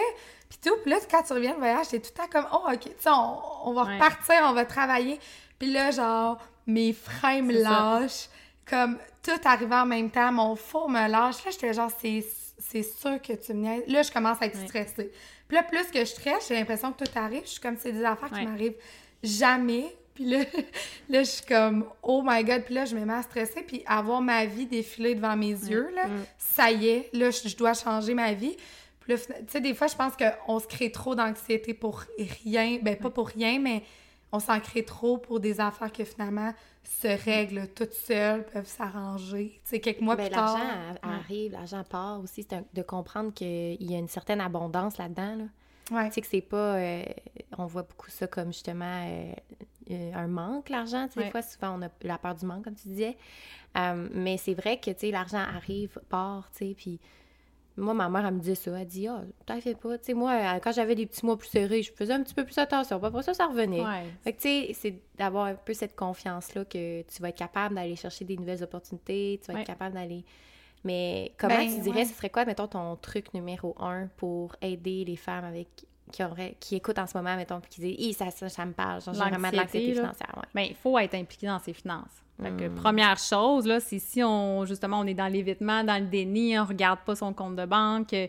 puis 0.48 0.59
tout. 0.64 0.76
Puis 0.83 0.90
là, 0.92 0.98
quand 1.11 1.22
tu 1.24 1.33
reviens 1.33 1.55
de 1.55 1.59
voyage, 1.59 1.88
t'es 1.88 1.98
tout 1.98 2.11
le 2.16 2.22
temps 2.22 2.29
comme, 2.31 2.46
oh, 2.52 2.70
OK, 2.72 2.81
tu 2.81 2.90
sais, 3.00 3.11
on, 3.11 3.68
on 3.68 3.72
va 3.72 3.83
Ouais. 3.85 3.94
repartir, 3.94 4.37
on 4.44 4.52
va 4.52 4.64
travailler. 4.64 5.18
Puis 5.59 5.72
là, 5.72 5.90
genre, 5.90 6.38
mes 6.66 6.92
ça. 6.92 7.70
lâchent, 8.00 8.29
comme 8.68 8.98
tout 9.22 9.31
arrivait 9.44 9.74
en 9.76 9.87
même 9.87 10.11
temps, 10.11 10.33
mon 10.33 10.57
four 10.57 10.88
me 10.90 11.09
lâche. 11.09 11.44
Là, 11.44 11.50
j'étais 11.50 11.72
genre, 11.72 11.90
c'est 12.00 12.24
c'est 12.59 12.83
sûr 12.83 13.20
que 13.20 13.35
tu 13.35 13.52
me 13.52 13.61
niaises. 13.61 13.85
Là, 13.87 14.02
je 14.02 14.11
commence 14.11 14.40
à 14.40 14.46
être 14.46 14.59
Ouais. 14.59 14.66
stressée. 14.66 15.12
Puis 15.46 15.57
là, 15.57 15.62
plus 15.62 15.85
que 15.90 15.98
je 16.00 16.05
stresse, 16.07 16.48
j'ai 16.48 16.55
l'impression 16.55 16.90
que 16.92 17.05
tout 17.05 17.11
arrive. 17.18 17.42
Je 17.44 17.50
suis 17.50 17.61
comme, 17.61 17.76
c'est 17.79 17.92
des 17.92 18.02
affaires 18.02 18.33
Ouais. 18.33 18.40
qui 18.40 18.46
m'arrivent 18.46 18.76
jamais. 19.22 19.94
Puis 20.14 20.24
là, 20.24 20.38
là, 21.11 21.22
je 21.22 21.29
suis 21.29 21.44
comme, 21.44 21.85
oh 22.02 22.22
my 22.24 22.42
god. 22.44 22.62
Puis 22.64 22.74
là, 22.74 22.87
je 22.87 22.96
me 22.96 23.05
mets 23.05 23.12
à 23.12 23.22
stresser. 23.22 23.62
Puis 23.62 23.83
avoir 23.87 24.22
ma 24.22 24.46
vie 24.46 24.64
défiler 24.66 25.14
devant 25.14 25.37
mes 25.37 25.50
yeux, 25.50 25.90
là, 25.94 26.05
ça 26.38 26.70
y 26.72 26.88
est, 26.88 27.11
là, 27.12 27.31
je, 27.31 27.46
je 27.48 27.57
dois 27.57 27.74
changer 27.74 28.14
ma 28.14 28.33
vie. 28.33 28.57
Puis 29.00 29.12
là, 29.12 29.18
tu 29.18 29.33
sais, 29.48 29.61
des 29.61 29.74
fois, 29.74 29.87
je 29.87 29.94
pense 29.96 30.14
qu'on 30.16 30.59
se 30.59 30.66
crée 30.66 30.90
trop 30.90 31.14
d'anxiété 31.14 31.74
pour 31.74 32.02
rien. 32.44 32.79
Ben, 32.81 32.96
pas 32.96 33.11
pour 33.11 33.29
rien, 33.29 33.59
mais 33.61 33.83
on 34.33 34.39
s'en 34.41 34.59
crée 34.61 34.85
trop 34.85 35.19
pour 35.19 35.41
des 35.41 35.61
affaires 35.61 35.93
que 35.93 36.05
finalement 36.05 36.53
se 36.83 37.09
règlent 37.25 37.69
toutes 37.75 37.93
seules, 37.95 38.45
peuvent 38.47 38.67
s'arranger. 38.67 39.61
Tu 39.65 39.71
sais, 39.71 39.81
quelques 39.81 40.01
mois 40.01 40.17
Ben, 40.17 40.27
plus 40.27 40.35
tard. 40.35 40.57
l'argent 40.59 40.99
arrive, 41.03 41.53
l'argent 41.53 41.85
part 41.85 42.21
aussi. 42.21 42.47
C'est 42.49 42.65
de 42.75 42.83
comprendre 42.83 43.33
qu'il 43.33 43.83
y 43.83 43.95
a 43.95 43.99
une 43.99 44.09
certaine 44.09 44.41
abondance 44.41 44.99
là-dedans. 44.99 45.37
Là. 45.37 45.45
Ouais. 45.93 46.09
Tu 46.09 46.15
sais 46.15 46.21
que 46.21 46.27
c'est 46.27 46.41
pas. 46.41 46.77
euh, 46.77 47.05
on 47.59 47.67
voit 47.67 47.83
beaucoup 47.83 48.11
ça 48.11 48.27
comme 48.27 48.53
justement 48.53 49.05
euh, 49.07 49.33
euh, 49.91 50.12
un 50.15 50.27
manque, 50.27 50.69
l'argent. 50.69 51.07
Tu 51.07 51.15
sais, 51.15 51.19
Ouais. 51.21 51.25
Des 51.27 51.31
fois, 51.31 51.43
souvent, 51.43 51.79
on 51.79 51.83
a 51.83 51.89
la 52.03 52.19
peur 52.19 52.35
du 52.35 52.45
manque, 52.47 52.65
comme 52.65 52.75
tu 52.75 52.89
disais. 52.89 53.17
Mais 54.12 54.37
c'est 54.39 54.55
vrai 54.55 54.79
que, 54.81 54.91
tu 54.91 54.99
sais, 55.01 55.11
l'argent 55.11 55.39
arrive, 55.55 56.01
part, 56.09 56.51
tu 56.57 56.67
sais, 56.69 56.75
puis. 56.77 56.99
Moi, 57.77 57.93
ma 57.95 58.09
mère, 58.09 58.25
elle 58.27 58.35
me 58.35 58.41
disait 58.41 58.55
ça. 58.55 58.71
Elle 58.79 58.87
dit, 58.87 59.07
ah, 59.07 59.23
t'en 59.45 59.61
fais 59.61 59.75
pas. 59.75 59.99
Tu 59.99 60.05
sais, 60.07 60.15
moi, 60.15 60.33
euh, 60.33 60.59
quand 60.61 60.73
j'avais 60.73 60.95
des 60.95 61.05
petits 61.07 61.27
mois 61.27 61.37
plus 61.37 61.49
serrés, 61.49 61.83
je 61.83 61.93
faisais 61.93 62.15
un 62.15 62.23
petit 62.23 62.33
peu 62.35 62.45
plus 62.45 62.57
attention. 62.59 62.99
Puis 62.99 63.07
Après 63.07 63.23
ça, 63.23 63.35
ça 63.35 63.47
revenait. 63.47 63.83
Ouais. 63.85 64.05
Fait 64.25 64.33
que, 64.33 64.41
tu 64.41 64.49
sais, 64.49 64.73
c'est 64.73 65.03
d'avoir 65.19 65.47
un 65.47 65.55
peu 65.55 65.75
cette 65.75 65.95
confiance-là 65.95 66.65
que 66.65 67.03
tu 67.03 67.21
vas 67.23 67.29
être 67.29 67.37
capable 67.37 67.75
d'aller 67.75 67.95
chercher 67.97 68.25
des 68.25 68.37
nouvelles 68.37 68.62
opportunités, 68.62 69.39
tu 69.43 69.49
vas 69.49 69.55
Ouais. 69.55 69.61
être 69.61 69.67
capable 69.67 69.95
d'aller 69.95 70.25
Mais 70.85 71.33
comment 71.37 71.57
Ben, 71.57 71.69
tu 71.75 71.81
dirais, 71.81 71.99
ouais. 72.01 72.05
ce 72.05 72.15
serait 72.15 72.31
quoi, 72.31 72.45
mettons, 72.45 72.69
ton 72.69 72.97
truc 72.97 73.35
numéro 73.35 73.75
un 73.79 74.07
pour 74.17 74.55
aider 74.62 75.05
les 75.05 75.17
femmes 75.17 75.45
avec 75.45 75.69
qui, 76.12 76.23
auraient, 76.25 76.57
qui 76.61 76.77
écoutent 76.77 76.99
en 76.99 77.07
ce 77.07 77.16
moment, 77.16 77.37
mettons, 77.37 77.61
puis 77.61 77.71
qui 77.71 77.81
disent 77.81 78.16
ça, 78.16 78.31
ça, 78.31 78.49
ça 78.49 78.64
me 78.64 78.73
parle, 78.73 79.01
j'ai 79.05 79.11
vraiment 79.12 79.51
de 79.51 79.57
L'anxiété, 79.57 79.95
financière. 79.95 80.33
Ouais. 80.37 80.42
Ben, 80.55 80.66
il 80.71 80.75
faut 80.77 80.99
être 80.99 81.14
impliqué 81.14 81.47
dans 81.47 81.59
ses 81.59 81.73
finances. 81.73 82.23
Fait 82.42 82.51
que 82.51 82.69
Mm. 82.69 82.75
première 82.75 83.19
chose, 83.19 83.66
là, 83.66 83.81
c'est 83.81 83.99
si 83.99 84.23
on, 84.23 84.64
justement, 84.66 85.01
on 85.01 85.07
est 85.07 85.14
dans 85.14 85.27
l'évitement, 85.27 85.83
dans 85.83 85.99
le 86.01 86.07
déni, 86.09 86.59
on 86.59 86.64
regarde 86.64 87.01
pas 87.01 87.14
son 87.14 87.33
compte 87.33 87.57
de 87.57 87.64
banque, 87.64 88.12
euh, 88.12 88.27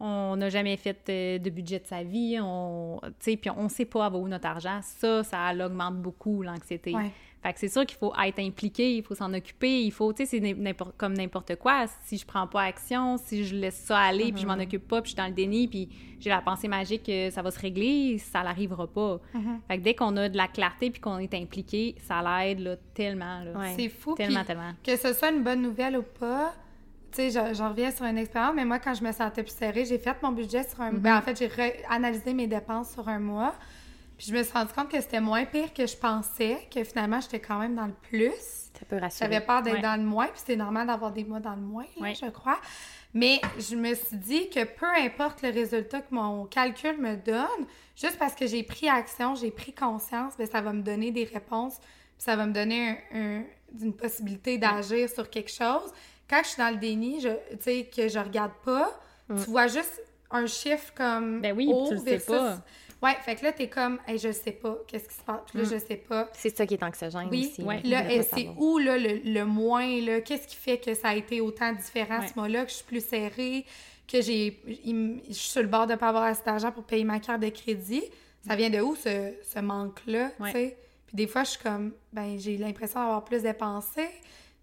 on 0.00 0.36
n'a 0.36 0.50
jamais 0.50 0.76
fait 0.76 0.98
euh, 1.08 1.38
de 1.38 1.50
budget 1.50 1.78
de 1.78 1.86
sa 1.86 2.02
vie, 2.02 2.38
on, 2.42 3.00
tu 3.02 3.12
sais, 3.20 3.36
puis 3.36 3.50
on 3.50 3.68
sait 3.68 3.84
pas 3.84 4.08
va 4.08 4.18
où 4.18 4.26
notre 4.26 4.46
argent, 4.46 4.80
ça, 4.82 5.22
ça 5.22 5.52
augmente 5.64 5.96
beaucoup 5.96 6.42
l'anxiété. 6.42 6.94
Ouais. 6.94 7.10
Fait 7.44 7.52
que 7.52 7.58
c'est 7.60 7.68
sûr 7.68 7.84
qu'il 7.84 7.98
faut 7.98 8.12
être 8.24 8.38
impliqué, 8.38 8.96
il 8.96 9.02
faut 9.02 9.14
s'en 9.14 9.32
occuper, 9.34 9.82
il 9.82 9.90
faut, 9.92 10.12
tu 10.14 10.24
sais, 10.24 10.40
c'est 10.40 10.54
n'importe- 10.54 10.96
comme 10.96 11.12
n'importe 11.12 11.56
quoi. 11.56 11.84
Si 12.04 12.16
je 12.16 12.24
prends 12.24 12.46
pas 12.46 12.62
action, 12.62 13.18
si 13.18 13.44
je 13.44 13.54
laisse 13.54 13.76
ça 13.76 13.98
aller, 13.98 14.32
puis 14.32 14.40
je 14.40 14.46
m'en 14.46 14.54
occupe 14.54 14.88
pas, 14.88 15.02
puis 15.02 15.10
je 15.10 15.14
suis 15.14 15.22
dans 15.22 15.26
le 15.28 15.34
déni, 15.34 15.68
puis 15.68 15.90
j'ai 16.20 16.30
la 16.30 16.40
pensée 16.40 16.68
magique 16.68 17.02
que 17.02 17.28
ça 17.28 17.42
va 17.42 17.50
se 17.50 17.60
régler, 17.60 18.16
ça 18.16 18.42
n'arrivera 18.42 18.86
pas. 18.86 19.20
Fait 19.68 19.76
que 19.76 19.82
dès 19.82 19.94
qu'on 19.94 20.16
a 20.16 20.30
de 20.30 20.36
la 20.38 20.48
clarté 20.48 20.90
puis 20.90 21.02
qu'on 21.02 21.18
est 21.18 21.34
impliqué, 21.34 21.96
ça 22.08 22.22
l'aide 22.22 22.60
là, 22.60 22.76
tellement. 22.94 23.40
Là. 23.40 23.52
Ouais. 23.58 23.74
C'est 23.76 23.90
fou. 23.90 24.14
Tellement, 24.14 24.38
puis 24.38 24.46
tellement. 24.46 24.72
Que 24.82 24.96
ce 24.96 25.12
soit 25.12 25.30
une 25.30 25.42
bonne 25.42 25.60
nouvelle 25.60 25.98
ou 25.98 26.02
pas, 26.02 26.54
tu 27.12 27.16
sais, 27.16 27.30
j'en- 27.30 27.52
j'en 27.52 27.68
reviens 27.68 27.90
sur 27.90 28.06
une 28.06 28.16
expérience, 28.16 28.54
mais 28.56 28.64
moi, 28.64 28.78
quand 28.78 28.94
je 28.94 29.04
me 29.04 29.12
sentais 29.12 29.42
plus 29.42 29.54
serrée, 29.54 29.84
j'ai 29.84 29.98
fait 29.98 30.16
mon 30.22 30.32
budget 30.32 30.62
sur 30.66 30.80
un... 30.80 30.92
Mm-hmm. 30.92 30.98
ben, 30.98 31.18
en 31.18 31.20
fait, 31.20 31.38
j'ai 31.38 31.50
analysé 31.90 32.32
mes 32.32 32.46
dépenses 32.46 32.92
sur 32.94 33.06
un 33.06 33.18
mois, 33.18 33.54
puis 34.16 34.26
je 34.28 34.34
me 34.34 34.42
suis 34.42 34.52
rendu 34.52 34.72
compte 34.72 34.88
que 34.90 35.00
c'était 35.00 35.20
moins 35.20 35.44
pire 35.44 35.72
que 35.72 35.86
je 35.86 35.96
pensais, 35.96 36.58
que 36.74 36.82
finalement, 36.84 37.20
j'étais 37.20 37.40
quand 37.40 37.58
même 37.58 37.74
dans 37.74 37.86
le 37.86 37.94
plus. 38.10 38.30
Ça 38.78 38.84
peut 38.88 38.98
rassurer. 38.98 39.30
J'avais 39.30 39.44
peur 39.44 39.62
d'être 39.62 39.74
Ouais. 39.76 39.80
dans 39.82 39.96
le 39.96 40.06
moins, 40.06 40.26
puis 40.26 40.40
c'est 40.44 40.56
normal 40.56 40.86
d'avoir 40.86 41.12
des 41.12 41.24
mois 41.24 41.40
dans 41.40 41.54
le 41.54 41.60
moins, 41.62 41.84
là, 41.96 42.02
Ouais. 42.02 42.14
je 42.14 42.26
crois. 42.30 42.58
Mais 43.12 43.40
je 43.58 43.76
me 43.76 43.94
suis 43.94 44.16
dit 44.16 44.50
que 44.50 44.64
peu 44.64 44.86
importe 45.00 45.42
le 45.42 45.50
résultat 45.50 46.00
que 46.00 46.12
mon 46.12 46.46
calcul 46.46 46.98
me 46.98 47.14
donne, 47.16 47.66
juste 47.96 48.18
parce 48.18 48.34
que 48.34 48.46
j'ai 48.48 48.64
pris 48.64 48.88
action, 48.88 49.36
j'ai 49.36 49.52
pris 49.52 49.72
conscience, 49.72 50.34
ben, 50.36 50.46
ça 50.48 50.60
va 50.60 50.72
me 50.72 50.82
donner 50.82 51.12
des 51.12 51.24
réponses, 51.24 51.76
puis 51.78 51.88
ça 52.24 52.34
va 52.34 52.46
me 52.46 52.52
donner 52.52 52.98
un- 53.12 53.18
un- 53.20 53.42
une 53.80 53.92
possibilité 53.94 54.58
d'agir 54.58 55.08
sur 55.08 55.30
quelque 55.30 55.50
chose. 55.52 55.92
Quand 56.28 56.40
je 56.42 56.48
suis 56.48 56.58
dans 56.62 56.70
le 56.70 56.76
déni, 56.76 57.20
je, 57.20 57.28
tu 57.28 57.56
sais, 57.60 57.90
que 57.94 58.08
je 58.08 58.18
regarde 58.18 58.52
pas, 58.64 58.90
tu 59.28 59.50
vois 59.50 59.68
juste 59.68 60.00
un 60.30 60.46
chiffre 60.46 60.92
comme 60.96 61.40
Ben 61.40 61.54
oui, 61.56 61.68
haut 61.72 61.86
tu 61.88 61.94
le 61.94 62.00
sais 62.00 62.04
versus- 62.16 62.26
pas. 62.26 62.58
Ouais, 63.04 63.14
fait 63.22 63.36
que 63.36 63.44
là, 63.44 63.52
t'es 63.52 63.68
comme, 63.68 63.98
hey, 64.08 64.18
je 64.18 64.32
sais 64.32 64.52
pas, 64.52 64.78
qu'est-ce 64.88 65.08
qui 65.08 65.14
se 65.14 65.22
passe. 65.22 65.40
Puis 65.46 65.58
là, 65.58 65.64
je 65.64 65.78
sais 65.78 65.96
pas. 65.96 66.28
C'est 66.32 66.56
ça 66.56 66.66
qui 66.66 66.74
est 66.74 66.82
anxiogène 66.82 67.28
Oui, 67.30 67.50
aussi. 67.52 67.62
Puis 67.80 67.90
là, 67.90 68.02
c'est 68.22 68.48
où 68.56 68.78
là, 68.78 68.96
le, 68.96 69.20
le 69.24 69.44
moins, 69.44 70.00
là, 70.00 70.20
qu'est-ce 70.22 70.46
qui 70.48 70.56
fait 70.56 70.78
que 70.78 70.94
ça 70.94 71.08
a 71.10 71.14
été 71.14 71.40
autant 71.40 71.72
différent 71.72 72.20
Ouais. 72.20 72.28
ce 72.28 72.34
mois-là, 72.34 72.64
que 72.64 72.70
je 72.70 72.76
suis 72.76 72.84
plus 72.84 73.04
serrée, 73.04 73.66
que 74.10 74.20
j'ai, 74.22 74.58
je 74.66 75.32
suis 75.32 75.50
sur 75.50 75.62
le 75.62 75.68
bord 75.68 75.86
de 75.86 75.94
pas 75.96 76.08
avoir 76.08 76.24
assez 76.24 76.42
d'argent 76.44 76.72
pour 76.72 76.84
payer 76.84 77.04
ma 77.04 77.20
carte 77.20 77.40
de 77.42 77.48
crédit? 77.50 78.02
Ça 78.46 78.56
vient 78.56 78.70
de 78.70 78.80
où 78.80 78.94
ce, 78.96 79.32
ce 79.42 79.58
manque-là, 79.60 80.30
Ouais. 80.40 80.52
tu 80.52 80.58
sais? 80.58 80.76
Puis 81.06 81.16
des 81.16 81.26
fois, 81.26 81.44
je 81.44 81.50
suis 81.50 81.62
comme, 81.62 81.92
ben, 82.12 82.38
j'ai 82.38 82.56
l'impression 82.56 83.00
d'avoir 83.00 83.24
plus 83.24 83.42
dépensé, 83.42 84.06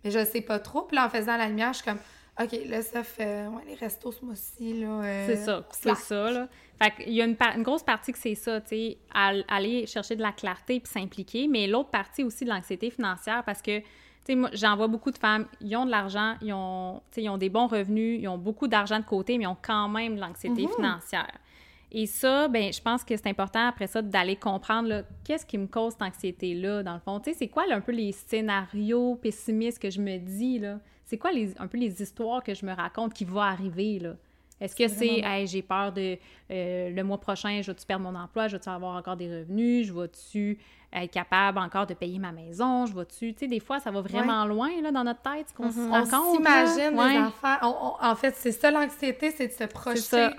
mais 0.04 0.12
je 0.12 0.23
sais 0.25 0.41
pas 0.41 0.60
trop. 0.60 0.82
Puis 0.84 0.95
là, 0.97 1.06
en 1.06 1.10
faisant 1.10 1.38
la 1.38 1.47
lumière, 1.47 1.73
je 1.73 1.77
suis 1.77 1.86
comme, 1.86 1.99
OK, 2.39 2.52
là, 2.67 2.82
ça 2.82 3.04
fait, 3.04 3.48
ouais, 3.48 3.63
les 3.67 3.76
restos 3.76 4.12
ce 4.12 4.24
mois-ci, 4.26 4.80
là. 4.80 5.04
euh, 5.04 5.26
C'est 5.26 5.36
ça, 5.36 5.67
c'est 5.72 5.96
ça, 5.96 6.32
là. 6.32 6.48
Fait 6.82 6.91
qu'il 7.04 7.13
y 7.13 7.22
a 7.22 7.26
une, 7.26 7.36
par- 7.36 7.56
une 7.56 7.63
grosse 7.63 7.84
partie 7.84 8.12
que 8.12 8.17
c'est 8.17 8.36
ça, 8.36 8.62
tu 8.62 8.70
sais, 8.70 8.98
al- 9.13 9.44
aller 9.48 9.86
chercher 9.86 10.15
de 10.15 10.22
la 10.22 10.32
clarté 10.32 10.80
puis 10.80 10.91
s'impliquer, 10.91 11.48
mais 11.48 11.67
l'autre 11.67 11.89
partie 11.89 12.24
aussi 12.24 12.46
de 12.46 12.50
l'anxiété 12.50 12.89
financière 12.89 13.44
parce 13.44 13.62
que, 13.62 13.80
tu 13.80 13.86
sais, 14.24 14.36
moi, 14.36 14.50
j'en 14.54 14.76
vois 14.78 14.88
beaucoup 14.88 15.12
de 15.12 15.17
femmes, 15.17 15.46
ils 15.60 15.76
ont 15.76 15.86
de 15.86 15.91
l'argent, 15.91 16.36
ils 16.41 16.54
ont, 16.54 17.02
ils 17.17 17.30
ont 17.30 17.38
des 17.38 17.50
bons 17.50 17.67
revenus, 17.67 18.20
ils 18.22 18.28
ont 18.28 18.38
beaucoup 18.38 18.67
d'argent 18.67 19.00
de 19.00 19.06
côté, 19.06 19.38
mais 19.38 19.44
ils 19.44 19.48
ont 19.48 19.58
quand 19.62 19.89
même 19.89 20.15
de 20.15 20.22
l'anxiété 20.22 20.63
financière. 20.76 21.38
Et 21.91 22.06
ça, 22.08 22.48
ben, 22.48 22.72
je 22.72 22.82
pense 22.82 23.04
que 23.04 23.15
c'est 23.17 23.28
important 23.28 23.67
après 23.67 23.88
ça 23.88 24.02
d'aller 24.02 24.38
comprendre, 24.38 24.88
là, 24.88 25.04
qu'est-ce 25.26 25.46
qui 25.46 25.58
me 25.58 25.67
cause 25.67 25.91
cette 25.91 26.02
anxiété-là, 26.04 26.82
dans 26.84 26.94
le 26.94 27.02
fond? 27.02 27.20
Tu 27.20 27.32
sais, 27.32 27.38
c'est 27.38 27.48
quoi, 27.50 27.67
là, 27.67 27.76
un 27.76 27.82
peu 27.82 27.91
les 27.91 28.13
scénarios 28.13 29.15
pessimistes 29.15 29.80
que 29.80 29.89
je 29.89 30.00
me 30.02 30.17
dis, 30.17 30.58
là? 30.60 30.80
C'est 31.12 31.17
quoi 31.17 31.34
les, 31.34 31.54
un 31.60 31.67
peu 31.67 31.78
les 31.78 32.02
histoires 32.02 32.41
que 32.41 32.54
je 32.54 32.65
me 32.65 32.71
raconte 32.74 33.13
qui 33.13 33.26
vont 33.26 33.41
arriver, 33.41 34.00
là? 34.00 34.13
Est-ce 34.62 34.74
que 34.78 34.88
c'est, 34.88 35.19
hey, 35.26 35.45
j'ai 35.45 35.62
peur 35.62 35.91
de 35.91 36.17
euh, 36.52 36.89
le 36.89 37.04
mois 37.04 37.17
prochain, 37.19 37.62
je 37.62 37.69
vais-tu 37.69 37.86
perdre 37.86 38.10
mon 38.10 38.17
emploi, 38.17 38.47
je 38.47 38.56
vais-tu 38.56 38.69
avoir 38.69 38.95
encore 38.95 39.17
des 39.17 39.28
revenus, 39.28 39.88
je 39.88 39.91
vais-tu 39.91 40.58
être 40.93 41.12
capable 41.12 41.58
encore 41.58 41.86
de 41.86 41.93
payer 41.95 42.17
ma 42.17 42.32
maison, 42.32 42.86
je 42.86 42.95
vais-tu, 42.95 43.34
tu 43.34 43.39
sais, 43.39 43.47
des 43.47 43.60
fois, 43.60 43.82
ça 43.82 43.91
va 43.91 44.00
vraiment 44.00 44.45
loin, 44.45 44.69
là, 44.82 44.91
dans 44.93 45.04
notre 45.04 45.21
tête, 45.21 45.50
ce 45.50 45.54
qu'on 45.54 45.69
se 45.69 45.80
On 45.80 45.89
rend 45.91 46.04
compte, 46.04 46.43
là. 46.45 46.65
s'imagine 46.67 46.97
Ouais. 46.97 47.13
les 47.13 47.19
enfants. 47.19 47.58
on- 47.63 47.67
on- 47.67 48.06
en 48.12 48.15
fait, 48.15 48.36
c'est 48.38 48.54
ça 48.54 48.71
l'anxiété, 48.71 49.32
c'est 49.32 49.47
de 49.47 49.52
se 49.52 49.65
projeter. 49.65 50.30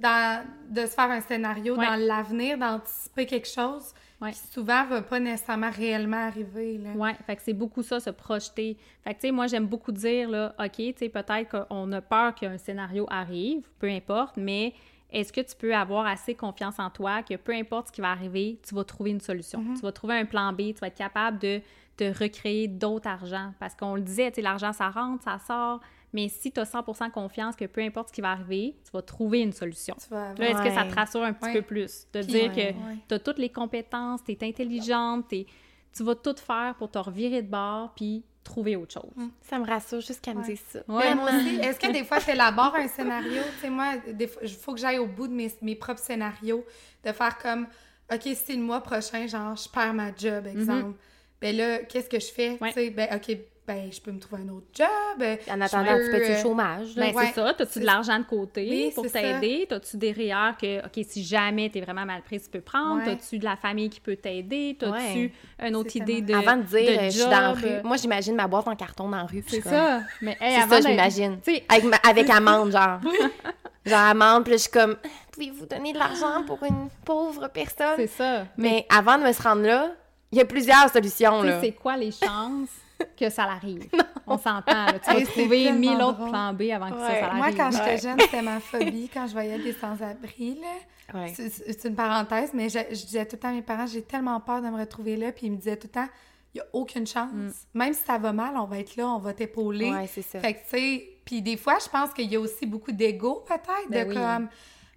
Dans, 0.00 0.44
de 0.70 0.80
se 0.82 0.92
faire 0.94 1.10
un 1.10 1.20
scénario 1.20 1.76
Ouais. 1.76 1.86
dans 1.86 1.96
l'avenir, 1.96 2.58
d'anticiper 2.58 3.26
quelque 3.26 3.48
chose 3.48 3.92
Ouais. 4.20 4.32
qui 4.32 4.38
souvent 4.52 4.84
va 4.86 5.00
pas 5.02 5.18
nécessairement 5.18 5.70
réellement 5.70 6.26
arriver. 6.26 6.78
Là. 6.78 6.90
Ouais, 6.90 7.14
fait 7.26 7.36
que 7.36 7.42
c'est 7.42 7.52
beaucoup 7.54 7.82
ça, 7.82 8.00
se 8.00 8.10
projeter. 8.10 8.76
Fait 9.02 9.14
que, 9.14 9.20
tu 9.20 9.28
sais, 9.28 9.32
moi, 9.32 9.46
j'aime 9.46 9.66
beaucoup 9.66 9.92
dire, 9.92 10.28
là, 10.28 10.54
OK, 10.58 10.72
tu 10.76 10.94
sais, 10.98 11.08
peut-être 11.08 11.66
qu'on 11.66 11.90
a 11.92 12.00
peur 12.00 12.34
qu'un 12.34 12.58
scénario 12.58 13.06
arrive, 13.10 13.66
peu 13.78 13.88
importe, 13.88 14.36
mais 14.36 14.74
est-ce 15.10 15.32
que 15.32 15.40
tu 15.40 15.54
peux 15.56 15.74
avoir 15.74 16.06
assez 16.06 16.34
confiance 16.34 16.78
en 16.78 16.90
toi 16.90 17.22
que 17.22 17.34
peu 17.36 17.52
importe 17.52 17.88
ce 17.88 17.92
qui 17.92 18.00
va 18.00 18.10
arriver, 18.10 18.58
tu 18.66 18.74
vas 18.74 18.84
trouver 18.84 19.10
une 19.10 19.20
solution? 19.20 19.64
Tu 19.74 19.80
vas 19.80 19.92
trouver 19.92 20.16
un 20.18 20.24
plan 20.26 20.52
B, 20.52 20.74
tu 20.74 20.80
vas 20.80 20.86
être 20.88 20.96
capable 20.98 21.38
de, 21.38 21.60
de 21.98 22.12
recréer 22.16 22.68
d'autres 22.68 23.08
argent. 23.08 23.52
Parce 23.58 23.74
qu'on 23.74 23.94
le 23.94 24.02
disait, 24.02 24.30
tu 24.30 24.36
sais, 24.36 24.42
l'argent, 24.42 24.72
ça 24.72 24.90
rentre, 24.90 25.24
ça 25.24 25.38
sort, 25.38 25.80
mais 26.12 26.28
si 26.28 26.50
tu 26.52 26.60
as 26.60 26.64
100% 26.64 27.10
confiance 27.10 27.54
que 27.56 27.64
peu 27.66 27.80
importe 27.80 28.08
ce 28.08 28.12
qui 28.14 28.20
va 28.20 28.30
arriver, 28.32 28.76
tu 28.84 28.90
vas 28.92 29.02
trouver 29.02 29.40
une 29.40 29.52
solution. 29.52 29.94
Tu 30.02 30.08
vas 30.10 30.34
Là, 30.34 30.48
est-ce 30.50 30.62
que 30.62 30.70
ça 30.74 30.84
te 30.84 30.94
rassure 30.94 31.22
un 31.22 31.32
petit 31.32 31.46
Ouais. 31.46 31.54
peu 31.54 31.62
plus? 31.62 32.06
De 32.12 32.20
Puis, 32.22 32.32
dire 32.32 32.52
ouais. 32.56 32.74
que 32.74 32.98
tu 33.08 33.14
as 33.14 33.18
toutes 33.18 33.38
les 33.38 33.50
compétences, 33.50 34.20
tu 34.24 34.32
es 34.32 34.38
intelligente, 34.46 35.28
t'es- 35.28 35.46
tu 35.92 36.02
vas 36.04 36.14
tout 36.14 36.36
faire 36.36 36.74
pour 36.78 36.90
te 36.90 36.98
revirer 36.98 37.42
de 37.42 37.48
bord 37.50 37.92
puis 37.94 38.24
trouver 38.44 38.74
autre 38.76 38.94
chose? 38.94 39.10
Ça 39.42 39.58
me 39.58 39.66
rassure 39.66 40.00
juste 40.00 40.20
qu'elle 40.20 40.38
me 40.38 40.44
dise 40.44 40.62
ça. 40.68 40.80
Ouais. 40.88 41.14
moi 41.14 41.26
aussi, 41.30 41.56
est-ce 41.56 41.78
que 41.78 41.92
des 41.92 42.04
fois, 42.04 42.20
tu 42.20 42.30
élabores 42.30 42.74
un 42.74 42.88
scénario? 42.88 43.42
Tu 43.56 43.60
sais, 43.60 43.70
moi, 43.70 43.94
il 44.18 44.28
faut 44.48 44.72
que 44.74 44.80
j'aille 44.80 44.98
au 44.98 45.06
bout 45.06 45.28
de 45.28 45.32
mes, 45.34 45.52
mes 45.62 45.74
propres 45.76 46.00
scénarios, 46.00 46.64
de 47.04 47.12
faire 47.12 47.36
comme, 47.38 47.66
OK, 48.12 48.22
si 48.34 48.56
le 48.56 48.62
mois 48.62 48.80
prochain, 48.82 49.26
genre, 49.26 49.54
je 49.56 49.68
perds 49.68 49.94
ma 49.94 50.14
job, 50.16 50.46
exemple, 50.46 50.96
ben 51.40 51.56
là, 51.56 51.78
qu'est-ce 51.84 52.08
que 52.08 52.18
je 52.18 52.26
fais? 52.32 52.58
Ouais. 52.60 52.68
Tu 52.68 52.74
sais, 52.74 52.90
ben, 52.90 53.08
OK, 53.14 53.36
ben, 53.66 53.88
je 53.92 54.00
peux 54.00 54.10
me 54.10 54.18
trouver 54.18 54.42
un 54.42 54.48
autre 54.48 54.66
job. 54.74 54.86
En 55.20 55.56
je 55.56 55.62
attendant 55.62 55.90
un 55.92 55.96
peux, 55.96 56.00
petit 56.00 56.10
peu 56.10 56.18
de 56.18 56.32
euh, 56.38 56.42
chômage. 56.42 56.94
Ben, 56.96 57.14
Ouais. 57.14 57.26
c'est 57.26 57.34
ça. 57.40 57.54
T'as-tu 57.54 57.78
de 57.80 57.84
l'argent 57.84 58.18
de 58.18 58.24
côté 58.24 58.66
Oui, 58.68 58.92
pour 58.94 59.10
t'aider? 59.10 59.66
T'as-tu 59.68 59.96
des 59.96 60.10
REER 60.12 60.54
que, 60.60 60.84
OK, 60.86 61.04
si 61.08 61.22
jamais 61.22 61.70
t'es 61.70 61.80
vraiment 61.80 62.04
mal 62.04 62.22
prise, 62.22 62.42
tu 62.44 62.50
peux 62.50 62.60
prendre? 62.60 62.98
Ouais. 62.98 63.04
T'as-tu 63.16 63.38
de 63.38 63.44
la 63.44 63.54
famille 63.56 63.88
qui 63.88 64.00
peut 64.00 64.16
t'aider? 64.16 64.76
T'as-tu 64.78 64.92
Ouais. 64.92 65.32
une 65.68 65.76
autre 65.76 65.94
idée 65.94 66.20
de 66.20 66.34
Avant 66.34 66.56
de 66.56 66.62
dire, 66.62 66.80
de 66.92 66.98
euh, 66.98 67.04
je 67.04 67.10
suis 67.10 67.24
dans 67.24 67.30
la 67.30 67.54
job? 67.54 67.62
rue. 67.62 67.82
Moi, 67.86 67.96
j'imagine 67.96 68.34
ma 68.34 68.48
boîte 68.48 68.66
en 68.66 68.74
carton 68.74 69.08
dans 69.08 69.18
la 69.18 69.24
rue. 69.24 69.44
C'est 69.46 69.60
comme- 69.60 69.72
ça. 69.72 70.00
Mais, 70.20 70.36
hey, 70.40 70.56
C'est 70.56 70.62
avant 70.62 70.82
ça. 70.82 71.08
Tu 71.10 71.52
sais, 71.54 71.64
Avec, 71.68 71.84
ma- 71.84 71.96
avec 71.98 72.28
amande, 72.30 72.72
genre. 72.72 72.98
genre 73.86 73.98
amande, 74.00 74.44
puis 74.44 74.54
je 74.54 74.58
suis 74.58 74.70
comme, 74.70 74.96
pouvez-vous 75.32 75.66
donner 75.66 75.92
de 75.92 75.98
l'argent 75.98 76.42
pour 76.46 76.62
une 76.64 76.88
pauvre 77.04 77.48
personne? 77.48 77.94
c'est 77.96 78.06
ça. 78.08 78.46
Mais 78.56 78.84
avant 78.88 79.16
de 79.16 79.22
me 79.24 79.32
se 79.32 79.42
rendre 79.42 79.62
là, 79.62 79.92
il 80.32 80.38
y 80.38 80.40
a 80.40 80.44
plusieurs 80.44 80.88
solutions, 80.90 81.40
Tu 81.42 81.46
là. 81.48 81.60
c'est 81.60 81.72
quoi 81.72 81.96
les 81.96 82.10
chances 82.10 82.68
que 83.16 83.30
ça 83.30 83.46
l'arrive? 83.46 83.88
On 84.26 84.38
s'entend, 84.38 84.86
là. 84.86 84.98
Tu 84.98 85.12
vas 85.12 85.22
trouver 85.26 85.72
mille 85.72 86.00
autres 86.02 86.18
drôle. 86.18 86.30
plans 86.30 86.52
B 86.52 86.62
avant 86.72 86.90
que 86.90 86.98
ça, 86.98 87.20
ça 87.20 87.32
Moi, 87.34 87.48
quand 87.56 87.70
j'étais 87.72 87.84
Ouais. 87.90 87.98
jeune, 87.98 88.20
c'était 88.20 88.42
ma 88.42 88.60
phobie 88.60 89.10
quand 89.12 89.26
je 89.26 89.32
voyais 89.32 89.58
des 89.58 89.72
sans-abri, 89.72 90.58
là. 90.60 91.18
Ouais. 91.20 91.32
C'est- 91.34 91.50
C'est 91.50 91.88
une 91.88 91.96
parenthèse, 91.96 92.50
mais 92.54 92.68
je, 92.68 92.78
je 92.90 93.04
disais 93.06 93.26
tout 93.26 93.34
le 93.36 93.40
temps 93.40 93.48
à 93.48 93.52
mes 93.52 93.62
parents, 93.62 93.86
j'ai 93.86 94.02
tellement 94.02 94.38
peur 94.40 94.62
de 94.62 94.68
me 94.68 94.78
retrouver 94.78 95.16
là, 95.16 95.32
puis 95.32 95.46
ils 95.46 95.50
me 95.52 95.56
disaient 95.56 95.76
tout 95.76 95.88
le 95.88 95.92
temps, 95.92 96.08
il 96.54 96.58
n'y 96.58 96.60
a 96.60 96.64
aucune 96.72 97.06
chance. 97.06 97.30
Même 97.74 97.92
si 97.92 98.00
ça 98.04 98.18
va 98.18 98.32
mal, 98.32 98.56
on 98.56 98.64
va 98.64 98.78
être 98.78 98.94
là, 98.96 99.08
on 99.08 99.18
va 99.18 99.32
t'épauler. 99.32 99.90
Ouais, 99.90 100.06
c'est 100.06 100.22
ça. 100.22 100.38
Fait 100.40 100.54
que, 100.54 100.58
tu 100.60 100.68
sais, 100.78 101.08
puis 101.24 101.42
des 101.42 101.56
fois, 101.56 101.78
je 101.84 101.88
pense 101.88 102.12
qu'il 102.12 102.30
y 102.30 102.36
a 102.36 102.40
aussi 102.40 102.66
beaucoup 102.66 102.92
d'ego, 102.92 103.44
peut-être, 103.46 103.88
Ben 103.88 104.04
de 104.04 104.08
oui. 104.10 104.14
comme, 104.16 104.48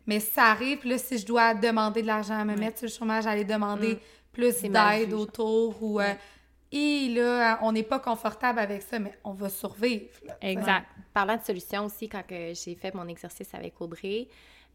mais 0.05 0.19
si 0.19 0.31
ça 0.31 0.45
arrive, 0.45 0.77
puis 0.79 0.89
là, 0.89 0.97
si 0.99 1.17
je 1.17 1.25
dois 1.25 1.53
demander 1.55 2.01
de 2.03 2.07
l'argent 2.07 2.39
à 2.39 2.45
me 2.45 2.55
mettre 2.55 2.77
sur 2.79 2.87
le 2.87 2.91
chômage, 2.93 3.25
aller 3.25 3.45
demander 3.45 3.97
plus 4.31 4.51
C'est 4.53 4.69
mal 4.69 4.99
d'aide 4.99 5.13
autour, 5.13 5.81
ou, 5.81 5.99
euh, 5.99 6.13
et 6.75 7.09
là, 7.09 7.59
on 7.61 7.71
n'est 7.71 7.83
pas 7.83 7.99
confortable 7.99 8.57
avec 8.59 8.81
ça, 8.81 8.97
mais 8.99 9.17
on 9.23 9.31
va 9.33 9.47
survivre. 9.49 10.09
là. 10.25 10.35
Exact. 10.41 10.87
Parlant 11.13 11.37
de 11.37 11.43
solutions 11.43 11.85
aussi, 11.85 12.09
quand 12.09 12.23
j'ai 12.29 12.75
fait 12.75 12.93
mon 12.95 13.07
exercice 13.07 13.53
avec 13.53 13.79
Audrey, 13.79 14.27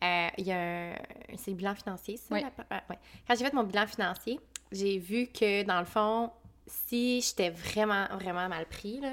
euh, 0.04 0.28
il 0.38 0.46
y 0.46 0.52
a 0.52 0.58
un... 0.60 0.94
C'est 1.36 1.50
le 1.50 1.56
bilan 1.56 1.74
financier, 1.74 2.16
ça? 2.16 2.26
Oui. 2.34 2.40
la- 2.42 2.82
ouais. 2.88 2.98
Quand 3.26 3.34
j'ai 3.36 3.44
fait 3.44 3.52
mon 3.52 3.64
bilan 3.64 3.86
financier, 3.88 4.38
j'ai 4.70 4.98
vu 4.98 5.26
que, 5.26 5.64
dans 5.64 5.80
le 5.80 5.86
fond, 5.86 6.30
si 6.66 7.20
j'étais 7.20 7.50
vraiment, 7.50 8.06
vraiment 8.12 8.48
mal 8.48 8.64
pris, 8.66 9.00
là, 9.00 9.10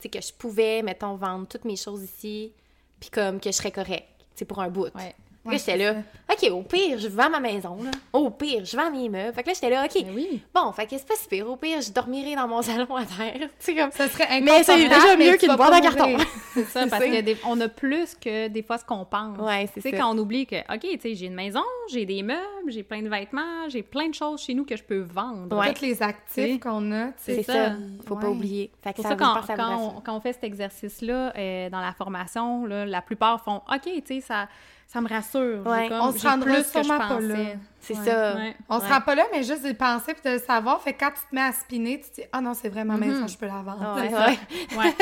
tu 0.00 0.02
sais, 0.02 0.08
que 0.08 0.20
je 0.20 0.32
pouvais, 0.32 0.82
mettons, 0.82 1.16
vendre 1.16 1.48
toutes 1.48 1.64
mes 1.64 1.74
choses 1.74 2.04
ici, 2.04 2.52
puis 3.00 3.10
comme 3.10 3.40
que 3.40 3.50
je 3.50 3.56
serais 3.56 3.72
correcte, 3.72 4.08
sais, 4.36 4.44
pour 4.44 4.60
un 4.60 4.68
bout. 4.68 4.94
Ouais. 4.94 5.14
Puis 5.48 5.56
là, 5.56 5.62
j'étais 5.66 5.76
là, 5.78 5.94
OK, 6.30 6.50
au 6.52 6.62
pire, 6.62 6.98
je 6.98 7.08
vends 7.08 7.30
ma 7.30 7.40
maison, 7.40 7.76
là. 7.82 7.90
Au 8.12 8.30
pire, 8.30 8.64
je 8.64 8.76
vends 8.76 8.90
mes 8.90 9.08
meubles. 9.08 9.32
Fait 9.34 9.42
que 9.42 9.48
là, 9.48 9.54
j'étais 9.54 9.70
là, 9.70 9.84
OK, 9.84 9.92
Ben 10.04 10.12
oui. 10.14 10.42
bon, 10.54 10.70
fait 10.72 10.84
que 10.86 10.96
c'est 10.98 11.06
pas 11.06 11.14
si 11.16 11.26
pire. 11.28 11.48
Au 11.50 11.56
pire, 11.56 11.80
je 11.80 11.90
dormirai 11.92 12.34
dans 12.34 12.46
mon 12.48 12.62
salon 12.62 12.94
à 12.96 13.04
terre. 13.04 13.34
Tu 13.38 13.48
sais, 13.58 13.74
comme... 13.74 13.90
Ça 13.92 14.08
serait 14.08 14.40
Mais 14.40 14.62
c'est 14.62 14.76
déjà 14.88 15.16
mieux 15.16 15.36
qu'une 15.36 15.56
boîte 15.56 15.72
en 15.74 15.80
carton. 15.80 16.16
C'est 16.54 16.64
ça, 16.64 16.86
parce 16.88 17.02
ça. 17.04 17.08
que 17.08 17.20
des- 17.20 17.36
on 17.46 17.60
a 17.60 17.68
plus 17.68 18.14
que 18.16 18.48
des 18.48 18.62
fois 18.62 18.78
ce 18.78 18.84
qu'on 18.84 19.04
pense. 19.04 19.38
Ouais, 19.38 19.68
c'est 19.72 19.80
Tu 19.80 19.90
sais, 19.90 19.96
ça. 19.96 20.02
quand 20.02 20.12
on 20.14 20.18
oublie 20.18 20.44
que, 20.44 20.56
OK, 20.74 20.80
tu 20.80 20.98
sais, 21.00 21.14
j'ai 21.14 21.26
une 21.26 21.34
maison, 21.34 21.62
j'ai 21.92 22.04
des 22.04 22.22
meubles, 22.24 22.40
j'ai 22.68 22.82
plein 22.82 23.00
de 23.00 23.08
vêtements, 23.08 23.68
j'ai 23.68 23.82
plein 23.84 24.08
de 24.08 24.14
choses 24.14 24.42
chez 24.42 24.54
nous 24.54 24.64
que 24.64 24.76
je 24.76 24.82
peux 24.82 24.98
vendre. 25.00 25.56
Ouais. 25.56 25.72
Tous 25.72 25.82
les 25.82 26.02
actifs 26.02 26.58
qu'on 26.58 26.90
a, 26.90 27.06
tu 27.08 27.12
sais. 27.18 27.34
C'est 27.36 27.42
ça. 27.44 27.52
ça. 27.52 27.72
Faut 28.06 28.16
pas 28.16 28.26
Ouais. 28.26 28.32
oublier. 28.32 28.70
Fait 28.82 28.92
que 28.92 29.02
ça, 29.02 29.10
ça, 29.10 29.16
quand, 29.16 29.34
à 29.34 30.12
on, 30.12 30.20
fait 30.20 30.32
cet 30.32 30.42
exercice-là 30.44 31.32
euh, 31.36 31.70
dans 31.70 31.80
la 31.80 31.92
formation, 31.92 32.66
la 32.66 33.02
plupart 33.02 33.42
font 33.44 33.62
OK, 33.72 33.82
tu 33.84 34.02
sais, 34.06 34.20
ça, 34.20 34.48
ça 34.90 35.02
me 35.02 35.08
rassure. 35.08 35.62
J'ai 35.64 35.70
Ouais. 35.70 35.88
comme- 35.90 36.00
On 36.00 36.12
se 36.12 36.26
rendra 36.26 36.64
sûrement 36.64 36.98
pas 36.98 37.20
là. 37.20 37.36
C'est 37.80 37.96
Ouais. 37.96 38.04
ça. 38.04 38.34
Ouais. 38.36 38.56
On 38.70 38.80
se 38.80 38.84
Ouais. 38.86 38.90
rend 38.92 39.00
pas 39.02 39.14
là, 39.14 39.22
mais 39.32 39.42
juste 39.42 39.62
de 39.64 39.72
penser 39.72 40.14
puis 40.14 40.22
de 40.24 40.30
le 40.36 40.38
savoir. 40.40 40.80
Fait 40.82 40.94
que 40.94 41.00
quand 41.00 41.10
tu 41.10 41.20
te 41.30 41.34
mets 41.34 41.42
à 41.42 41.52
spinner, 41.52 42.00
tu 42.00 42.08
te 42.10 42.14
dis 42.16 42.26
Ah 42.32 42.40
non, 42.40 42.52
c'est 42.54 42.68
vraiment 42.70 42.96
maison, 42.96 43.20
Mhm. 43.22 43.28
je 43.28 43.36
peux 43.38 43.46
la 43.46 43.62
vendre. 43.62 43.94
Ouais, 43.96 44.08
C'est 44.08 44.14
ça. 44.14 44.26
ouais. 44.26 44.38
Ouais, 44.78 44.94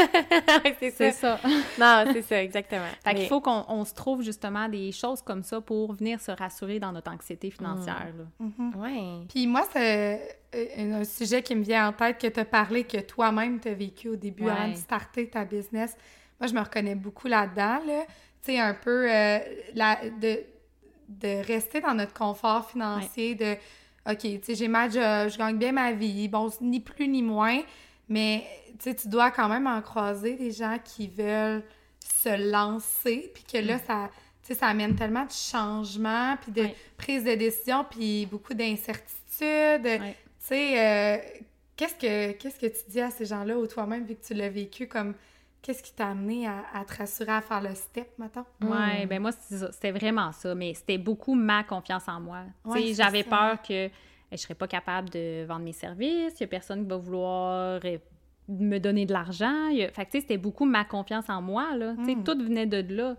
Ouais, 0.65 0.77
c'est 0.81 0.91
c'est 0.91 1.11
ça. 1.13 1.39
ça. 1.39 1.41
Non, 1.79 2.11
c'est 2.13 2.23
ça, 2.23 2.43
exactement. 2.43 2.83
Fait 3.05 3.13
Mais- 3.13 3.15
qu'il 3.21 3.29
faut 3.29 3.41
qu'on 3.41 3.65
on 3.69 3.85
se 3.85 3.95
trouve 3.95 4.23
justement 4.23 4.69
des 4.69 4.91
choses 4.93 5.23
comme 5.23 5.43
ça 5.45 5.61
pour 5.61 5.93
venir 5.95 6.21
se 6.21 6.33
rassurer 6.33 6.79
dans 6.81 6.93
notre 6.93 7.11
anxiété 7.13 7.51
financière. 7.51 8.09
là. 8.19 8.25
Mhm. 8.41 8.75
Ouais. 8.77 9.25
Puis 9.29 9.47
moi, 9.47 9.63
c'est 9.73 10.39
euh, 10.55 11.01
un 11.01 11.05
sujet 11.05 11.43
qui 11.43 11.55
me 11.55 11.63
vient 11.63 11.89
en 11.89 11.93
tête 11.93 12.19
que 12.21 12.27
tu 12.27 12.41
as 12.41 12.45
parlé, 12.45 12.85
que 12.85 12.99
toi-même 12.99 13.61
tu 13.61 13.69
as 13.69 13.75
vécu 13.75 14.09
au 14.09 14.17
début 14.17 14.45
Ouais. 14.45 14.51
avant 14.53 14.69
de 14.69 14.77
starter 14.77 15.29
ta 15.29 15.45
business. 15.45 15.97
Moi, 16.41 16.49
je 16.49 16.55
me 16.55 16.61
reconnais 16.61 16.95
beaucoup 16.95 17.29
là-dedans. 17.29 17.79
Là. 17.87 18.05
Sais, 18.47 18.59
un 18.61 18.75
peu 18.75 19.11
euh, 19.11 19.39
la, 19.75 19.99
de, 20.21 20.41
de 21.09 21.45
rester 21.47 21.81
dans 21.81 21.95
notre 21.95 22.13
confort 22.15 22.71
financier, 22.71 23.35
de 23.35 23.55
OK, 24.09 24.19
tu 24.21 24.41
sais, 24.43 24.55
j'ai 24.55 24.69
ma 24.69 24.89
job, 24.89 25.29
je 25.31 25.37
gagne 25.37 25.59
bien 25.59 25.73
ma 25.73 25.91
vie, 25.93 26.29
bon, 26.29 26.49
ni 26.61 26.79
plus 26.81 27.09
ni 27.09 27.23
moins, 27.23 27.61
mais 28.09 28.45
tu 28.79 28.85
sais, 28.91 28.95
tu 28.95 29.09
dois 29.09 29.33
quand 29.33 29.49
même 29.49 29.67
en 29.67 29.83
croiser 29.83 30.35
des 30.37 30.53
gens 30.53 30.77
qui 30.85 31.09
veulent 31.09 31.65
se 32.23 32.51
lancer, 32.53 33.33
puis 33.35 33.43
que 33.43 33.59
là, 33.59 33.79
ça, 33.85 34.11
tu 34.43 34.53
sais, 34.53 34.61
ça 34.61 34.67
amène 34.69 34.95
tellement 34.95 35.25
de 35.25 35.33
changements, 35.33 36.37
puis 36.41 36.53
de 36.53 36.63
Ouais. 36.63 36.75
prise 36.97 37.25
de 37.25 37.35
décision, 37.35 37.85
puis 37.91 38.27
beaucoup 38.27 38.55
d'incertitudes. 38.55 39.85
Ouais. 39.85 39.99
Tu 40.41 40.47
sais, 40.47 40.79
euh, 40.79 41.19
qu'est-ce 41.75 41.95
que 41.97 42.33
qu'est-ce 42.33 42.61
que 42.61 42.67
tu 42.67 42.91
dis 42.91 43.01
à 43.01 43.11
ces 43.11 43.25
gens-là 43.25 43.59
ou 43.59 43.67
toi-même, 43.67 44.05
vu 44.05 44.15
que 44.15 44.25
tu 44.25 44.35
l'as 44.35 44.49
vécu, 44.49 44.87
comme 44.87 45.15
qu'est-ce 45.67 45.83
qui 45.83 45.93
t'a 45.93 46.09
amené 46.11 46.47
à, 46.47 46.63
à 46.73 46.85
te 46.85 46.97
rassurer 46.97 47.33
à 47.33 47.41
faire 47.41 47.61
le 47.61 47.75
step, 47.75 48.09
mettons? 48.19 48.45
Ouais, 48.63 49.05
Mm. 49.05 49.09
ben 49.09 49.21
moi, 49.21 49.33
c'était 49.33 49.91
vraiment 49.91 50.31
ça, 50.31 50.55
mais 50.55 50.75
c'était 50.75 50.97
beaucoup 50.99 51.35
ma 51.35 51.65
confiance 51.65 52.09
en 52.09 52.21
moi. 52.21 52.43
Ouais, 52.65 52.95
j'avais 52.95 53.25
peur 53.25 53.61
que 53.63 53.91
je 54.31 54.37
serais 54.37 54.55
pas 54.55 54.69
capable 54.69 55.11
de 55.11 55.45
vendre 55.45 55.65
mes 55.65 55.73
services, 55.73 56.35
il 56.39 56.41
y 56.41 56.45
a 56.45 56.47
personne 56.47 56.83
qui 56.85 56.89
va 56.89 56.97
vouloir 56.97 57.81
euh, 57.85 57.99
me 58.49 58.79
donner 58.79 59.07
de 59.07 59.13
l'argent. 59.13 59.69
A- 59.71 59.89
Fait 59.91 60.05
que, 60.07 60.11
tu 60.13 60.19
sais, 60.19 60.21
c'était 60.21 60.39
beaucoup 60.39 60.65
ma 60.67 60.85
confiance 60.85 61.29
en 61.29 61.43
moi, 61.43 61.75
là. 61.77 61.95
Tu 61.99 62.05
sais, 62.05 62.15
Mm. 62.15 62.23
tout 62.25 62.39
venait 62.39 62.67
de 62.67 62.95
là. 62.95 63.17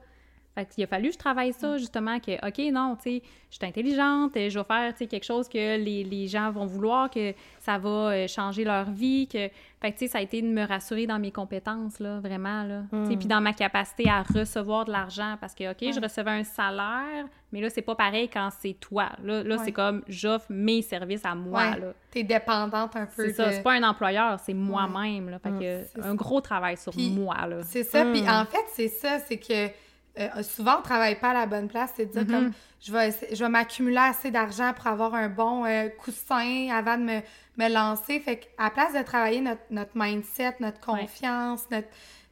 Fait 0.55 0.65
qu'il 0.65 0.83
a 0.83 0.87
fallu 0.87 1.09
que 1.09 1.13
je 1.13 1.19
travaille 1.19 1.53
ça, 1.53 1.77
justement, 1.77 2.19
que, 2.19 2.31
OK, 2.47 2.73
non, 2.73 2.95
tu 2.95 3.03
sais, 3.19 3.23
je 3.51 3.57
suis 3.57 3.65
intelligente, 3.65 4.35
et 4.35 4.49
je 4.49 4.57
vais 4.57 4.65
faire, 4.65 4.91
tu 4.93 4.99
sais, 4.99 5.07
quelque 5.07 5.23
chose 5.25 5.47
que 5.47 5.77
les, 5.77 6.03
les 6.03 6.27
gens 6.27 6.49
vont 6.49 6.65
vouloir, 6.65 7.11
que 7.11 7.33
ça 7.59 7.77
va 7.77 7.89
euh, 7.89 8.27
changer 8.27 8.63
leur 8.63 8.89
vie, 8.89 9.27
que... 9.27 9.49
Fait 9.79 9.91
que, 9.91 9.99
tu 9.99 10.05
sais, 10.05 10.11
ça 10.11 10.17
a 10.17 10.21
été 10.21 10.41
de 10.41 10.47
me 10.47 10.65
rassurer 10.65 11.05
dans 11.05 11.19
mes 11.19 11.31
compétences, 11.31 11.99
là, 11.99 12.19
vraiment, 12.19 12.63
là. 12.63 12.81
Sais, 13.07 13.15
puis 13.15 13.27
dans 13.27 13.41
ma 13.41 13.53
capacité 13.53 14.09
à 14.09 14.23
recevoir 14.23 14.85
de 14.85 14.91
l'argent, 14.91 15.35
parce 15.39 15.53
que, 15.53 15.69
OK, 15.71 15.93
je 15.93 16.01
recevais 16.01 16.31
un 16.31 16.43
salaire, 16.43 17.25
mais 17.51 17.61
là, 17.61 17.69
c'est 17.69 17.83
pas 17.83 17.93
pareil 17.93 18.27
quand 18.27 18.49
c'est 18.59 18.73
toi. 18.79 19.09
Là, 19.23 19.43
là 19.43 19.55
Ouais. 19.57 19.61
c'est 19.63 19.71
comme, 19.71 20.01
j'offre 20.07 20.47
mes 20.49 20.81
services 20.81 21.23
à 21.25 21.35
moi, 21.35 21.61
Ouais. 21.73 21.79
là. 21.79 21.93
T'es 22.09 22.23
dépendante 22.23 22.95
un 22.95 23.05
peu 23.05 23.27
C'est 23.27 23.33
ça, 23.33 23.45
de- 23.47 23.51
c'est 23.51 23.61
pas 23.61 23.73
un 23.73 23.83
employeur, 23.83 24.39
c'est 24.39 24.55
moi-même, 24.55 25.29
là. 25.29 25.37
Fait 25.37 25.51
que, 25.51 25.83
c'est 25.93 26.03
un 26.03 26.15
gros 26.15 26.41
travail 26.41 26.77
sur 26.77 26.93
moi, 26.97 27.45
là. 27.47 27.57
C'est 27.63 27.83
ça. 27.83 28.03
Puis 28.03 28.23
Mm. 28.23 28.29
en 28.29 28.45
fait, 28.45 28.65
c'est 28.73 28.87
ça, 28.89 29.19
c'est 29.19 29.37
que 29.37 29.67
euh, 30.19 30.41
souvent, 30.41 30.79
on 30.79 30.81
travaille 30.81 31.19
pas 31.19 31.29
à 31.29 31.33
la 31.35 31.45
bonne 31.45 31.67
place. 31.67 31.93
C'est 31.95 32.07
de 32.07 32.11
dire 32.11 32.25
comme, 32.25 32.51
je 32.81 32.91
vais, 32.91 33.11
je 33.31 33.35
vais 33.43 33.49
m'accumuler 33.49 33.97
assez 33.99 34.31
d'argent 34.31 34.73
pour 34.75 34.87
avoir 34.87 35.13
un 35.13 35.29
bon 35.29 35.63
euh, 35.63 35.89
coussin 35.89 36.69
avant 36.73 36.97
de 36.97 37.03
me, 37.03 37.19
me 37.57 37.67
lancer. 37.69 38.19
Fait 38.19 38.37
qu'à 38.37 38.63
la 38.65 38.69
place 38.69 38.93
de 38.93 39.01
travailler 39.03 39.41
notre, 39.41 39.61
notre 39.69 39.91
mindset, 39.95 40.55
notre 40.59 40.77
Ouais. 40.93 41.01
confiance, 41.01 41.65
notre, 41.71 41.87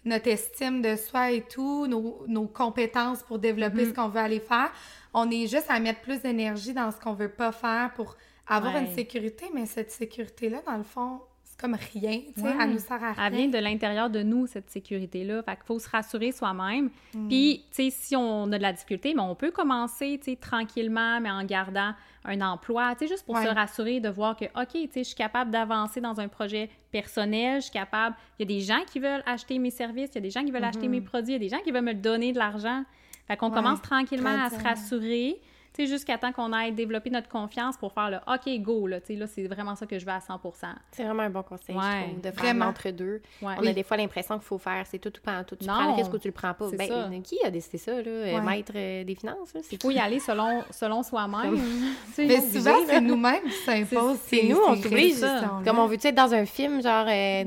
notre 0.05 0.27
estime 0.27 0.81
de 0.81 0.95
soi 0.95 1.31
et 1.31 1.41
tout, 1.41 1.87
nos, 1.87 2.23
nos 2.27 2.47
compétences 2.47 3.23
pour 3.23 3.39
développer 3.39 3.83
Mhm. 3.85 3.89
ce 3.89 3.93
qu'on 3.95 4.07
veut 4.09 4.19
aller 4.19 4.39
faire, 4.39 4.71
on 5.13 5.29
est 5.31 5.47
juste 5.47 5.65
à 5.69 5.79
mettre 5.79 6.01
plus 6.01 6.21
d'énergie 6.21 6.73
dans 6.73 6.91
ce 6.91 6.99
qu'on 6.99 7.13
veut 7.13 7.29
pas 7.31 7.51
faire 7.51 7.91
pour 7.95 8.15
avoir 8.47 8.73
Ouais. 8.75 8.81
une 8.81 8.93
sécurité. 8.93 9.45
Mais 9.53 9.65
cette 9.65 9.91
sécurité-là, 9.91 10.61
dans 10.67 10.77
le 10.77 10.83
fond, 10.83 11.21
c'est 11.57 11.61
comme 11.61 11.75
rien. 11.93 12.19
Tu 12.35 12.41
sais, 12.41 12.47
Ouais. 12.47 12.53
elle 12.59 12.71
nous 12.71 12.79
sert 12.79 13.01
à 13.03 13.13
rien. 13.13 13.25
Elle 13.27 13.33
vient 13.35 13.47
de 13.47 13.57
l'intérieur 13.57 14.09
de 14.09 14.21
nous, 14.23 14.45
cette 14.47 14.69
sécurité-là. 14.69 15.41
Fait 15.43 15.55
qu'il 15.55 15.65
faut 15.65 15.79
se 15.79 15.89
rassurer 15.89 16.31
soi-même. 16.31 16.89
Mm. 17.13 17.27
Puis, 17.27 17.63
tu 17.71 17.83
sais, 17.83 17.89
si 17.89 18.15
on 18.15 18.51
a 18.51 18.57
de 18.57 18.61
la 18.61 18.73
difficulté, 18.73 19.13
mais 19.13 19.21
on 19.21 19.35
peut 19.35 19.51
commencer, 19.51 20.19
tu 20.21 20.31
sais, 20.31 20.37
tranquillement, 20.37 21.19
mais 21.21 21.31
en 21.31 21.43
gardant 21.45 21.93
un 22.25 22.41
emploi, 22.41 22.93
tu 22.95 23.05
sais, 23.05 23.07
juste 23.13 23.25
pour 23.25 23.35
Ouais. 23.35 23.43
se 23.45 23.49
rassurer 23.49 23.99
de 23.99 24.09
voir 24.09 24.35
que, 24.35 24.45
OK, 24.45 24.69
tu 24.71 24.79
sais, 24.91 24.99
je 24.99 25.03
suis 25.03 25.15
capable 25.15 25.51
d'avancer 25.51 26.01
dans 26.01 26.19
un 26.19 26.27
projet 26.27 26.69
personnel, 26.91 27.57
je 27.61 27.65
suis 27.65 27.71
capable... 27.73 28.15
Il 28.39 28.49
y 28.49 28.53
a 28.53 28.57
des 28.57 28.63
gens 28.63 28.81
qui 28.91 28.99
veulent 28.99 29.23
acheter 29.25 29.59
mes 29.59 29.69
services, 29.71 30.09
il 30.13 30.15
y 30.15 30.17
a 30.17 30.21
des 30.21 30.29
gens 30.31 30.43
qui 30.43 30.51
veulent 30.51 30.63
acheter 30.63 30.87
mes 30.87 31.01
produits, 31.01 31.33
il 31.35 31.41
y 31.41 31.45
a 31.45 31.49
des 31.49 31.49
gens 31.49 31.61
qui 31.63 31.71
veulent 31.71 31.83
me 31.83 31.93
donner 31.93 32.31
de 32.33 32.37
l'argent. 32.39 32.83
Fait 33.27 33.37
qu'on 33.37 33.49
Ouais, 33.49 33.55
commence 33.55 33.81
tranquillement 33.81 34.43
à 34.43 34.49
se 34.49 34.61
rassurer, 34.61 35.39
tu 35.75 35.85
sais, 35.85 35.87
jusqu'à 35.91 36.17
temps 36.17 36.31
qu'on 36.31 36.53
aille 36.53 36.71
développer 36.71 37.09
notre 37.09 37.27
confiance 37.27 37.75
pour 37.77 37.91
faire 37.91 38.09
le 38.09 38.17
OK, 38.33 38.61
go, 38.61 38.87
là, 38.87 39.01
tu 39.01 39.07
sais, 39.07 39.15
là, 39.15 39.27
c'est 39.27 39.45
vraiment 39.47 39.75
ça 39.75 39.85
que 39.85 39.99
je 39.99 40.05
veux 40.05 40.11
à 40.11 40.19
100% 40.19 40.51
C'est 40.91 41.03
vraiment 41.03 41.23
un 41.23 41.29
bon 41.29 41.43
conseil, 41.43 41.75
Ouais, 41.75 41.83
je 41.83 42.09
trouve, 42.11 42.21
de 42.21 42.31
faire 42.31 42.53
l'entre-deux. 42.53 43.21
Ouais. 43.41 43.53
On 43.59 43.65
a 43.67 43.73
des 43.73 43.83
fois 43.83 43.97
l'impression 43.97 44.35
qu'il 44.35 44.45
faut 44.47 44.57
faire, 44.57 44.85
c'est 44.89 44.99
tout 44.99 45.09
ou 45.17 45.21
pas 45.21 45.43
tout. 45.43 45.55
Tu 45.57 45.65
Non, 45.67 45.73
prends 45.73 45.85
le 45.91 45.93
risque 46.01 46.13
ou 46.13 46.17
tu 46.17 46.27
le 46.29 46.33
prends 46.33 46.53
pas. 46.53 46.69
c'est 46.69 46.77
Ben, 46.77 46.87
ça. 46.87 47.09
qui 47.23 47.37
a 47.45 47.49
décidé 47.51 47.77
ça, 47.77 47.91
là? 47.93 48.01
Euh, 48.07 48.35
Ouais. 48.35 48.41
Maître 48.41 48.71
euh, 48.75 49.03
des 49.03 49.15
finances, 49.15 49.53
là? 49.53 49.61
Il 49.71 49.77
faut 49.81 49.91
y 49.91 49.99
aller 49.99 50.19
selon, 50.19 50.63
selon 50.71 51.03
soi-même. 51.03 51.59
Mais 52.17 52.39
souvent, 52.41 52.75
c'est 52.87 53.01
nous-mêmes 53.01 53.43
qui 53.43 53.51
s'imposent. 53.65 54.19
C'est 54.25 54.41
ces- 54.41 54.47
nous, 54.49 54.59
on 54.65 54.75
s'oblige. 54.75 55.15
Comme 55.65 55.79
on 55.79 55.87
veut-tu 55.87 56.07
être 56.07 56.15
dans 56.15 56.33
un 56.33 56.45
film, 56.45 56.81
genre, 56.81 57.05
euh, 57.09 57.43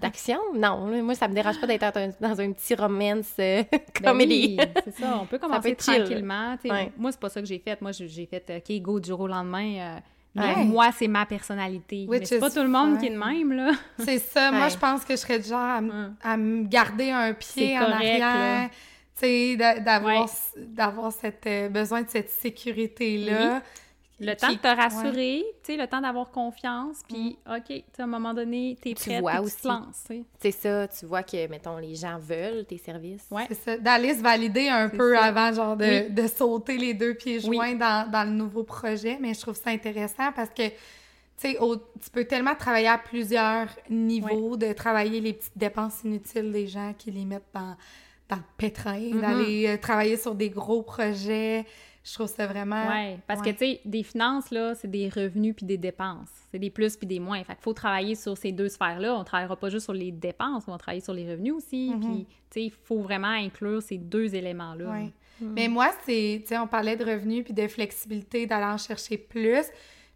d'action? 0.00 0.38
Non, 0.54 0.78
moi, 1.02 1.14
ça 1.14 1.28
me 1.28 1.34
dérange 1.34 1.60
pas 1.60 1.66
d'être 1.66 1.92
dans 1.92 2.00
un, 2.00 2.08
dans 2.20 2.40
un 2.40 2.52
petit 2.52 2.74
romance 2.74 3.32
euh, 3.38 3.62
Ben 3.70 3.80
comédie. 4.12 4.56
oui, 4.58 4.66
c'est 4.84 4.96
ça. 5.02 5.18
On 5.22 5.26
peut 5.26 5.38
commencer 5.38 5.74
tranquillement. 5.76 6.56
Moi, 6.98 7.12
c'est 7.12 7.20
pas 7.20 7.28
ça 7.28 7.40
que 7.40 7.46
j'ai 7.46 7.59
fait. 7.60 7.80
Moi, 7.80 7.92
j'ai 7.92 8.26
fait 8.26 8.44
OK, 8.56 8.82
go 8.82 8.98
du 9.00 9.08
jour 9.08 9.20
au 9.20 9.26
lendemain. 9.28 9.74
euh, 9.78 9.98
mais 10.34 10.54
Ouais. 10.54 10.64
moi, 10.64 10.90
c'est 10.96 11.08
ma 11.08 11.26
personnalité. 11.26 12.06
Which 12.08 12.20
mais 12.20 12.24
c'est 12.26 12.38
pas 12.38 12.50
tout 12.50 12.62
le 12.62 12.68
monde 12.68 12.98
qui 12.98 13.06
est 13.06 13.10
de 13.10 13.18
même, 13.18 13.52
là. 13.52 13.72
C'est 13.98 14.18
ça. 14.18 14.52
Moi, 14.52 14.68
je 14.68 14.76
pense 14.76 15.04
que 15.04 15.14
je 15.14 15.18
serais 15.20 15.42
genre 15.42 15.58
à, 15.58 15.80
à 16.22 16.36
me 16.36 16.62
garder 16.68 17.10
un 17.10 17.32
pied 17.34 17.76
en 17.78 17.90
arrière. 17.90 18.70
Tu 19.16 19.26
sais, 19.26 19.56
d'a- 19.56 19.80
d'avoir 19.80 20.22
Ouais. 20.24 20.62
d'avoir 20.68 21.12
cette, 21.12 21.44
euh, 21.46 21.68
besoin 21.68 22.02
de 22.02 22.08
cette 22.08 22.30
sécurité-là. 22.30 23.60
Le 24.22 24.32
Qui- 24.34 24.36
temps 24.36 24.52
de 24.52 24.58
te 24.58 24.68
rassurer, 24.68 25.42
tu 25.64 25.72
sais, 25.72 25.76
le 25.78 25.86
temps 25.86 26.00
d'avoir 26.02 26.30
confiance, 26.30 26.98
puis 27.08 27.38
OK, 27.48 27.64
tu 27.68 27.74
sais, 27.74 28.02
à 28.02 28.04
un 28.04 28.06
moment 28.06 28.34
donné, 28.34 28.76
t'es 28.82 28.92
Tu 28.92 29.08
prête, 29.08 29.20
vois 29.20 29.32
tu 29.36 29.38
aussi. 29.40 29.62
te 29.62 29.68
lances, 29.68 30.04
tu 30.06 30.14
sais. 30.18 30.24
C'est 30.40 30.50
ça, 30.50 30.88
tu 30.88 31.06
vois 31.06 31.22
que, 31.22 31.46
mettons, 31.48 31.78
les 31.78 31.94
gens 31.94 32.18
veulent 32.18 32.66
tes 32.66 32.76
services. 32.76 33.26
Ouais. 33.30 33.46
C'est 33.48 33.54
ça. 33.54 33.76
D'aller 33.78 34.14
se 34.14 34.20
valider 34.20 34.68
un 34.68 34.90
peu 34.90 35.14
ça. 35.14 35.24
avant, 35.24 35.52
genre, 35.54 35.76
de, 35.76 35.84
Oui. 36.08 36.10
de 36.10 36.26
sauter 36.26 36.76
les 36.76 36.92
deux 36.92 37.14
pieds 37.14 37.40
Oui. 37.46 37.56
joints 37.56 37.74
dans, 37.76 38.10
dans 38.10 38.24
le 38.24 38.30
nouveau 38.32 38.62
projet. 38.62 39.16
Mais 39.20 39.32
je 39.32 39.40
trouve 39.40 39.56
ça 39.56 39.70
intéressant 39.70 40.32
parce 40.36 40.50
que, 40.50 40.68
tu 40.68 40.74
sais, 41.38 41.58
au- 41.58 41.76
tu 41.76 42.10
peux 42.12 42.24
tellement 42.26 42.54
travailler 42.54 42.88
à 42.88 42.98
plusieurs 42.98 43.68
niveaux, 43.88 44.56
de 44.58 44.74
travailler 44.74 45.20
les 45.22 45.32
petites 45.32 45.56
dépenses 45.56 46.04
inutiles 46.04 46.52
des 46.52 46.66
gens 46.66 46.92
qui 46.98 47.10
les 47.10 47.24
mettent 47.24 47.48
dans, 47.54 47.74
dans 48.28 48.36
le 48.36 48.42
pétrin, 48.58 48.98
Mm-hmm. 48.98 49.20
d'aller 49.22 49.66
euh, 49.66 49.76
travailler 49.78 50.18
sur 50.18 50.34
des 50.34 50.50
gros 50.50 50.82
projets. 50.82 51.64
Je 52.02 52.14
trouve 52.14 52.28
ça 52.28 52.46
vraiment... 52.46 52.82
Oui, 52.88 53.18
parce 53.26 53.40
ouais. 53.40 53.52
que, 53.52 53.58
tu 53.58 53.64
sais, 53.64 53.80
des 53.84 54.02
finances, 54.02 54.50
là, 54.50 54.74
c'est 54.74 54.90
des 54.90 55.08
revenus 55.08 55.54
puis 55.54 55.66
des 55.66 55.76
dépenses. 55.76 56.30
C'est 56.50 56.58
des 56.58 56.70
plus 56.70 56.96
puis 56.96 57.06
des 57.06 57.20
moins. 57.20 57.44
Fait 57.44 57.54
qu'il 57.54 57.62
faut 57.62 57.74
travailler 57.74 58.14
sur 58.14 58.36
ces 58.38 58.52
deux 58.52 58.68
sphères-là. 58.68 59.16
On 59.16 59.24
travaillera 59.24 59.56
pas 59.56 59.68
juste 59.68 59.84
sur 59.84 59.92
les 59.92 60.10
dépenses, 60.10 60.64
on 60.66 60.72
va 60.72 60.78
travailler 60.78 61.02
sur 61.02 61.12
les 61.12 61.30
revenus 61.30 61.52
aussi. 61.52 61.90
Mhm. 61.90 62.00
Puis, 62.00 62.24
tu 62.24 62.34
sais, 62.50 62.62
il 62.64 62.70
faut 62.70 63.02
vraiment 63.02 63.28
inclure 63.28 63.82
ces 63.82 63.98
deux 63.98 64.34
éléments-là. 64.34 64.90
Ouais. 64.90 65.12
Mais 65.42 65.68
moi, 65.68 65.90
c'est, 66.04 66.40
tu 66.42 66.48
sais, 66.48 66.58
on 66.58 66.66
parlait 66.66 66.96
de 66.96 67.04
revenus 67.04 67.44
puis 67.44 67.54
de 67.54 67.66
flexibilité, 67.66 68.46
d'aller 68.46 68.66
en 68.66 68.78
chercher 68.78 69.16
plus, 69.16 69.66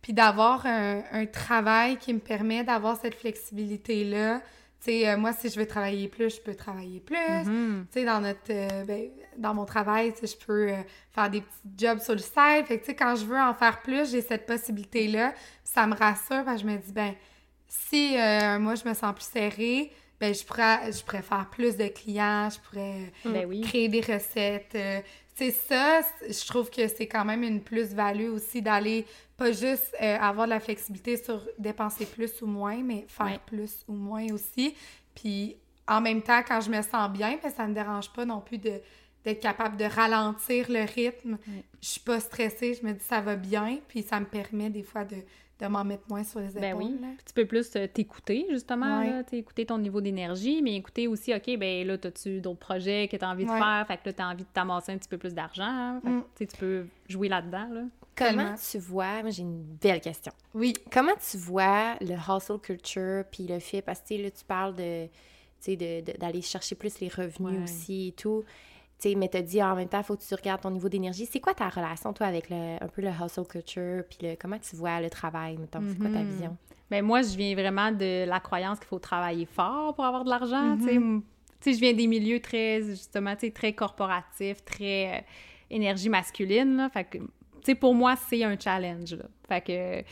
puis 0.03 0.12
d'avoir 0.12 0.66
un, 0.66 1.03
un 1.12 1.26
travail 1.26 1.97
qui 1.97 2.12
me 2.12 2.18
permet 2.18 2.62
d'avoir 2.62 2.99
cette 3.01 3.14
flexibilité-là. 3.14 4.43
Tu 4.85 4.91
sais, 4.91 5.09
euh, 5.09 5.16
moi, 5.16 5.32
si 5.32 5.49
je 5.49 5.59
veux 5.59 5.66
travailler 5.66 6.09
plus, 6.09 6.37
je 6.37 6.41
peux 6.41 6.55
travailler 6.55 7.01
plus. 7.01 7.16
Mhm. 7.47 7.87
Tu 7.91 8.01
sais, 8.01 8.05
dans 8.05 8.20
notre, 8.20 8.51
euh, 8.51 8.85
ben, 8.85 9.09
dans 9.39 9.55
mon 9.55 9.64
travail, 9.64 10.12
tu 10.12 10.26
sais, 10.26 10.37
je 10.39 10.47
peux 10.47 10.68
euh, 10.72 10.76
faire 11.12 11.30
des 11.30 11.41
petits 11.41 11.87
jobs 11.87 12.01
sur 12.01 12.12
le 12.12 12.18
site. 12.18 12.66
Fait 12.66 12.78
que, 12.78 12.85
tu 12.85 12.87
sais, 12.87 12.95
quand 12.95 13.16
je 13.16 13.24
veux 13.24 13.41
en 13.41 13.55
faire 13.55 13.80
plus, 13.80 14.11
j'ai 14.11 14.20
cette 14.20 14.45
possibilité-là. 14.47 15.30
Puis 15.32 15.72
ça 15.74 15.87
me 15.87 15.95
rassure 15.95 16.45
parce 16.45 16.62
que 16.62 16.68
je 16.68 16.72
me 16.72 16.76
dis, 16.78 16.93
ben, 16.93 17.14
si 17.66 18.18
euh, 18.18 18.59
moi, 18.59 18.74
je 18.74 18.87
me 18.87 18.93
sens 18.95 19.14
plus 19.14 19.24
serrée, 19.24 19.91
ben 20.20 20.32
je 20.32 20.45
pourrais, 20.45 20.93
je 20.93 21.03
pourrais 21.03 21.22
faire 21.22 21.49
plus 21.51 21.76
de 21.76 21.89
clients, 21.89 22.49
je 22.49 22.59
pourrais 22.61 23.12
Ben 23.24 23.47
oui. 23.47 23.62
créer 23.62 23.89
des 23.89 24.01
recettes. 24.01 24.76
C'est 25.35 25.51
ça, 25.51 26.01
je 26.28 26.47
trouve 26.47 26.70
que 26.70 26.87
c'est 26.89 27.07
quand 27.09 27.24
même 27.24 27.43
une 27.43 27.61
plus-value 27.61 28.28
aussi 28.30 28.62
d'aller 28.62 29.05
pas 29.37 29.51
juste 29.53 29.95
euh, 30.01 30.16
avoir 30.20 30.47
de 30.47 30.51
la 30.51 30.61
flexibilité 30.61 31.16
sur 31.16 31.41
dépenser 31.59 32.07
plus 32.07 32.41
ou 32.43 32.47
moins, 32.47 32.76
mais 32.82 33.05
faire 33.09 33.26
Ouais. 33.26 33.41
plus 33.47 33.85
ou 33.89 33.95
moins 33.95 34.26
aussi. 34.32 34.74
Puis 35.14 35.57
en 35.89 36.01
même 36.01 36.22
temps, 36.22 36.41
quand 36.47 36.61
je 36.61 36.70
me 36.70 36.80
sens 36.82 37.11
bien, 37.11 37.39
ben, 37.43 37.51
ça 37.51 37.66
me 37.66 37.74
dérange 37.74 38.11
pas 38.12 38.24
non 38.24 38.41
plus 38.41 38.59
de 38.59 38.80
d'être 39.24 39.41
capable 39.41 39.78
de 39.78 39.85
ralentir 39.87 40.66
le 40.68 40.85
rythme. 40.85 41.39
Je 41.80 41.89
suis 41.89 42.01
pas 42.01 42.20
stressée, 42.20 42.74
je 42.74 42.87
me 42.87 42.93
dis 42.93 43.03
ça 43.03 43.22
va 43.22 43.37
bien, 43.37 43.78
puis 43.89 44.03
ça 44.03 44.20
me 44.20 44.26
permet 44.26 44.68
des 44.68 44.82
fois 44.82 45.05
de, 45.05 45.16
de 45.61 45.67
m'en 45.67 45.85
mettre 45.85 46.03
moins 46.09 46.25
sur 46.25 46.41
les 46.41 46.49
épaules. 46.51 46.61
Ben 46.61 46.75
oui. 46.77 46.97
là. 47.01 47.09
Tu 47.25 47.33
peux 47.33 47.47
plus 47.47 47.71
euh, 47.77 47.87
t'écouter, 47.87 48.47
justement, 48.51 48.99
Ouais. 49.01 49.11
là, 49.11 49.23
écouter 49.33 49.65
ton 49.67 49.79
niveau 49.79 50.01
d'énergie, 50.01 50.61
mais 50.63 50.75
écouter 50.75 51.07
aussi, 51.07 51.33
OK, 51.35 51.57
ben 51.59 51.87
là, 51.87 51.97
t'as-tu 51.97 52.41
d'autres 52.41 52.59
projets 52.59 53.07
que 53.09 53.17
t'as 53.17 53.31
envie 53.31 53.45
de 53.45 53.51
faire? 53.51 53.85
Fait 53.87 53.97
que 53.97 54.03
là, 54.07 54.13
t'as 54.13 54.27
envie 54.33 54.43
de 54.45 54.49
t'amasser 54.53 54.93
un 54.93 54.99
petit 54.99 55.09
peu 55.09 55.19
plus 55.19 55.33
d'argent. 55.35 56.01
Fait 56.03 56.09
que, 56.09 56.13
Mm. 56.15 56.25
tu 56.37 56.47
tu 56.49 56.57
peux 56.57 56.87
jouer 57.09 57.29
là-dedans, 57.29 57.69
là. 57.73 57.83
Comment 58.17 58.55
tu 58.71 58.79
vois, 58.79 59.23
moi 59.23 59.31
j'ai 59.31 59.43
une 59.43 59.63
belle 59.81 60.01
question. 60.01 60.33
Oui. 60.55 60.73
Comment 60.93 61.15
tu 61.31 61.37
vois 61.37 61.95
le 62.01 62.15
hustle 62.15 62.59
culture 62.61 63.25
puis 63.31 63.45
le 63.47 63.59
fait, 63.59 63.83
parce 63.83 64.01
que 64.01 64.07
tu 64.09 64.17
sais, 64.17 64.23
là, 64.23 64.31
tu 64.31 64.45
parles 64.45 64.77
de, 64.77 65.07
tu 65.07 65.11
sais, 65.61 65.77
de- 65.77 66.13
de- 66.13 66.17
d'aller 66.19 66.41
chercher 66.43 66.77
plus 66.77 67.01
les 67.01 67.09
revenus 67.09 67.59
Ouais. 67.59 67.65
aussi 67.65 68.09
et 68.09 68.13
tout. 68.13 68.45
Tu 69.01 69.11
sais, 69.11 69.14
mais 69.16 69.28
t'as 69.28 69.42
dit 69.42 69.62
en 69.62 69.74
même 69.74 69.88
temps, 69.88 69.99
il 69.99 70.05
faut 70.05 70.16
que 70.16 70.22
tu 70.22 70.34
regardes 70.34 70.61
ton 70.62 70.70
niveau 70.70 70.88
d'énergie. 70.88 71.26
C'est 71.26 71.40
quoi 71.40 71.53
ta 71.53 71.68
relation, 71.68 72.12
toi, 72.12 72.26
avec 72.28 72.49
le, 72.49 72.76
un 72.80 72.88
peu 72.88 73.03
le 73.03 73.09
hustle 73.11 73.45
culture, 73.47 74.05
puis 74.09 74.18
le, 74.22 74.36
comment 74.40 74.59
tu 74.59 74.76
vois 74.76 75.01
le 75.01 75.11
travail, 75.11 75.57
mettons? 75.59 75.80
C'est 75.88 75.99
quoi 75.99 76.11
ta 76.11 76.20
Mhm. 76.20 76.28
vision? 76.28 76.57
Ben 76.90 77.05
moi, 77.05 77.22
je 77.22 77.36
viens 77.36 77.55
vraiment 77.55 77.90
de 77.90 78.24
la 78.24 78.40
croyance 78.40 78.78
qu'il 78.78 78.88
faut 78.88 78.99
travailler 79.01 79.47
fort 79.47 79.95
pour 79.95 80.05
avoir 80.05 80.24
de 80.24 80.30
l'argent, 80.30 80.76
tu 80.78 80.84
sais. 80.84 80.95
M- 80.95 81.22
Tu 81.61 81.70
sais, 81.70 81.76
je 81.76 81.80
viens 81.80 81.95
des 81.95 82.07
milieux 82.07 82.40
très, 82.40 82.82
justement, 82.82 83.34
tu 83.34 83.47
sais, 83.47 83.51
très 83.53 83.72
corporatifs, 83.72 84.62
très 84.66 85.16
euh, 85.18 85.20
énergie 85.70 86.11
masculine, 86.11 86.76
là. 86.76 86.88
Fait 86.90 87.05
que, 87.05 87.18
tu 87.18 87.24
sais, 87.64 87.74
pour 87.74 87.95
moi, 87.95 88.16
c'est 88.16 88.45
un 88.45 88.57
challenge, 88.59 89.14
là. 89.14 89.24
Fait 89.49 89.61
que, 89.62 90.05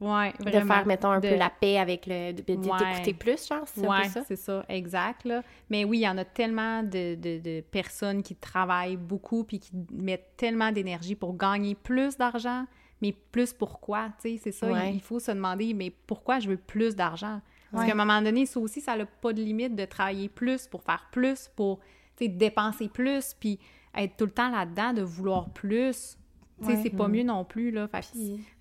ouais, 0.00 0.32
De 0.44 0.50
faire, 0.50 0.86
mettons, 0.86 1.10
un 1.10 1.20
de- 1.20 1.28
peu 1.28 1.36
la 1.36 1.50
paix 1.50 1.78
avec 1.78 2.06
le... 2.06 2.32
de- 2.32 2.42
de- 2.42 2.68
Ouais. 2.68 2.78
d'écouter 2.78 3.14
plus, 3.14 3.46
genre, 3.46 3.62
c'est 3.66 3.86
Ouais, 3.86 4.08
ça? 4.08 4.22
c'est 4.26 4.36
ça, 4.36 4.64
exact. 4.68 5.24
Là. 5.24 5.42
Mais 5.70 5.84
oui, 5.84 5.98
il 5.98 6.02
y 6.02 6.08
en 6.08 6.18
a 6.18 6.24
tellement 6.24 6.82
de, 6.82 7.14
de- 7.14 7.38
de 7.38 7.60
personnes 7.62 8.22
qui 8.22 8.34
travaillent 8.36 8.96
beaucoup 8.96 9.44
puis 9.44 9.58
qui 9.60 9.72
mettent 9.92 10.36
tellement 10.36 10.72
d'énergie 10.72 11.14
pour 11.14 11.36
gagner 11.36 11.74
plus 11.74 12.16
d'argent, 12.16 12.64
mais 13.02 13.12
plus 13.12 13.52
pourquoi, 13.52 14.08
tu 14.20 14.30
sais, 14.36 14.40
c'est 14.42 14.52
ça. 14.52 14.70
Ouais. 14.70 14.90
Il, 14.90 14.96
il 14.96 15.00
faut 15.02 15.18
se 15.20 15.30
demander, 15.30 15.74
mais 15.74 15.90
pourquoi 16.06 16.38
je 16.40 16.48
veux 16.48 16.56
plus 16.56 16.94
d'argent? 16.96 17.40
Parce 17.72 17.84
qu'à 17.84 17.92
un 17.92 17.96
moment 17.96 18.22
donné, 18.22 18.46
ça 18.46 18.58
aussi, 18.60 18.80
ça 18.80 18.96
n'a 18.96 19.04
pas 19.04 19.32
de 19.34 19.42
limite 19.42 19.74
de 19.76 19.84
travailler 19.84 20.28
plus 20.30 20.66
pour 20.66 20.82
faire 20.82 21.08
plus, 21.12 21.50
pour, 21.56 21.80
tu 22.16 22.24
sais, 22.24 22.28
dépenser 22.28 22.88
plus, 22.88 23.34
puis 23.38 23.58
être 23.94 24.16
tout 24.16 24.24
le 24.24 24.30
temps 24.30 24.50
là-dedans, 24.50 24.94
de 24.94 25.02
vouloir 25.02 25.50
plus. 25.50 26.16
Tu 26.60 26.64
sais, 26.66 26.72
Ouais. 26.72 26.80
c'est 26.82 26.90
pas 26.96 27.06
mieux 27.08 27.22
non 27.22 27.44
plus, 27.44 27.70
là. 27.70 27.86
Fait 27.88 28.02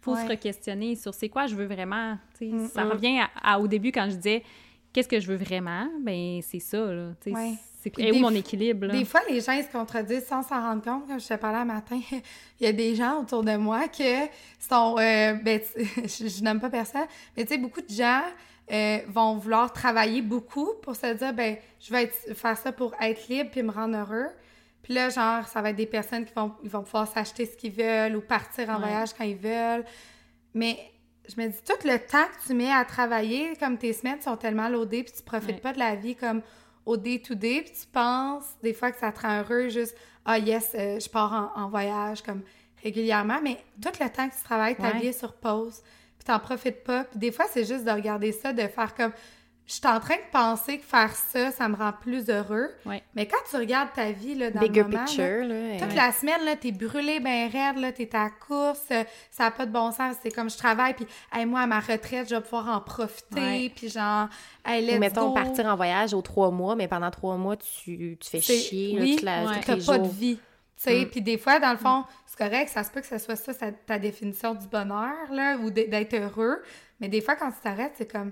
faut 0.02 0.16
se 0.16 0.26
re-questionner 0.28 0.96
sur 0.96 1.14
c'est 1.14 1.30
quoi 1.30 1.48
je 1.48 1.56
veux 1.56 1.66
vraiment. 1.66 2.18
tu 2.38 2.50
sais. 2.50 2.56
Mm, 2.56 2.68
ça 2.68 2.84
mm. 2.84 2.91
revient 2.91 3.20
à, 3.20 3.30
à- 3.54 3.60
au 3.60 3.68
début 3.68 3.91
quand 3.91 4.08
je 4.10 4.16
disais 4.18 4.43
qu'est-ce 4.91 5.08
que 5.08 5.20
je 5.20 5.28
veux 5.32 5.38
vraiment, 5.38 5.88
ben 6.02 6.41
c'est 6.41 6.60
ça. 6.60 6.78
Là, 6.93 7.12
tu 7.22 7.30
sais. 7.32 7.36
Ouais. 7.36 7.54
C'est 7.82 8.12
où 8.12 8.16
mon 8.20 8.32
f- 8.32 8.38
équilibre? 8.38 8.88
Là? 8.88 8.93
Des 8.98 9.06
fois, 9.06 9.22
les 9.30 9.39
gens 9.41 9.52
ils 9.52 9.64
se 9.64 9.72
contredisent 9.72 10.26
sans 10.26 10.41
s'en 10.41 10.60
rendre 10.60 10.82
compte. 10.84 11.08
Comme 11.08 11.20
je 11.20 11.28
te 11.28 11.36
parlais 11.36 11.60
un 11.60 11.66
matin, 11.66 12.00
il 12.60 12.66
y 12.66 12.68
a 12.68 12.72
des 12.74 12.96
gens 12.96 13.22
autour 13.22 13.43
de 13.43 13.56
moi 13.58 13.88
que 13.88 14.26
sont. 14.60 14.98
euh, 14.98 15.34
ben, 15.36 15.62
je, 16.04 16.28
je 16.28 16.43
nomme 16.43 16.60
pas 16.60 16.70
personne, 16.72 17.06
mais 17.38 17.43
tu 17.46 17.54
sais, 17.54 17.58
beaucoup 17.60 17.82
de 17.82 17.89
gens 17.93 18.24
euh, 18.72 18.98
vont 19.10 19.38
vouloir 19.38 19.72
travailler 19.72 20.24
beaucoup 20.24 20.70
pour 20.82 20.96
se 20.96 21.14
dire, 21.14 21.34
ben, 21.34 21.58
je 21.80 21.91
vais 21.93 22.04
être- 22.06 22.36
faire 22.36 22.58
ça 22.58 22.72
pour 22.72 22.93
être 23.00 23.28
libre 23.30 23.52
puis 23.52 23.62
me 23.62 23.72
rendre 23.72 23.96
heureux. 23.98 24.28
Puis 24.86 24.94
là, 24.94 25.10
genre, 25.10 25.48
ça 25.48 25.64
va 25.64 25.72
être 25.72 25.76
des 25.78 25.88
personnes 25.88 26.26
qui 26.26 26.34
vont, 26.36 26.54
ils 26.64 26.70
vont 26.70 26.84
pouvoir 26.84 27.08
s'acheter 27.08 27.48
ce 27.48 27.58
qu'ils 27.58 27.72
veulent 27.74 28.16
ou 28.16 28.22
partir 28.22 28.70
en 28.70 28.74
Ouais. 28.74 28.82
voyage 28.82 29.16
quand 29.18 29.24
ils 29.24 29.36
veulent. 29.36 29.84
Mais 30.54 30.78
je 31.28 31.42
me 31.42 31.48
dis, 31.48 31.58
tout 31.66 31.88
le 31.88 31.98
temps 31.98 32.24
que 32.40 32.46
tu 32.48 32.54
mets 32.54 32.72
à 32.72 32.86
travailler, 32.86 33.56
comme 33.56 33.80
tes 33.80 33.94
semaines 33.94 34.22
sont 34.22 34.38
tellement 34.38 34.70
loadées, 34.70 35.02
puis 35.02 35.12
tu 35.18 35.24
profites 35.24 35.56
Ouais. 35.56 35.60
pas 35.60 35.74
de 35.74 35.80
la 35.80 35.96
vie 35.96 36.16
comme 36.16 36.44
au 36.86 36.98
day-to-day, 36.98 37.64
puis 37.64 37.72
tu 37.82 37.88
penses 37.88 38.44
des 38.62 38.74
fois 38.76 38.92
que 38.92 39.00
ça 39.00 39.12
te 39.12 39.22
rend 39.22 39.40
heureux, 39.42 39.70
juste 39.70 39.98
«Ah 40.26 40.38
yes, 40.38 40.70
euh, 40.76 41.00
je 41.00 41.10
pars 41.10 41.52
en, 41.58 41.64
en 41.64 41.68
voyage 41.68 42.22
comme 42.22 42.44
régulièrement», 42.84 43.40
mais 43.44 43.58
tout 43.82 43.90
le 44.00 44.08
temps 44.08 44.30
que 44.30 44.36
tu 44.36 44.44
travailles, 44.44 44.76
ta 44.76 44.92
Ouais. 44.92 45.00
vie 45.00 45.08
est 45.08 45.20
sur 45.20 45.34
pause, 45.34 45.82
puis 46.20 46.26
t'en 46.26 46.38
profites 46.38 46.84
pas. 46.84 47.06
Puis 47.06 47.18
des 47.18 47.32
fois, 47.32 47.46
c'est 47.52 47.66
juste 47.66 47.86
de 47.86 47.92
regarder 47.92 48.32
ça, 48.32 48.54
de 48.54 48.68
faire 48.68 48.94
comme 48.94 49.14
«Je 49.68 49.74
suis 49.74 49.88
en 49.88 49.99
train 49.99 50.16
de 50.16 50.32
penser 50.32 50.78
que 50.78 50.84
faire 50.86 51.16
ça, 51.16 51.49
ça 51.49 51.68
me 51.68 51.76
rend 51.76 51.91
plus 51.91 52.30
heureux. 52.30 52.70
Ouais. 52.86 53.01
Mais 53.16 53.26
quand 53.28 53.39
tu 53.49 53.55
regardes 53.55 53.91
ta 53.93 54.11
vie 54.11 54.36
là, 54.36 54.51
dans 54.51 54.59
Bigger 54.59 54.84
le 54.84 54.89
moment, 54.89 55.05
picture, 55.05 55.43
là. 55.43 55.80
toute 55.80 55.89
ouais. 55.89 55.95
la 55.95 56.11
semaine, 56.11 56.45
là, 56.45 56.55
t'es 56.55 56.72
brûlé 56.72 57.20
ben 57.20 57.49
raide, 57.49 57.78
là, 57.80 57.91
t'es 57.91 58.16
à 58.16 58.26
la 58.26 58.30
course, 58.30 58.84
euh, 58.91 59.03
ça 59.32 59.45
n'a 59.45 59.51
pas 59.51 59.66
de 59.66 59.72
bon 59.72 59.91
sens, 59.91 60.18
c'est 60.22 60.30
comme 60.30 60.51
je 60.51 60.57
travaille, 60.57 60.93
puis 60.93 61.07
hey, 61.34 61.47
moi, 61.47 61.61
à 61.61 61.66
ma 61.66 61.80
retraite, 61.80 62.30
je 62.30 62.36
vais 62.36 62.41
pouvoir 62.41 62.70
en 62.70 62.80
profiter, 62.80 63.39
Ouais. 63.41 63.72
puis 63.76 63.89
genre, 63.89 64.28
hey, 64.63 64.86
let's 64.86 64.97
Ou 64.97 64.99
mettons 64.99 65.28
go. 65.30 65.34
partir 65.34 65.66
en 65.66 65.76
voyage 65.76 66.13
aux 66.13 66.22
trois 66.22 66.51
mois, 66.51 66.76
mais 66.76 66.88
pendant 66.88 67.09
trois 67.09 67.36
mois, 67.38 67.57
tu, 67.57 68.18
tu 68.20 68.30
fais 68.30 68.41
chier 68.41 68.97
oui, 68.99 69.16
toute 69.16 69.24
la, 69.24 69.45
T'as 69.66 69.78
pas 69.84 69.97
de 69.97 70.07
vie, 70.07 70.36
tu 70.38 70.84
sais, 70.84 71.05
Mm. 71.05 71.09
puis 71.09 71.22
des 71.24 71.39
fois, 71.39 71.57
dans 71.59 71.72
le 71.72 71.78
fond, 71.78 72.03
c'est 72.28 72.38
correct, 72.38 72.70
ça 72.70 72.84
se 72.84 72.91
peut 72.91 73.01
que 73.01 73.07
ce 73.07 73.18
soit 73.18 73.36
ça, 73.36 73.53
ta 73.88 73.97
définition 73.97 74.53
du 74.53 74.68
bonheur, 74.68 75.32
là, 75.32 75.57
ou 75.57 75.72
d'être 75.72 76.13
heureux, 76.13 76.61
mais 76.99 77.07
des 77.07 77.22
fois, 77.22 77.36
quand 77.36 77.49
tu 77.49 77.57
t'arrêtes, 77.63 77.93
c'est 77.97 78.11
comme... 78.11 78.32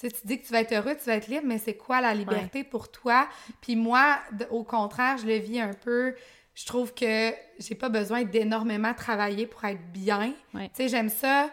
Tu 0.00 0.08
sais, 0.08 0.12
tu 0.12 0.26
dis 0.26 0.40
que 0.40 0.46
tu 0.46 0.52
vas 0.52 0.60
être 0.60 0.72
heureux, 0.72 0.96
tu 0.96 1.04
vas 1.04 1.16
être 1.16 1.28
libre, 1.28 1.44
mais 1.46 1.58
c'est 1.58 1.76
quoi 1.76 2.00
la 2.00 2.14
liberté 2.14 2.64
pour 2.64 2.90
toi? 2.90 3.28
Puis 3.60 3.76
moi, 3.76 4.18
au 4.50 4.64
contraire, 4.64 5.18
je 5.18 5.26
le 5.26 5.36
vis 5.36 5.60
un 5.60 5.72
peu. 5.72 6.14
Je 6.54 6.66
trouve 6.66 6.94
que 6.94 7.32
j'ai 7.58 7.74
pas 7.74 7.88
besoin 7.88 8.22
d'énormément 8.22 8.94
travailler 8.94 9.46
pour 9.46 9.64
être 9.64 9.82
bien. 9.92 10.32
Ouais. 10.52 10.68
Tu 10.68 10.74
sais, 10.74 10.88
j'aime 10.88 11.08
ça. 11.08 11.50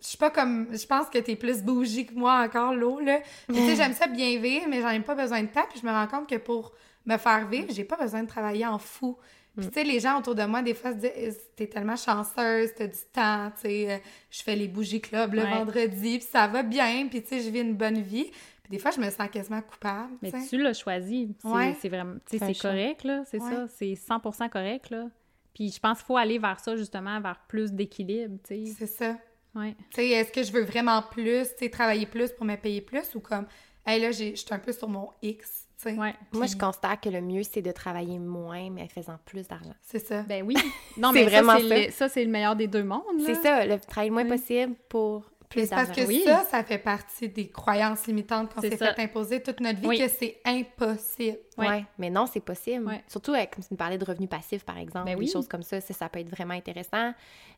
Je 0.00 0.06
suis 0.06 0.18
pas 0.18 0.30
comme. 0.30 0.68
Je 0.72 0.86
pense 0.86 1.08
que 1.08 1.18
t'es 1.18 1.36
plus 1.36 1.62
bougie 1.62 2.06
que 2.06 2.14
moi 2.14 2.44
encore, 2.44 2.74
l'eau, 2.74 3.00
là. 3.00 3.20
Mais 3.48 3.56
tu 3.56 3.66
sais, 3.66 3.76
j'aime 3.76 3.94
ça 3.94 4.06
bien 4.06 4.38
vivre, 4.38 4.66
mais 4.68 4.80
j'en 4.80 4.90
ai 4.90 5.00
pas 5.00 5.14
besoin 5.16 5.42
de 5.42 5.48
temps. 5.48 5.66
Puis 5.70 5.80
je 5.80 5.86
me 5.86 5.92
rends 5.92 6.06
compte 6.06 6.28
que 6.28 6.36
pour 6.36 6.72
me 7.06 7.16
faire 7.16 7.46
vivre, 7.48 7.68
j'ai 7.70 7.84
pas 7.84 7.96
besoin 7.96 8.22
de 8.22 8.28
travailler 8.28 8.66
en 8.66 8.78
fou. 8.78 9.16
Puis 9.62 9.68
tu 9.68 9.74
sais, 9.74 9.84
les 9.84 10.00
gens 10.00 10.18
autour 10.18 10.34
de 10.34 10.44
moi, 10.44 10.62
des 10.62 10.74
fois, 10.74 10.92
se 10.92 10.96
disent 10.98 11.40
T'es 11.56 11.66
tellement 11.66 11.96
chanceuse, 11.96 12.70
t'as 12.76 12.86
du 12.86 12.98
temps, 13.12 13.50
tu 13.56 13.62
sais, 13.62 13.92
euh, 13.92 13.98
je 14.30 14.42
fais 14.42 14.54
les 14.56 14.68
bougies 14.68 15.00
club 15.00 15.34
le 15.34 15.42
Ouais. 15.42 15.50
vendredi, 15.50 16.18
puis 16.18 16.28
ça 16.30 16.46
va 16.46 16.62
bien, 16.62 17.08
puis 17.08 17.22
tu 17.22 17.28
sais, 17.28 17.40
je 17.40 17.50
vis 17.50 17.60
une 17.60 17.74
bonne 17.74 18.00
vie. 18.00 18.30
Puis 18.62 18.70
des 18.70 18.78
fois, 18.78 18.90
je 18.90 19.00
me 19.00 19.08
sens 19.10 19.28
quasiment 19.30 19.62
coupable. 19.62 20.12
Mais 20.22 20.30
tu 20.48 20.58
l'as 20.58 20.74
choisi. 20.74 21.34
C'est 21.42 21.48
Ouais. 21.48 21.72
vraiment, 21.88 22.14
tu 22.30 22.38
sais, 22.38 22.52
C'est 22.54 22.60
correct, 22.60 23.04
là, 23.04 23.24
c'est 23.26 23.40
Ouais. 23.42 23.50
ça. 23.50 23.66
C'est 23.68 23.94
100% 23.94 24.48
correct, 24.48 24.90
là. 24.90 25.06
Puis 25.54 25.70
je 25.72 25.80
pense 25.80 25.98
qu'il 25.98 26.06
faut 26.06 26.16
aller 26.16 26.38
vers 26.38 26.60
ça, 26.60 26.76
justement, 26.76 27.20
vers 27.20 27.40
plus 27.48 27.72
d'équilibre, 27.72 28.38
tu 28.46 28.66
sais. 28.66 28.72
C'est 28.78 28.86
ça. 28.86 29.18
Ouais. 29.54 29.74
Tu 29.90 29.96
sais, 29.96 30.08
est-ce 30.10 30.30
que 30.30 30.42
je 30.44 30.52
veux 30.52 30.62
vraiment 30.62 31.02
plus, 31.02 31.48
tu 31.56 31.64
sais, 31.64 31.70
travailler 31.70 32.06
plus 32.06 32.30
pour 32.32 32.44
me 32.46 32.54
payer 32.56 32.80
plus 32.82 33.14
ou 33.16 33.20
comme, 33.20 33.46
hey, 33.86 34.00
là, 34.00 34.12
je 34.12 34.34
suis 34.36 34.46
un 34.50 34.58
peu 34.58 34.72
sur 34.72 34.88
mon 34.88 35.10
X, 35.22 35.66
Moi, 35.86 36.46
je 36.46 36.56
constate 36.56 37.00
que 37.02 37.08
le 37.08 37.20
mieux, 37.20 37.42
c'est 37.42 37.62
de 37.62 37.70
travailler 37.72 38.18
moins, 38.18 38.68
mais 38.70 38.82
en 38.82 38.88
faisant 38.88 39.18
plus 39.24 39.46
d'argent. 39.46 39.74
C'est 39.82 39.98
ça. 40.00 40.22
Ben 40.22 40.42
oui. 40.44 40.56
Non, 40.96 41.10
C'est 41.12 41.20
mais 41.20 41.24
vraiment 41.30 41.52
ça, 41.54 41.60
c'est 41.60 41.68
ça. 41.68 41.86
le, 41.86 41.90
ça, 41.92 42.08
c'est 42.08 42.24
le 42.24 42.30
meilleur 42.30 42.56
des 42.56 42.66
deux 42.66 42.82
mondes. 42.84 43.02
C'est 43.24 43.36
ça, 43.36 43.64
le 43.64 43.78
travail 43.78 44.08
le 44.08 44.14
moins 44.14 44.24
Oui. 44.24 44.28
possible 44.30 44.74
pour 44.88 45.30
plus 45.48 45.62
c'est 45.62 45.70
parce 45.70 45.86
d'argent. 45.88 46.02
que 46.02 46.08
Oui. 46.08 46.22
ça, 46.26 46.44
ça 46.50 46.62
fait 46.62 46.76
partie 46.78 47.28
des 47.30 47.48
croyances 47.48 48.06
limitantes 48.06 48.52
qu'on 48.52 48.60
C'est 48.60 48.70
s'est 48.70 48.76
fait 48.76 49.00
imposer 49.00 49.42
toute 49.42 49.60
notre 49.60 49.80
vie, 49.80 49.86
Oui. 49.86 49.98
que 49.98 50.08
c'est 50.08 50.40
impossible. 50.44 51.38
Ouais. 51.56 51.68
Ouais. 51.68 51.84
mais 51.96 52.10
non, 52.10 52.26
c'est 52.26 52.40
possible. 52.40 52.84
Ouais. 52.86 53.02
Surtout, 53.08 53.32
avec, 53.32 53.54
comme 53.54 53.64
tu 53.64 53.72
me 53.72 53.78
parlais 53.78 53.96
de 53.98 54.04
revenus 54.04 54.28
passifs, 54.28 54.64
par 54.64 54.76
exemple, 54.78 55.06
Ben 55.06 55.14
des 55.14 55.24
oui. 55.24 55.30
choses 55.30 55.48
comme 55.48 55.62
ça, 55.62 55.80
ça, 55.80 55.94
ça 55.94 56.08
peut 56.08 56.18
être 56.20 56.28
vraiment 56.30 56.54
intéressant. 56.54 57.12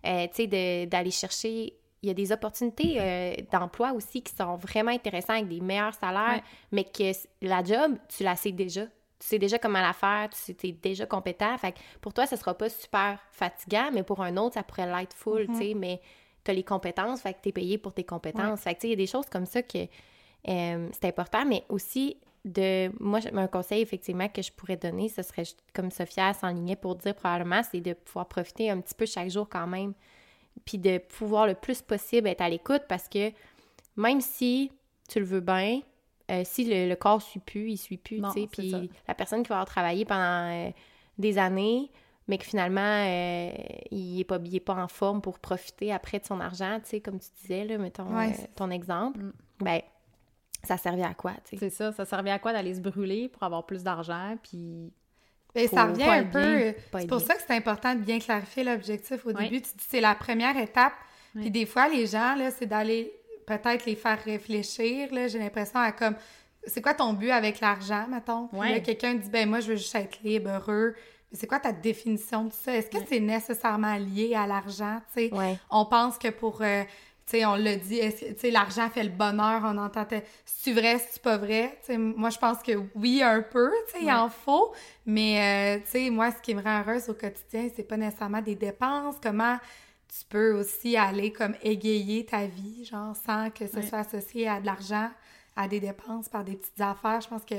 Euh, 0.06 0.26
tu 0.28 0.34
sais, 0.34 0.46
de- 0.46 0.84
d'aller 0.86 1.10
chercher... 1.10 1.74
Il 2.02 2.08
y 2.08 2.10
a 2.10 2.14
des 2.14 2.32
opportunités 2.32 2.96
euh, 2.98 3.34
d'emploi 3.52 3.92
aussi 3.92 4.22
qui 4.22 4.34
sont 4.34 4.56
vraiment 4.56 4.90
intéressantes 4.90 5.36
avec 5.36 5.48
des 5.48 5.60
meilleurs 5.60 5.94
salaires, 5.94 6.36
Ouais. 6.36 6.42
mais 6.72 6.84
que 6.84 7.12
la 7.42 7.62
job, 7.62 7.96
tu 8.08 8.22
la 8.24 8.36
sais 8.36 8.52
déjà. 8.52 8.86
Tu 8.86 9.26
sais 9.26 9.38
déjà 9.38 9.58
comment 9.58 9.82
la 9.82 9.92
faire, 9.92 10.30
tu 10.30 10.54
es 10.66 10.72
déjà 10.72 11.04
compétent. 11.04 11.56
Fait 11.58 11.72
que 11.72 11.78
pour 12.00 12.14
toi, 12.14 12.24
ça 12.26 12.38
sera 12.38 12.54
pas 12.56 12.70
super 12.70 13.18
fatigant, 13.30 13.90
mais 13.92 14.02
pour 14.02 14.22
un 14.22 14.34
autre, 14.38 14.54
ça 14.54 14.62
pourrait 14.62 14.86
l'être 14.86 15.14
full, 15.14 15.46
tu 15.48 15.56
sais, 15.56 15.74
mais 15.74 16.00
tu 16.42 16.50
as 16.50 16.54
les 16.54 16.62
compétences, 16.64 17.20
fait 17.20 17.34
que 17.34 17.40
tu 17.42 17.50
es 17.50 17.52
payé 17.52 17.76
pour 17.76 17.92
tes 17.92 18.04
compétences. 18.04 18.60
Fait 18.60 18.74
que 18.74 18.80
tu 18.80 18.82
sais, 18.82 18.86
il 18.88 18.90
y 18.92 18.94
a 18.94 18.96
des 18.96 19.06
choses 19.06 19.26
comme 19.30 19.44
ça 19.44 19.62
que 19.62 19.86
euh, 20.48 20.88
c'est 20.92 21.04
important, 21.08 21.44
mais 21.44 21.64
aussi 21.68 22.16
de 22.46 22.90
moi 22.98 23.18
un 23.34 23.46
conseil 23.46 23.82
effectivement 23.82 24.26
que 24.30 24.40
je 24.40 24.50
pourrais 24.50 24.78
donner 24.78 25.10
ce 25.10 25.20
serait 25.20 25.42
comme 25.74 25.90
Sophia 25.90 26.32
s'enlignait 26.32 26.74
pour 26.74 26.96
dire 26.96 27.14
probablement 27.14 27.60
c'est 27.70 27.82
de 27.82 27.92
pouvoir 27.92 28.26
profiter 28.28 28.70
un 28.70 28.80
petit 28.80 28.94
peu 28.94 29.04
chaque 29.04 29.28
jour 29.28 29.46
quand 29.46 29.66
même 29.66 29.92
puis 30.64 30.78
de 30.78 30.98
pouvoir 30.98 31.46
le 31.46 31.54
plus 31.54 31.82
possible 31.82 32.28
être 32.28 32.40
à 32.42 32.48
l'écoute 32.48 32.82
parce 32.88 33.08
que 33.08 33.32
même 33.96 34.20
si 34.20 34.70
tu 35.08 35.18
le 35.20 35.24
veux 35.26 35.40
bien 35.40 35.80
euh, 36.30 36.42
si 36.44 36.64
le, 36.64 36.88
le 36.88 36.96
corps 36.96 37.22
suit 37.22 37.40
plus 37.40 37.70
il 37.72 37.76
suit 37.78 37.96
plus 37.96 38.20
tu 38.20 38.30
sais 38.42 38.46
puis 38.50 38.90
la 39.08 39.14
personne 39.14 39.42
qui 39.42 39.48
va 39.48 39.56
avoir 39.56 39.66
travaillé 39.66 40.04
pendant 40.04 40.48
euh, 40.50 40.70
des 41.18 41.38
années 41.38 41.90
mais 42.28 42.38
que 42.38 42.44
finalement 42.44 42.80
euh, 42.80 43.50
il 43.90 44.20
est 44.20 44.24
pas 44.24 44.38
il 44.44 44.54
est 44.54 44.60
pas 44.60 44.74
en 44.74 44.86
forme 44.88 45.20
pour 45.20 45.38
profiter 45.40 45.92
après 45.92 46.20
de 46.20 46.26
son 46.26 46.38
argent 46.40 46.78
tu 46.82 46.90
sais 46.90 47.00
comme 47.00 47.18
tu 47.18 47.28
disais 47.40 47.64
là 47.64 47.78
mettons 47.78 48.14
Ouais. 48.16 48.32
ton 48.56 48.70
exemple 48.70 49.20
Mm. 49.20 49.32
ben 49.60 49.80
ça 50.62 50.76
servait 50.76 51.02
à 51.04 51.14
quoi, 51.14 51.32
tu 51.46 51.56
sais? 51.56 51.56
C'est 51.56 51.70
ça, 51.70 51.90
ça 51.90 52.04
servait 52.04 52.30
à 52.30 52.38
quoi 52.38 52.52
d'aller 52.52 52.74
se 52.74 52.80
brûler 52.82 53.28
pour 53.30 53.42
avoir 53.44 53.64
plus 53.64 53.82
d'argent, 53.82 54.36
puis... 54.42 54.92
Ben, 55.54 55.68
ça 55.68 55.84
revient 55.86 56.04
un 56.04 56.24
peu. 56.24 56.74
C'est 56.98 57.06
pour 57.08 57.20
ça 57.20 57.34
que 57.34 57.40
c'est 57.46 57.54
important 57.54 57.94
de 57.94 58.00
bien 58.00 58.18
clarifier 58.18 58.64
l'objectif 58.64 59.24
au 59.26 59.32
début. 59.32 59.60
Tu 59.60 59.70
dis 59.76 59.84
c'est 59.88 60.00
la 60.00 60.14
première 60.14 60.56
étape. 60.56 60.92
Puis 61.34 61.50
des 61.50 61.66
fois, 61.66 61.88
les 61.88 62.06
gens, 62.06 62.34
là, 62.34 62.50
c'est 62.50 62.66
d'aller 62.66 63.12
peut-être 63.46 63.86
les 63.86 63.94
faire 63.96 64.18
réfléchir. 64.24 65.12
Là, 65.14 65.28
j'ai 65.28 65.38
l'impression 65.38 65.78
à 65.80 65.92
comme. 65.92 66.14
C'est 66.66 66.82
quoi 66.82 66.92
ton 66.94 67.14
but 67.14 67.30
avec 67.30 67.60
l'argent, 67.60 68.06
mettons? 68.10 68.48
Puis 68.48 68.58
Ouais. 68.60 68.72
là, 68.72 68.80
quelqu'un 68.80 69.14
dit, 69.14 69.30
ben 69.30 69.48
moi, 69.48 69.60
je 69.60 69.68
veux 69.68 69.76
juste 69.76 69.94
être 69.94 70.18
libre, 70.22 70.50
heureux. 70.50 70.94
Mais 71.32 71.38
c'est 71.38 71.46
quoi 71.46 71.58
ta 71.58 71.72
définition 71.72 72.44
de 72.44 72.52
ça? 72.52 72.76
Est-ce 72.76 72.90
que 72.90 72.98
c'est 73.08 73.20
nécessairement 73.20 73.94
lié 73.96 74.34
à 74.34 74.46
l'argent? 74.46 75.00
Ouais. 75.16 75.58
on 75.70 75.86
pense 75.86 76.18
que 76.18 76.28
pour. 76.28 76.60
euh, 76.62 76.82
sais, 77.30 77.44
on 77.46 77.54
l'a 77.54 77.76
dit, 77.76 77.96
est-ce 77.98 78.20
que, 78.24 78.32
tu 78.32 78.40
sais, 78.40 78.50
l'argent 78.50 78.88
fait 78.90 79.02
le 79.04 79.10
bonheur, 79.10 79.62
on 79.64 79.76
entend, 79.78 80.04
te- 80.04 80.20
c'est 80.44 80.72
vrai, 80.72 80.98
c'est 80.98 81.22
pas 81.22 81.36
vrai? 81.38 81.78
Moi, 81.96 82.30
je 82.30 82.38
pense 82.38 82.62
que 82.62 82.72
oui, 82.94 83.22
un 83.22 83.42
peu, 83.42 83.70
tu 83.88 83.92
sais, 83.98 84.04
il 84.04 84.12
en 84.12 84.28
faut, 84.28 84.72
mais, 85.06 85.78
euh, 85.78 85.84
tu 85.84 85.90
sais, 85.90 86.10
moi, 86.10 86.30
ce 86.30 86.40
qui 86.42 86.54
me 86.54 86.62
rend 86.62 86.80
heureuse 86.80 87.08
au 87.08 87.14
quotidien, 87.14 87.68
c'est 87.74 87.82
pas 87.84 87.96
nécessairement 87.96 88.42
des 88.42 88.54
dépenses, 88.54 89.16
comment 89.22 89.58
tu 90.08 90.24
peux 90.28 90.52
aussi 90.58 90.96
aller 90.96 91.32
comme 91.32 91.54
égayer 91.62 92.26
ta 92.26 92.46
vie, 92.46 92.84
genre, 92.84 93.14
sans 93.14 93.50
que 93.50 93.66
ce 93.68 93.76
Ouais. 93.76 93.86
soit 93.86 93.98
associé 94.00 94.48
à 94.48 94.60
de 94.60 94.66
l'argent, 94.66 95.08
à 95.56 95.68
des 95.68 95.78
dépenses 95.80 96.28
par 96.28 96.42
des 96.44 96.56
petites 96.56 96.80
affaires. 96.80 97.20
Je 97.20 97.28
pense 97.28 97.44
que 97.44 97.54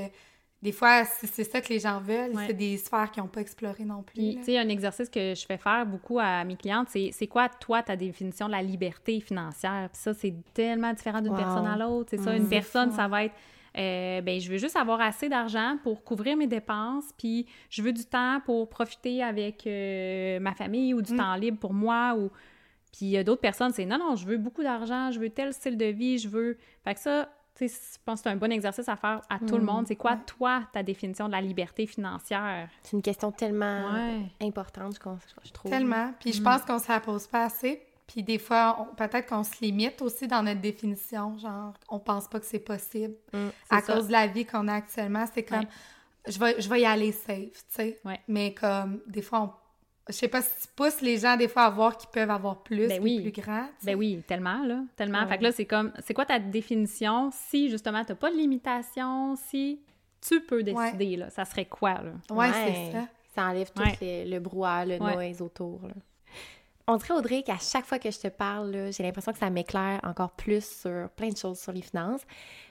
des 0.62 0.72
fois, 0.72 1.04
c'est 1.04 1.42
ça 1.44 1.60
que 1.60 1.68
les 1.70 1.80
gens 1.80 1.98
veulent, 2.00 2.34
Ouais. 2.36 2.44
c'est 2.46 2.52
des 2.54 2.76
sphères 2.76 3.10
qu'ils 3.10 3.22
n'ont 3.22 3.28
pas 3.28 3.40
explorées 3.40 3.84
non 3.84 4.02
plus. 4.02 4.36
Tu 4.36 4.44
sais, 4.44 4.58
un 4.58 4.68
exercice 4.68 5.08
que 5.08 5.34
je 5.34 5.44
fais 5.44 5.58
faire 5.58 5.84
beaucoup 5.84 6.18
à 6.20 6.44
mes 6.44 6.56
clientes, 6.56 6.88
c'est 6.90 7.10
c'est 7.12 7.26
quoi, 7.26 7.48
toi, 7.48 7.82
ta 7.82 7.96
définition 7.96 8.46
de 8.46 8.52
la 8.52 8.62
liberté 8.62 9.20
financière? 9.20 9.88
Puis 9.92 10.00
ça, 10.02 10.14
c'est 10.14 10.34
tellement 10.54 10.92
différent 10.92 11.20
d'une 11.20 11.32
Wow. 11.32 11.36
personne 11.38 11.66
à 11.66 11.76
l'autre. 11.76 12.10
C'est 12.10 12.18
ça, 12.22 12.32
Mm. 12.32 12.36
une 12.36 12.48
personne, 12.48 12.90
fou, 12.90 12.96
ça 12.96 13.08
va 13.08 13.24
être, 13.24 13.34
euh, 13.76 14.20
ben, 14.20 14.38
je 14.38 14.50
veux 14.50 14.58
juste 14.58 14.76
avoir 14.76 15.00
assez 15.00 15.28
d'argent 15.28 15.78
pour 15.82 16.04
couvrir 16.04 16.36
mes 16.36 16.46
dépenses, 16.46 17.10
puis 17.18 17.46
je 17.70 17.82
veux 17.82 17.92
du 17.92 18.04
temps 18.04 18.40
pour 18.44 18.68
profiter 18.68 19.22
avec 19.22 19.66
euh, 19.66 20.38
ma 20.40 20.54
famille 20.54 20.94
ou 20.94 21.02
du 21.02 21.12
Mm. 21.14 21.16
temps 21.16 21.34
libre 21.34 21.58
pour 21.58 21.72
moi. 21.74 22.14
Ou... 22.16 22.28
Puis 22.92 23.06
il 23.06 23.10
y 23.10 23.16
a 23.16 23.24
d'autres 23.24 23.40
personnes, 23.40 23.72
c'est 23.72 23.86
non, 23.86 23.98
non, 23.98 24.14
je 24.14 24.26
veux 24.26 24.36
beaucoup 24.36 24.62
d'argent, 24.62 25.10
je 25.10 25.18
veux 25.18 25.30
tel 25.30 25.52
style 25.54 25.76
de 25.78 25.86
vie, 25.86 26.18
je 26.18 26.28
veux. 26.28 26.58
Fait 26.84 26.94
que 26.94 27.00
ça, 27.00 27.30
je 27.60 27.66
pense 28.04 28.20
que 28.20 28.24
c'est 28.24 28.30
un 28.30 28.36
bon 28.36 28.50
exercice 28.50 28.88
à 28.88 28.96
faire 28.96 29.20
à 29.28 29.38
tout 29.38 29.56
le 29.56 29.62
Mm. 29.62 29.66
monde. 29.66 29.86
C'est 29.86 29.96
quoi, 29.96 30.12
Ouais. 30.12 30.18
toi, 30.26 30.62
ta 30.72 30.82
définition 30.82 31.26
de 31.26 31.32
la 31.32 31.40
liberté 31.40 31.86
financière? 31.86 32.68
C'est 32.82 32.92
une 32.96 33.02
question 33.02 33.30
tellement 33.32 33.92
Ouais. 33.92 34.22
importante, 34.46 34.94
je, 35.44 35.52
trouve. 35.52 35.70
Tellement. 35.70 36.12
Puis 36.20 36.32
je 36.32 36.40
Mm. 36.40 36.44
pense 36.44 36.62
qu'on 36.62 36.78
se 36.78 36.88
la 36.90 37.00
pose 37.00 37.26
pas 37.26 37.44
assez. 37.44 37.82
Puis 38.06 38.22
des 38.22 38.38
fois, 38.38 38.76
on- 38.80 38.94
peut-être 38.94 39.28
qu'on 39.28 39.44
se 39.44 39.60
limite 39.62 40.02
aussi 40.02 40.26
dans 40.26 40.42
notre 40.42 40.60
définition. 40.60 41.38
Genre, 41.38 41.72
on 41.88 41.98
pense 41.98 42.28
pas 42.28 42.40
que 42.40 42.46
c'est 42.46 42.58
possible. 42.58 43.14
Mm, 43.32 43.48
à 43.70 43.80
ça. 43.80 43.94
cause 43.94 44.06
de 44.08 44.12
la 44.12 44.26
vie 44.26 44.44
qu'on 44.44 44.66
a 44.68 44.74
actuellement, 44.74 45.24
c'est 45.32 45.44
comme, 45.44 45.60
Ouais. 45.60 45.68
je, 46.28 46.38
vais, 46.38 46.60
je 46.60 46.68
vais 46.68 46.80
y 46.82 46.84
aller 46.84 47.12
safe, 47.12 47.52
tu 47.52 47.62
sais. 47.68 48.00
Ouais. 48.04 48.20
Mais 48.28 48.52
comme, 48.54 49.00
des 49.06 49.22
fois, 49.22 49.40
on, 49.42 49.50
je 50.08 50.12
sais 50.14 50.28
pas 50.28 50.42
si 50.42 50.50
tu 50.62 50.68
pousses 50.74 51.00
les 51.00 51.18
gens 51.18 51.36
des 51.36 51.48
fois 51.48 51.62
à 51.64 51.70
voir 51.70 51.96
qu'ils 51.96 52.10
peuvent 52.10 52.30
avoir 52.30 52.62
plus, 52.62 52.88
Ben 52.88 53.00
oui. 53.02 53.20
plus 53.20 53.42
grand. 53.42 53.64
tu 53.78 53.86
sais. 53.86 53.92
Ben 53.92 53.96
oui, 53.98 54.22
tellement, 54.26 54.62
là. 54.64 54.82
Tellement. 54.96 55.20
Ouais. 55.22 55.28
Fait 55.28 55.38
que 55.38 55.42
là, 55.44 55.52
c'est 55.52 55.66
comme, 55.66 55.92
c'est 56.04 56.14
quoi 56.14 56.26
ta 56.26 56.38
définition 56.38 57.30
si, 57.32 57.70
justement, 57.70 58.04
t'as 58.04 58.14
pas 58.14 58.30
de 58.30 58.36
limitation, 58.36 59.36
si 59.36 59.80
tu 60.20 60.40
peux 60.40 60.62
décider, 60.62 61.16
là? 61.16 61.30
Ça 61.30 61.44
serait 61.44 61.66
quoi, 61.66 61.94
là? 61.94 62.12
Ouais, 62.30 62.50
c'est 62.52 62.92
ça. 62.92 63.06
Ça 63.34 63.42
enlève 63.46 63.70
tout 63.72 63.82
les- 64.00 64.24
le 64.26 64.38
brouhaha, 64.40 64.84
le 64.84 64.98
Ouais. 65.00 65.14
noise 65.14 65.40
autour. 65.42 65.80
là. 65.86 65.94
On 66.88 66.96
dirait, 66.96 67.14
Audrey, 67.14 67.42
qu'à 67.44 67.58
chaque 67.58 67.86
fois 67.86 67.98
que 68.00 68.10
je 68.10 68.18
te 68.18 68.26
parle, 68.28 68.70
là, 68.72 68.90
j'ai 68.90 69.04
l'impression 69.04 69.32
que 69.32 69.38
ça 69.38 69.48
m'éclaire 69.50 70.00
encore 70.02 70.32
plus 70.32 70.64
sur 70.64 71.08
plein 71.10 71.28
de 71.28 71.36
choses 71.36 71.60
sur 71.60 71.72
les 71.72 71.80
finances. 71.80 72.22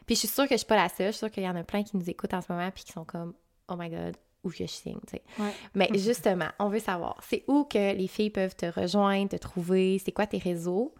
Puis 0.05 0.15
je 0.15 0.19
suis 0.19 0.27
sûre 0.27 0.43
que 0.45 0.51
je 0.53 0.57
suis 0.57 0.67
pas 0.67 0.75
la 0.75 0.89
seule. 0.89 1.07
Je 1.07 1.11
suis 1.13 1.19
sûre 1.19 1.31
qu'il 1.31 1.43
y 1.43 1.49
en 1.49 1.55
a 1.55 1.63
plein 1.63 1.81
qui 1.83 1.95
nous 1.95 2.09
écoutent 2.09 2.33
en 2.33 2.41
ce 2.41 2.51
moment 2.51 2.69
puis 2.71 2.83
qui 2.83 2.91
sont 2.91 3.05
comme 3.05 3.33
«Oh 3.69 3.75
my 3.77 3.89
God, 3.89 4.17
où 4.43 4.49
que 4.49 4.55
je 4.57 4.65
signe?» 4.65 4.99
tu 5.07 5.17
sais. 5.17 5.21
Ouais. 5.39 5.51
Mais 5.75 5.89
justement, 5.93 6.49
on 6.59 6.69
veut 6.69 6.79
savoir, 6.79 7.17
c'est 7.27 7.43
où 7.47 7.63
que 7.63 7.93
les 7.95 8.07
filles 8.07 8.29
peuvent 8.29 8.55
te 8.55 8.65
rejoindre, 8.65 9.29
te 9.29 9.35
trouver? 9.37 9.99
C'est 10.03 10.11
quoi 10.11 10.27
tes 10.27 10.37
réseaux? 10.39 10.93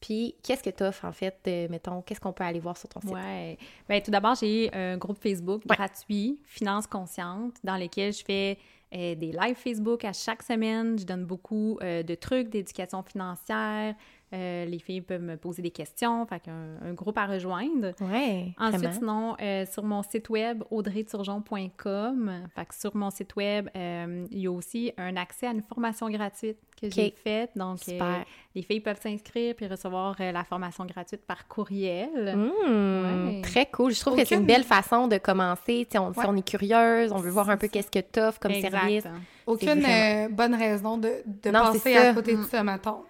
Puis 0.00 0.34
qu'est-ce 0.42 0.62
que 0.62 0.70
tu 0.70 0.82
offres, 0.84 1.06
en 1.06 1.12
fait, 1.12 1.38
de, 1.44 1.68
mettons, 1.68 2.02
qu'est-ce 2.02 2.20
qu'on 2.20 2.32
peut 2.32 2.44
aller 2.44 2.60
voir 2.60 2.76
sur 2.76 2.88
ton 2.88 3.00
site? 3.00 3.10
Ouais. 3.10 3.56
Ben, 3.88 4.00
tout 4.02 4.10
d'abord, 4.10 4.34
j'ai 4.34 4.70
un 4.74 4.98
groupe 4.98 5.18
Facebook 5.22 5.62
Ouais. 5.68 5.76
gratuit, 5.76 6.38
Finances 6.44 6.86
Conscientes, 6.86 7.54
dans 7.64 7.76
lequel 7.78 8.12
je 8.12 8.22
fais 8.22 8.58
euh, 8.94 9.14
des 9.14 9.32
lives 9.32 9.56
Facebook 9.56 10.04
à 10.04 10.12
chaque 10.12 10.42
semaine. 10.42 10.98
Je 10.98 11.04
donne 11.04 11.24
beaucoup 11.24 11.78
euh, 11.82 12.02
de 12.02 12.14
trucs 12.14 12.50
d'éducation 12.50 13.02
financière. 13.02 13.94
Euh, 14.32 14.64
les 14.64 14.78
filles 14.80 15.02
peuvent 15.02 15.22
me 15.22 15.36
poser 15.36 15.62
des 15.62 15.70
questions. 15.70 16.26
Fait 16.26 16.40
qu'un 16.40 16.76
un 16.84 16.92
groupe 16.94 17.16
à 17.16 17.26
rejoindre. 17.26 17.92
Ouais, 18.00 18.52
Ensuite, 18.58 18.80
vraiment. 18.82 18.92
sinon, 18.94 19.36
euh, 19.40 19.64
sur 19.66 19.84
mon 19.84 20.02
site 20.02 20.28
web, 20.30 20.64
audreyturgeon.com, 20.70 22.32
fait 22.54 22.64
que 22.66 22.74
sur 22.74 22.96
mon 22.96 23.10
site 23.10 23.36
web, 23.36 23.68
euh, 23.76 24.26
il 24.30 24.38
y 24.40 24.46
a 24.46 24.50
aussi 24.50 24.92
un 24.98 25.16
accès 25.16 25.46
à 25.46 25.50
une 25.50 25.62
formation 25.62 26.08
gratuite 26.10 26.58
que 26.80 26.90
j'ai 26.90 27.10
faite. 27.10 27.50
Donc, 27.56 27.78
euh, 27.88 28.18
les 28.54 28.62
filles 28.62 28.80
peuvent 28.80 29.00
s'inscrire 29.00 29.54
puis 29.54 29.66
recevoir 29.66 30.16
euh, 30.20 30.32
la 30.32 30.44
formation 30.44 30.84
gratuite 30.84 31.22
par 31.26 31.46
courriel. 31.48 32.36
Mmh, 32.36 32.50
Ouais. 32.66 33.42
Très 33.42 33.66
cool. 33.66 33.92
Je 33.92 34.00
trouve 34.00 34.16
que 34.16 34.24
c'est 34.24 34.34
une 34.34 34.44
belle 34.46 34.64
façon 34.64 35.08
de 35.08 35.18
commencer. 35.18 35.86
On, 35.94 36.12
si 36.12 36.18
on 36.26 36.36
est 36.36 36.46
curieuse, 36.46 37.12
on 37.12 37.18
veut 37.18 37.30
voir 37.30 37.48
un 37.50 37.56
peu 37.56 37.68
qu'est-ce 37.68 37.90
que 37.90 38.00
tu 38.00 38.20
offres 38.20 38.38
comme 38.40 38.52
Exact. 38.52 38.70
service. 38.72 39.04
Aucune 39.46 39.80
vraiment- 39.80 39.88
euh, 39.88 40.28
bonne 40.28 40.54
raison 40.54 40.98
de, 40.98 41.10
de 41.24 41.50
Non, 41.50 41.72
passer 41.72 41.96
à 41.96 42.12
côté 42.14 42.34
de 42.36 42.42
ça, 42.42 42.62
mettons. 42.64 43.04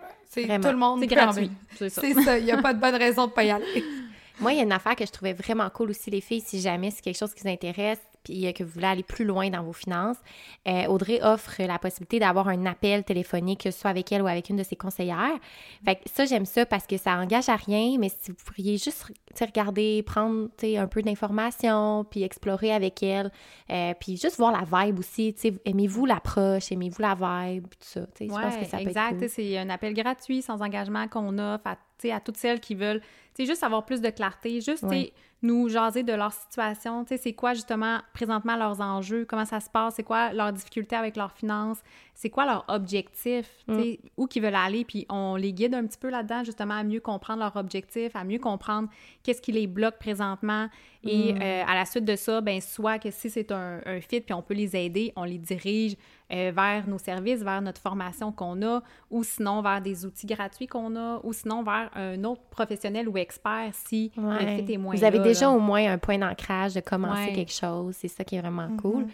Tout 0.44 0.68
le 0.68 0.76
monde 0.76 1.00
C'est 1.00 1.06
gratuit. 1.06 1.50
C'est 1.76 1.90
ça. 1.90 2.38
Il 2.38 2.44
n'y 2.44 2.52
a 2.52 2.60
pas 2.60 2.74
de 2.74 2.80
bonne 2.80 2.94
raison 2.94 3.26
de 3.26 3.32
pas 3.32 3.44
y 3.44 3.50
aller. 3.50 3.84
Moi, 4.40 4.52
il 4.52 4.58
y 4.58 4.60
a 4.60 4.64
une 4.64 4.72
affaire 4.72 4.94
que 4.94 5.06
je 5.06 5.10
trouvais 5.10 5.32
vraiment 5.32 5.68
cool 5.70 5.90
aussi, 5.90 6.10
les 6.10 6.20
filles, 6.20 6.42
si 6.42 6.60
jamais 6.60 6.90
c'est 6.90 7.00
quelque 7.00 7.16
chose 7.16 7.32
qui 7.32 7.42
vous 7.42 7.48
intéresse 7.48 8.00
puis 8.26 8.44
euh, 8.46 8.52
que 8.52 8.64
vous 8.64 8.70
voulez 8.70 8.86
aller 8.86 9.02
plus 9.04 9.24
loin 9.24 9.48
dans 9.50 9.62
vos 9.62 9.72
finances. 9.72 10.16
euh, 10.66 10.86
Audrey 10.86 11.20
offre 11.22 11.62
la 11.62 11.78
possibilité 11.78 12.18
d'avoir 12.18 12.48
un 12.48 12.66
appel 12.66 13.04
téléphonique, 13.04 13.62
que 13.62 13.70
ce 13.70 13.78
soit 13.78 13.90
avec 13.90 14.10
elle 14.10 14.22
ou 14.22 14.26
avec 14.26 14.50
une 14.50 14.56
de 14.56 14.64
ses 14.64 14.74
conseillères. 14.74 15.38
Fait 15.84 15.94
que 15.94 16.00
ça, 16.12 16.24
j'aime 16.24 16.44
ça 16.44 16.66
parce 16.66 16.86
que 16.88 16.96
ça 16.96 17.12
engage 17.16 17.48
à 17.48 17.54
rien, 17.56 17.96
mais 17.98 18.08
si 18.08 18.32
vous 18.32 18.36
pourriez 18.44 18.78
juste 18.78 19.12
regarder, 19.40 20.02
prendre 20.02 20.48
un 20.62 20.86
peu 20.88 21.02
d'informations, 21.02 22.04
puis 22.10 22.22
explorer 22.24 22.72
avec 22.72 23.02
elle, 23.02 23.30
euh, 23.70 23.94
puis 24.00 24.16
juste 24.16 24.36
voir 24.38 24.50
la 24.52 24.84
vibe 24.86 24.98
aussi. 24.98 25.34
Aimez-vous 25.64 26.06
l'approche, 26.06 26.72
aimez-vous 26.72 27.02
la 27.02 27.14
vibe, 27.14 27.64
tout 27.68 27.76
ça. 27.80 28.00
tu 28.06 28.06
sais, 28.18 28.24
Je 28.26 28.28
pense 28.30 28.54
Ouais, 28.54 28.60
que 28.60 28.66
ça 28.66 28.78
peut 28.78 28.82
exact. 28.88 29.12
être 29.12 29.18
cool. 29.20 29.28
C'est 29.28 29.58
un 29.58 29.70
appel 29.70 29.94
gratuit, 29.94 30.42
sans 30.42 30.60
engagement 30.62 31.06
qu'on 31.08 31.38
offre 31.38 31.66
à, 31.66 31.76
à 32.04 32.20
toutes 32.20 32.36
celles 32.36 32.60
qui 32.60 32.74
veulent 32.74 33.00
juste 33.38 33.62
avoir 33.62 33.84
plus 33.84 34.00
de 34.00 34.08
clarté, 34.10 34.60
juste 34.60 34.84
nous 35.42 35.68
jaser 35.68 36.02
de 36.02 36.14
leur 36.14 36.32
situation. 36.32 37.04
C'est 37.06 37.34
quoi 37.34 37.52
justement 37.52 37.98
présentement 38.14 38.56
leurs 38.56 38.80
enjeux, 38.80 39.26
comment 39.26 39.44
ça 39.44 39.60
se 39.60 39.68
passe, 39.68 39.96
c'est 39.96 40.02
quoi 40.02 40.32
leurs 40.32 40.50
difficultés 40.52 40.96
avec 40.96 41.14
leurs 41.16 41.30
finances, 41.32 41.78
c'est 42.14 42.30
quoi 42.30 42.46
leur 42.46 42.64
objectif, 42.68 43.46
Mm. 43.68 43.74
où 44.16 44.26
qu'ils 44.26 44.42
veulent 44.42 44.54
aller. 44.54 44.84
Puis 44.86 45.04
on 45.10 45.36
les 45.36 45.52
guide 45.52 45.74
un 45.74 45.84
petit 45.86 45.98
peu 45.98 46.08
là-dedans 46.08 46.42
justement 46.44 46.74
à 46.74 46.82
mieux 46.84 47.00
comprendre 47.00 47.40
leur 47.40 47.54
objectif, 47.56 48.16
à 48.16 48.24
mieux 48.24 48.38
comprendre 48.38 48.88
qu'est-ce 49.22 49.42
qui 49.42 49.52
les 49.52 49.66
bloque 49.66 49.98
présentement. 49.98 50.68
Et 51.04 51.34
Mm. 51.34 51.42
euh, 51.42 51.62
à 51.66 51.74
la 51.74 51.84
suite 51.84 52.06
de 52.06 52.16
ça, 52.16 52.40
ben 52.40 52.60
soit 52.62 52.98
que 52.98 53.10
si 53.10 53.28
c'est 53.28 53.52
un, 53.52 53.80
un 53.84 54.00
fit 54.00 54.22
puis 54.22 54.32
on 54.32 54.42
peut 54.42 54.54
les 54.54 54.74
aider, 54.74 55.12
on 55.16 55.24
les 55.24 55.38
dirige 55.38 55.96
euh, 56.32 56.52
vers 56.54 56.88
nos 56.88 56.98
services, 56.98 57.42
vers 57.42 57.62
notre 57.62 57.80
formation 57.80 58.32
qu'on 58.32 58.60
a, 58.62 58.82
ou 59.10 59.22
sinon 59.22 59.62
vers 59.62 59.80
des 59.80 60.04
outils 60.04 60.26
gratuits 60.26 60.66
qu'on 60.66 60.96
a, 60.96 61.20
ou 61.22 61.32
sinon 61.32 61.62
vers 61.62 61.90
un 61.94 62.22
autre 62.24 62.42
professionnel 62.50 63.08
ou 63.08 63.16
expert 63.16 63.70
si 63.72 64.10
Ouais. 64.16 64.56
le 64.58 64.64
fit 64.64 64.72
est 64.72 64.76
moins 64.78 64.94
Vous 64.96 65.04
avez 65.04 65.18
là, 65.18 65.24
déjà 65.24 65.46
là. 65.46 65.52
au 65.52 65.60
moins 65.60 65.86
un 65.92 65.98
point 65.98 66.18
d'ancrage 66.18 66.74
de 66.74 66.80
commencer 66.80 67.26
Ouais. 67.28 67.32
quelque 67.32 67.52
chose. 67.52 67.94
C'est 67.96 68.08
ça 68.08 68.24
qui 68.24 68.36
est 68.36 68.40
vraiment 68.40 68.68
Mhm. 68.68 68.76
cool. 68.80 69.06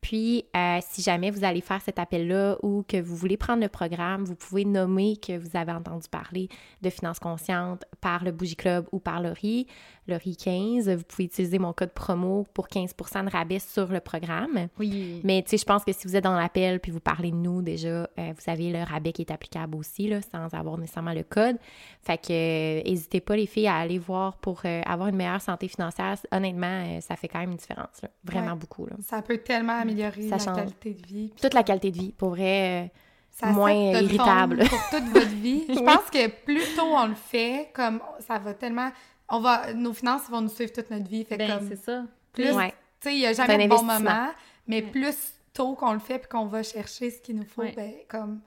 Puis, 0.00 0.44
euh, 0.56 0.78
si 0.88 1.02
jamais 1.02 1.30
vous 1.30 1.44
allez 1.44 1.60
faire 1.60 1.80
cet 1.82 1.98
appel-là 1.98 2.56
ou 2.62 2.84
que 2.86 3.00
vous 3.00 3.16
voulez 3.16 3.36
prendre 3.36 3.62
le 3.62 3.68
programme, 3.68 4.24
vous 4.24 4.34
pouvez 4.36 4.64
nommer 4.64 5.16
que 5.16 5.36
vous 5.36 5.56
avez 5.56 5.72
entendu 5.72 6.08
parler 6.08 6.48
de 6.82 6.90
finances 6.90 7.18
conscientes 7.18 7.84
par 8.00 8.24
le 8.24 8.32
Bougie 8.32 8.56
Club 8.56 8.86
ou 8.92 8.98
par 9.00 9.20
Laurie, 9.20 9.66
Laurie 10.06 10.36
15. 10.36 10.88
Vous 10.88 11.02
pouvez 11.04 11.24
utiliser 11.24 11.58
mon 11.58 11.72
code 11.72 11.92
promo 11.92 12.46
pour 12.54 12.68
15 12.68 12.94
de 12.96 13.30
rabais 13.30 13.58
sur 13.58 13.88
le 13.88 14.00
programme. 14.00 14.68
Oui. 14.78 15.20
Mais 15.24 15.42
tu 15.42 15.50
sais, 15.50 15.58
je 15.58 15.64
pense 15.64 15.84
que 15.84 15.92
si 15.92 16.06
vous 16.06 16.16
êtes 16.16 16.24
dans 16.24 16.36
l'appel 16.38 16.80
puis 16.80 16.92
vous 16.92 17.00
parlez 17.00 17.30
de 17.30 17.36
nous 17.36 17.60
déjà, 17.62 17.88
euh, 17.88 18.06
vous 18.16 18.50
avez 18.50 18.70
le 18.72 18.82
rabais 18.82 19.12
qui 19.12 19.22
est 19.22 19.30
applicable 19.32 19.76
aussi, 19.76 20.08
là, 20.08 20.20
sans 20.22 20.52
avoir 20.56 20.78
nécessairement 20.78 21.12
le 21.12 21.24
code. 21.24 21.56
Fait 22.02 22.18
que 22.18 22.82
n'hésitez 22.88 23.20
pas 23.20 23.36
les 23.36 23.46
filles 23.46 23.66
à 23.68 23.76
aller 23.76 23.98
voir 23.98 24.36
pour 24.38 24.62
euh, 24.64 24.80
avoir 24.86 25.08
une 25.08 25.16
meilleure 25.16 25.42
santé 25.42 25.68
financière. 25.68 26.16
Honnêtement, 26.32 26.66
euh, 26.86 27.00
ça 27.00 27.16
fait 27.16 27.28
quand 27.28 27.40
même 27.40 27.50
une 27.50 27.56
différence, 27.56 28.00
là. 28.02 28.08
vraiment 28.24 28.52
Ouais. 28.52 28.56
beaucoup. 28.58 28.86
Là. 28.86 28.96
Ça 29.02 29.20
peut 29.20 29.38
tellement 29.38 29.84
améliorer 29.90 30.22
Ça 30.28 30.36
la 30.36 30.38
change. 30.38 30.56
qualité 30.56 30.94
de 30.94 31.06
vie. 31.06 31.32
Toute 31.40 31.54
la 31.54 31.62
qualité 31.62 31.90
de 31.90 31.96
vie, 31.98 32.12
pour 32.12 32.30
vrai. 32.30 32.84
euh, 32.84 32.88
Ça 33.30 33.46
moins 33.52 33.72
irritable. 33.72 34.58
Pour 34.68 34.80
toute 34.90 35.04
votre 35.12 35.26
vie. 35.28 35.64
Je 35.68 35.74
Oui. 35.78 35.84
pense 35.84 36.10
que 36.10 36.26
plus 36.44 36.74
tôt 36.74 36.82
on 36.86 37.06
le 37.06 37.14
fait, 37.14 37.70
comme 37.74 38.00
ça 38.26 38.38
va 38.38 38.54
tellement. 38.54 38.90
On 39.28 39.40
va, 39.40 39.72
nos 39.74 39.92
finances 39.92 40.28
vont 40.30 40.40
nous 40.40 40.48
suivre 40.48 40.72
toute 40.72 40.90
notre 40.90 41.08
vie. 41.08 41.24
Fait 41.24 41.36
Ben, 41.36 41.58
comme, 41.58 41.68
c'est 41.68 41.76
ça. 41.76 42.02
plus, 42.32 42.50
Ouais. 42.52 42.70
tu 43.00 43.08
sais, 43.10 43.14
il 43.14 43.18
n'y 43.18 43.26
a 43.26 43.34
C'est 43.34 43.42
un 43.42 43.46
jamais 43.46 43.64
de 43.64 43.68
bon 43.68 43.76
investissement. 43.76 44.10
moment, 44.14 44.28
mais 44.66 44.82
plus 44.82 45.16
tôt 45.52 45.74
qu'on 45.74 45.92
le 45.92 45.98
fait 45.98 46.18
puis 46.18 46.28
qu'on 46.28 46.46
va 46.46 46.62
chercher 46.62 47.10
ce 47.10 47.20
qu'il 47.20 47.36
nous 47.36 47.44
faut, 47.44 47.62
Ouais. 47.62 47.74
ben, 47.76 47.92
comme 48.08 48.40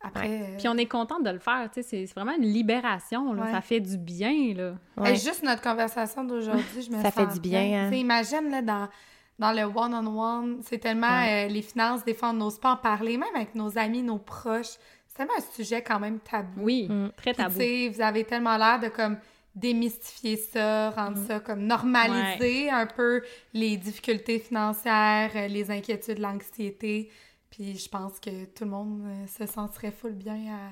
après. 0.00 0.28
euh, 0.28 0.56
Puis 0.58 0.66
on 0.68 0.76
est 0.76 0.86
contente 0.86 1.22
de 1.24 1.30
le 1.30 1.38
faire, 1.38 1.68
tu 1.72 1.82
sais, 1.82 2.06
c'est 2.06 2.12
vraiment 2.14 2.34
une 2.36 2.44
libération, 2.46 3.32
là. 3.34 3.42
Ouais. 3.44 3.52
Ça 3.52 3.60
fait 3.60 3.80
du 3.80 3.96
bien, 3.98 4.52
là. 4.54 4.74
Ouais. 4.96 5.14
juste 5.16 5.42
notre 5.42 5.62
conversation 5.62 6.24
d'aujourd'hui, 6.24 6.82
je 6.82 6.90
me 6.90 7.00
Ça 7.02 7.10
fait 7.10 7.26
du 7.26 7.40
bien, 7.40 7.60
hein. 7.60 7.88
Tu 7.90 7.94
sais, 7.96 8.00
imagine, 8.00 8.50
là, 8.50 8.62
dans, 8.62 8.88
dans 9.38 9.52
le 9.52 9.62
one-on-one, 9.64 10.60
c'est 10.62 10.78
tellement 10.78 11.08
Ouais. 11.08 11.46
euh, 11.46 11.48
les 11.52 11.62
finances, 11.62 12.04
des 12.04 12.14
fois, 12.14 12.30
on 12.30 12.34
n'ose 12.34 12.58
pas 12.58 12.72
en 12.72 12.76
parler, 12.76 13.16
même 13.16 13.34
avec 13.34 13.54
nos 13.54 13.76
amis, 13.78 14.02
nos 14.02 14.18
proches. 14.18 14.76
C'est 15.08 15.16
tellement 15.18 15.34
un 15.38 15.54
sujet 15.54 15.82
quand 15.82 15.98
même 16.00 16.18
tabou. 16.20 16.60
Oui, 16.62 16.88
Mm. 16.88 17.10
très 17.16 17.32
Puis, 17.32 17.42
tabou. 17.42 17.54
tu 17.58 17.64
sais, 17.64 17.88
vous 17.88 18.00
avez 18.00 18.24
tellement 18.24 18.56
l'air 18.56 18.80
de 18.80 18.88
comme 18.88 19.16
démystifier 19.54 20.36
ça, 20.36 20.90
rendre 20.90 21.18
Mm. 21.18 21.26
ça 21.26 21.40
comme 21.40 21.60
normaliser 21.66 22.70
un 22.70 22.86
peu 22.86 23.22
les 23.52 23.76
difficultés 23.76 24.38
financières, 24.40 25.30
euh, 25.36 25.46
les 25.48 25.70
inquiétudes, 25.70 26.18
l'anxiété. 26.18 27.10
Puis 27.50 27.76
je 27.78 27.88
pense 27.88 28.18
que 28.18 28.46
tout 28.46 28.64
le 28.64 28.70
monde 28.70 29.02
euh, 29.06 29.26
se 29.26 29.46
sentirait 29.46 29.92
full 29.92 30.12
bien 30.12 30.34
à, 30.34 30.70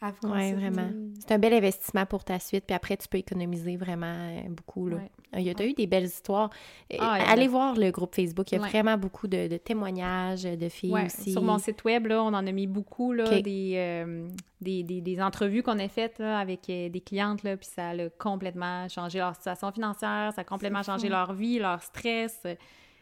à 0.00 0.10
vous 0.12 0.32
Oui, 0.32 0.52
vraiment. 0.54 0.88
C'est 1.18 1.32
un 1.32 1.38
bel 1.38 1.52
investissement 1.52 2.06
pour 2.06 2.24
ta 2.24 2.38
suite, 2.38 2.64
puis 2.66 2.74
après, 2.74 2.96
tu 2.96 3.06
peux 3.08 3.18
économiser 3.18 3.76
vraiment 3.76 4.06
euh, 4.06 4.40
beaucoup. 4.48 4.88
Là. 4.88 4.96
Ouais. 4.96 5.10
Il 5.38 5.42
y 5.42 5.50
a 5.50 5.54
t'as 5.54 5.66
eu 5.66 5.74
des 5.74 5.86
belles 5.86 6.04
histoires. 6.06 6.50
Euh, 6.92 6.96
Ah, 6.98 7.18
Allez 7.28 7.46
voir 7.48 7.74
le 7.76 7.90
groupe 7.90 8.14
Facebook. 8.14 8.50
Il 8.50 8.54
y 8.56 8.58
a 8.58 8.62
Ouais. 8.62 8.68
vraiment 8.68 8.96
beaucoup 8.96 9.28
de, 9.28 9.46
de 9.48 9.56
témoignages 9.58 10.42
de 10.44 10.68
filles 10.68 10.94
aussi. 11.06 11.32
Sur 11.32 11.42
mon 11.42 11.58
site 11.58 11.84
web, 11.84 12.06
là, 12.06 12.22
on 12.22 12.28
en 12.28 12.46
a 12.46 12.52
mis 12.52 12.66
beaucoup, 12.66 13.12
là, 13.12 13.40
des, 13.42 13.74
euh, 13.76 14.26
des, 14.60 14.82
des, 14.82 15.00
des 15.00 15.22
entrevues 15.22 15.62
qu'on 15.62 15.78
a 15.78 15.88
faites 15.88 16.18
là, 16.18 16.38
avec 16.38 16.62
des 16.66 17.02
clientes, 17.04 17.42
là, 17.42 17.56
puis 17.56 17.68
ça 17.72 17.90
a 17.90 18.08
complètement 18.18 18.88
changé 18.88 19.18
leur 19.18 19.34
situation 19.36 19.70
financière, 19.70 20.32
ça 20.34 20.40
a 20.40 20.44
complètement 20.44 20.82
changé 20.82 21.08
leur 21.08 21.32
vie, 21.34 21.58
leur 21.58 21.82
stress. 21.82 22.40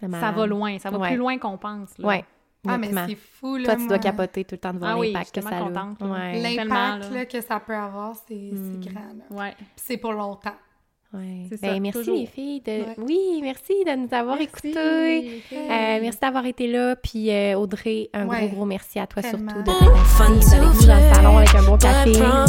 Vraiment. 0.00 0.20
Ça 0.20 0.30
va 0.30 0.46
loin, 0.46 0.78
ça 0.78 0.90
va 0.90 1.06
plus 1.08 1.16
loin 1.16 1.38
qu'on 1.38 1.58
pense. 1.58 1.96
Là. 1.98 2.06
Ah, 2.66 2.76
mais 2.78 2.90
c'est 3.06 3.14
fou, 3.16 3.56
là. 3.56 3.64
Toi, 3.64 3.76
tu 3.76 3.86
dois 3.86 3.98
capoter 3.98 4.44
tout 4.44 4.54
le 4.56 4.58
temps 4.58 4.72
de 4.74 4.78
voir 4.78 4.92
Ah 4.94 4.98
oui, 4.98 5.12
l'impact 5.12 5.30
je 5.36 5.40
que 5.40 5.48
ça 5.48 5.56
a. 5.56 5.60
contente, 5.60 6.00
là. 6.00 6.06
Ouais. 6.06 6.40
L'impact 6.56 7.32
que 7.32 7.40
ça 7.40 7.60
peut 7.60 7.74
avoir, 7.74 8.14
c'est 8.26 8.50
c'est 8.52 8.90
grand. 8.90 9.00
là. 9.00 9.42
Ouais. 9.42 9.54
Puis 9.56 9.66
c'est 9.76 9.96
pour 9.96 10.12
longtemps. 10.12 10.54
Ouais. 11.14 11.46
C'est 11.48 11.60
Ben, 11.62 11.74
ça, 11.74 11.80
merci 11.80 11.98
toujours. 12.00 12.16
les 12.18 12.26
filles. 12.26 12.60
De... 12.60 12.70
Ouais. 12.70 12.94
Oui, 12.98 13.40
merci 13.42 13.72
de 13.86 13.96
nous 13.96 14.08
avoir 14.12 14.36
Merci. 14.36 14.44
écoutés. 14.68 15.42
Euh, 15.54 15.98
merci 16.02 16.18
d'avoir 16.20 16.44
été 16.44 16.66
là. 16.66 16.96
Puis 16.96 17.30
euh, 17.30 17.54
Audrey, 17.58 18.10
un 18.12 18.26
Ouais, 18.26 18.48
gros, 18.48 18.56
gros 18.56 18.64
merci 18.66 18.98
à 18.98 19.06
toi 19.06 19.22
tellement. 19.22 19.50
surtout 19.52 19.70
de 19.70 19.78
t'être 19.78 20.20
avec 20.20 20.40
to 20.40 20.56
nous 20.56 20.86
dans 20.86 20.96
le 20.96 21.14
salon 21.14 21.38
avec 21.38 21.54
un 21.54 21.62
bon 21.62 21.78
café. 21.78 22.14
Ça- 22.14 22.44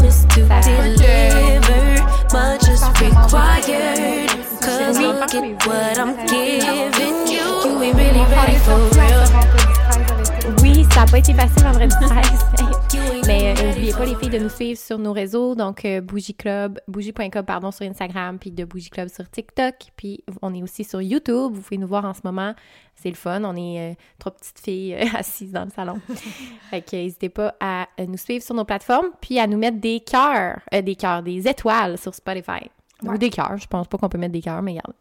ça 10.94 11.02
n'a 11.02 11.06
pas 11.06 11.18
été 11.18 11.34
facile 11.34 11.64
vendredi 11.64 11.96
13. 12.00 12.70
You 12.94 13.02
ain't 13.02 13.28
Mais 13.28 13.54
euh, 13.58 13.68
n'oubliez 13.68 13.94
pas 13.94 14.06
les 14.06 14.16
filles 14.16 14.30
de 14.30 14.40
nous 14.40 14.50
suivre 14.50 14.80
sur 14.80 14.98
nos 14.98 15.14
réseaux, 15.14 15.56
donc 15.56 15.86
euh, 15.86 16.02
Bougie 16.02 16.34
Club, 16.34 16.80
bougie.club 16.88 17.46
pardon 17.46 17.72
sur 17.72 17.86
Instagram, 17.86 18.40
puis 18.40 18.52
de 18.52 18.66
Bougie 18.66 18.90
Club 18.90 19.10
sur 19.10 19.30
TikTok, 19.30 19.76
puis 19.96 20.24
on 20.42 20.54
est 20.54 20.64
aussi 20.64 20.84
sur 20.84 21.02
YouTube. 21.02 21.54
Vous 21.54 21.62
pouvez 21.62 21.78
nous 21.78 21.88
voir 21.88 22.06
en 22.06 22.14
ce 22.14 22.22
moment, 22.24 22.54
c'est 22.96 23.10
le 23.10 23.16
fun. 23.16 23.44
On 23.44 23.56
est 23.56 23.92
euh, 23.92 23.96
trois 24.18 24.32
petites 24.32 24.60
filles 24.60 24.96
euh, 24.96 25.06
assises 25.16 25.52
dans 25.52 25.66
le 25.66 25.72
salon. 25.72 26.00
fait 26.70 26.82
que 26.82 26.96
n'hésitez 26.96 27.30
pas 27.30 27.56
à 27.60 27.88
nous 28.08 28.18
suivre 28.18 28.44
sur 28.44 28.56
nos 28.56 28.66
plateformes, 28.66 29.10
puis 29.22 29.40
à 29.40 29.48
nous 29.48 29.58
mettre 29.58 29.80
des 29.80 30.00
cœurs, 30.00 30.60
des 30.72 30.96
cœurs, 30.96 31.24
des 31.24 31.48
étoiles 31.48 31.98
sur 31.98 32.14
Spotify. 32.16 32.70
Ou 33.04 33.18
des 33.18 33.30
cœurs, 33.30 33.58
je 33.58 33.68
pense 33.68 33.88
pas 33.88 33.98
qu'on 33.98 34.10
peut 34.10 34.18
mettre 34.18 34.34
des 34.34 34.42
cœurs, 34.42 34.62
mais 34.62 34.72
regarde. 34.72 34.94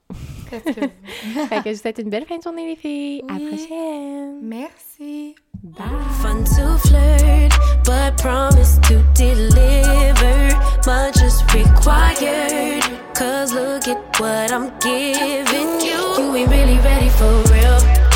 Fait 1.48 1.62
que 1.62 1.70
je 1.70 1.70
vous 1.70 1.80
souhaite 1.80 1.98
une 1.98 2.10
belle 2.10 2.24
fin 2.26 2.38
de 2.38 2.42
journée 2.42 2.68
les 2.68 2.76
filles. 2.76 3.22
À 3.28 3.34
la 3.34 3.38
prochaine. 3.40 4.38
Merci. 4.42 5.34
Bye. 5.64 5.86
Fun 6.22 6.44
to 6.44 6.78
flirt, 6.88 7.52
but 7.84 8.16
promise 8.16 8.78
to 8.82 9.02
deliver. 9.14 10.54
Much 10.86 11.16
is 11.16 11.42
required. 11.52 12.84
Cause 13.14 13.52
look 13.52 13.88
at 13.88 14.20
what 14.20 14.52
I'm 14.52 14.70
giving 14.78 15.80
you. 15.80 15.98
You 16.18 16.36
ain't 16.36 16.50
really 16.50 16.78
ready 16.78 17.08
for 17.08 17.42
real. 17.52 18.07